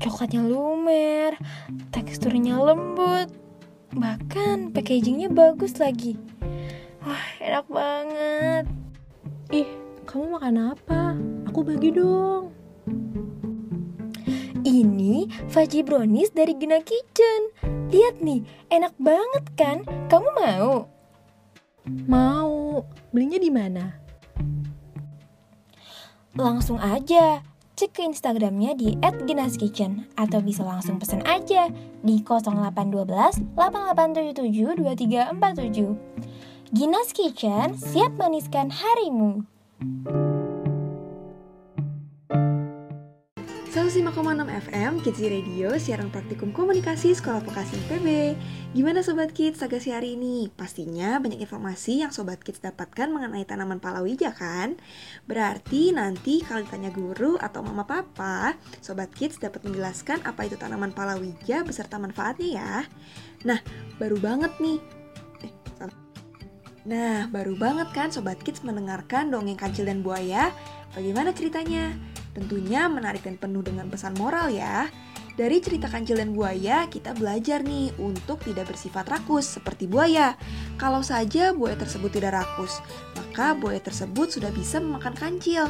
Coklatnya 0.00 0.40
lumer, 0.40 1.36
teksturnya 1.92 2.56
lembut, 2.56 3.28
bahkan 3.94 4.74
packagingnya 4.74 5.30
bagus 5.30 5.78
lagi. 5.78 6.18
Wah, 7.06 7.26
enak 7.38 7.66
banget. 7.70 8.64
Ih, 9.54 9.70
kamu 10.02 10.38
makan 10.38 10.74
apa? 10.74 11.14
Aku 11.46 11.62
bagi 11.62 11.94
dong. 11.94 12.50
Ini 14.66 15.30
Faji 15.46 15.86
Brownies 15.86 16.34
dari 16.34 16.58
Gina 16.58 16.82
Kitchen. 16.82 17.54
Lihat 17.94 18.18
nih, 18.18 18.42
enak 18.66 18.98
banget 18.98 19.44
kan? 19.54 19.86
Kamu 20.10 20.28
mau? 20.34 20.90
Mau. 22.10 22.82
Belinya 23.14 23.38
di 23.38 23.50
mana? 23.54 23.94
Langsung 26.34 26.82
aja. 26.82 27.46
Cek 27.76 27.92
ke 27.92 28.08
Instagramnya 28.08 28.72
di 28.72 28.96
@ginaskitchen 29.04 30.08
atau 30.16 30.40
bisa 30.40 30.64
langsung 30.64 30.96
pesan 30.96 31.20
aja 31.28 31.68
di 32.00 32.24
0812 32.24 33.52
8877 33.52 34.80
2347. 34.80 36.72
Ginas 36.72 37.12
Kitchen 37.12 37.76
siap 37.76 38.16
maniskan 38.16 38.72
harimu. 38.72 39.44
105,6 43.86 44.50
FM 44.66 44.98
Kids 44.98 45.22
Radio 45.22 45.70
siaran 45.78 46.10
praktikum 46.10 46.50
komunikasi 46.50 47.14
Sekolah 47.14 47.38
Vokasi 47.38 47.78
IPB. 47.86 48.34
Gimana 48.74 48.98
Sobat 49.06 49.30
Kids 49.30 49.62
tagasi 49.62 49.94
hari 49.94 50.18
ini? 50.18 50.50
Pastinya 50.50 51.22
banyak 51.22 51.38
informasi 51.38 52.02
yang 52.02 52.10
Sobat 52.10 52.42
Kids 52.42 52.58
dapatkan 52.58 53.06
mengenai 53.14 53.46
tanaman 53.46 53.78
palawija 53.78 54.34
kan? 54.34 54.74
Berarti 55.30 55.94
nanti 55.94 56.42
kalau 56.42 56.66
ditanya 56.66 56.90
guru 56.90 57.38
atau 57.38 57.62
mama 57.62 57.86
papa, 57.86 58.58
Sobat 58.82 59.14
Kids 59.14 59.38
dapat 59.38 59.62
menjelaskan 59.62 60.18
apa 60.26 60.50
itu 60.50 60.58
tanaman 60.58 60.90
palawija 60.90 61.62
beserta 61.62 62.02
manfaatnya 62.02 62.48
ya. 62.58 62.74
Nah, 63.46 63.62
baru 64.02 64.18
banget 64.18 64.50
nih. 64.58 64.95
Nah, 66.86 67.26
baru 67.34 67.58
banget 67.58 67.90
kan 67.90 68.14
Sobat 68.14 68.38
Kids 68.46 68.62
mendengarkan 68.62 69.34
dongeng 69.34 69.58
kancil 69.58 69.90
dan 69.90 70.06
buaya? 70.06 70.54
Bagaimana 70.94 71.34
ceritanya? 71.34 71.90
Tentunya 72.30 72.86
menarik 72.86 73.26
dan 73.26 73.34
penuh 73.34 73.66
dengan 73.66 73.90
pesan 73.90 74.14
moral 74.14 74.54
ya. 74.54 74.86
Dari 75.34 75.58
cerita 75.58 75.90
kancil 75.90 76.22
dan 76.22 76.30
buaya, 76.32 76.86
kita 76.86 77.12
belajar 77.12 77.66
nih 77.66 77.90
untuk 77.98 78.38
tidak 78.46 78.70
bersifat 78.70 79.04
rakus 79.10 79.58
seperti 79.58 79.90
buaya. 79.90 80.38
Kalau 80.78 81.02
saja 81.02 81.50
buaya 81.50 81.74
tersebut 81.74 82.08
tidak 82.08 82.38
rakus, 82.38 82.78
maka 83.18 83.52
buaya 83.58 83.82
tersebut 83.82 84.38
sudah 84.38 84.54
bisa 84.54 84.78
memakan 84.78 85.12
kancil. 85.12 85.66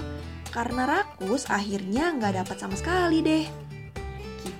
Karena 0.52 0.84
rakus, 0.84 1.48
akhirnya 1.48 2.12
nggak 2.12 2.44
dapat 2.44 2.56
sama 2.60 2.76
sekali 2.76 3.24
deh. 3.24 3.65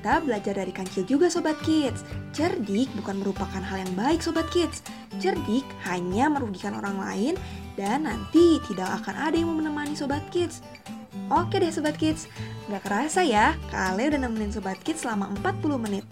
Kita 0.07 0.23
belajar 0.23 0.55
dari 0.55 0.70
kancil 0.70 1.03
juga 1.03 1.27
Sobat 1.27 1.59
Kids. 1.66 2.07
Cerdik 2.31 2.87
bukan 2.95 3.19
merupakan 3.27 3.59
hal 3.59 3.83
yang 3.83 3.91
baik 3.99 4.23
Sobat 4.23 4.47
Kids. 4.55 4.87
Cerdik 5.19 5.66
hanya 5.83 6.31
merugikan 6.31 6.78
orang 6.78 6.95
lain 7.03 7.35
dan 7.74 8.07
nanti 8.07 8.62
tidak 8.70 9.03
akan 9.03 9.19
ada 9.19 9.35
yang 9.35 9.51
mau 9.51 9.59
menemani 9.59 9.99
Sobat 9.99 10.23
Kids. 10.31 10.62
Oke 11.27 11.59
deh 11.59 11.74
Sobat 11.74 11.99
Kids, 11.99 12.31
gak 12.70 12.87
kerasa 12.87 13.27
ya, 13.27 13.59
Kale 13.66 14.07
udah 14.07 14.31
nemenin 14.31 14.55
Sobat 14.55 14.78
Kids 14.87 15.03
selama 15.03 15.27
40 15.43 15.74
menit. 15.74 16.07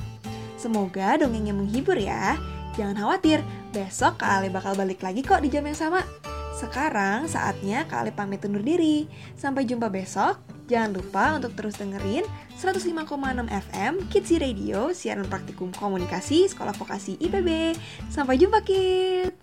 Semoga 0.59 1.15
dongengnya 1.15 1.55
menghibur 1.55 1.95
ya. 1.95 2.35
Jangan 2.75 2.99
khawatir, 2.99 3.47
besok 3.71 4.19
Kak 4.19 4.43
Ale 4.43 4.51
bakal 4.51 4.75
balik 4.75 5.07
lagi 5.07 5.23
kok 5.23 5.39
di 5.39 5.55
jam 5.55 5.63
yang 5.71 5.79
sama. 5.79 6.03
Sekarang 6.55 7.27
saatnya 7.27 7.83
Kak 7.91 8.07
Ale 8.07 8.13
pamit 8.15 8.47
undur 8.47 8.63
diri. 8.63 9.11
Sampai 9.35 9.67
jumpa 9.67 9.91
besok. 9.91 10.39
Jangan 10.71 10.97
lupa 10.97 11.25
untuk 11.37 11.53
terus 11.59 11.77
dengerin 11.77 12.25
105,6 12.57 13.05
FM 13.51 13.93
Kids 14.09 14.31
Radio, 14.41 14.95
siaran 14.97 15.29
praktikum 15.29 15.69
komunikasi 15.77 16.49
Sekolah 16.49 16.73
Vokasi 16.73 17.21
IPB. 17.21 17.77
Sampai 18.09 18.41
jumpa 18.41 18.65
Kids! 18.65 19.37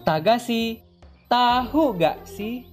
Tagasi, 0.00 0.80
tahu 1.28 1.92
gak 1.94 2.24
sih? 2.24 2.64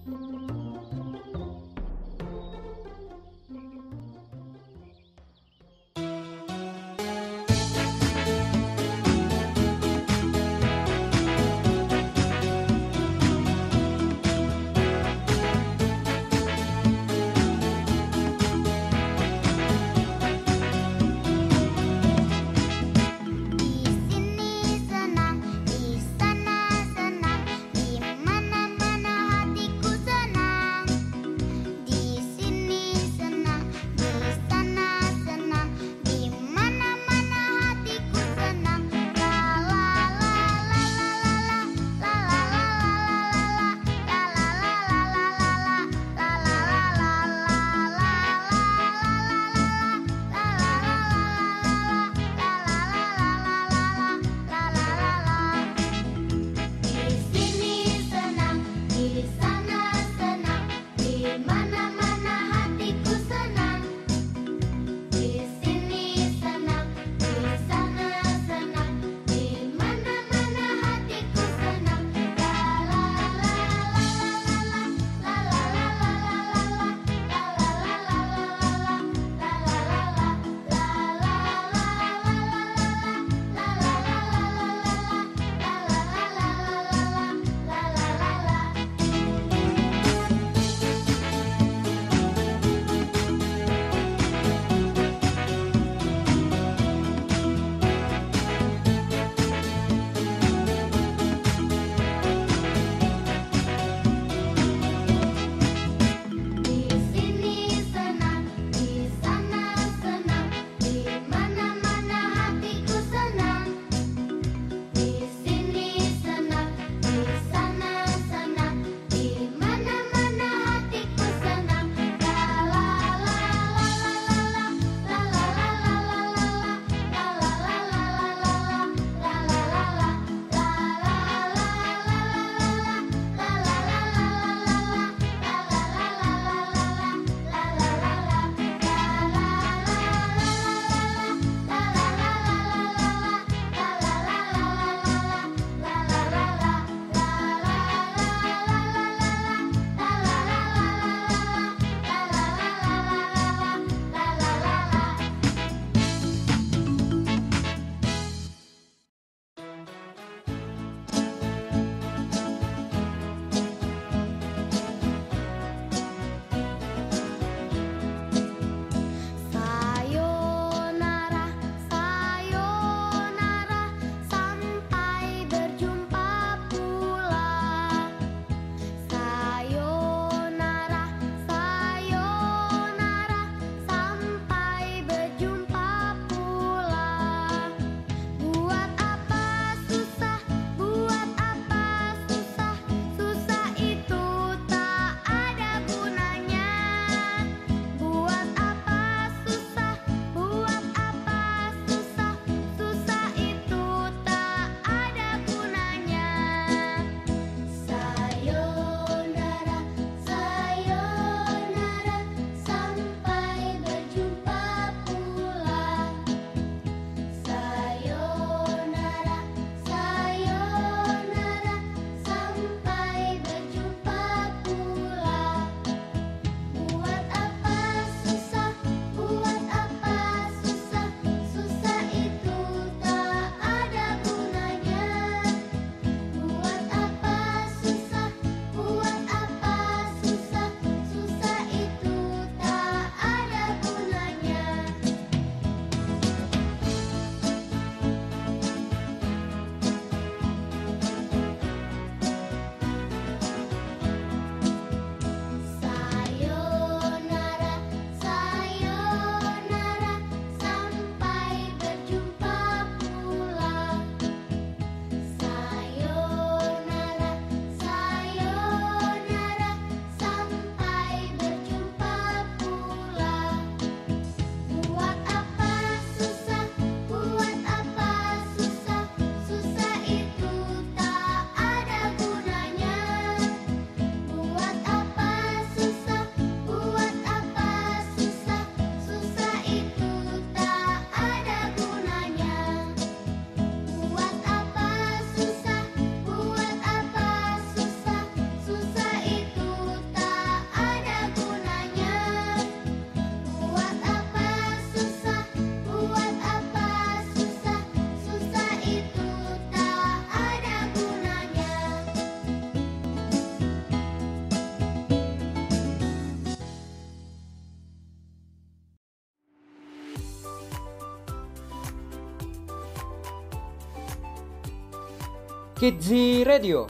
Kidzi 325.78 326.42
Radio, 326.42 326.90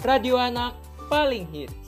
radio 0.00 0.40
anak 0.40 0.72
paling 1.12 1.44
hit. 1.52 1.81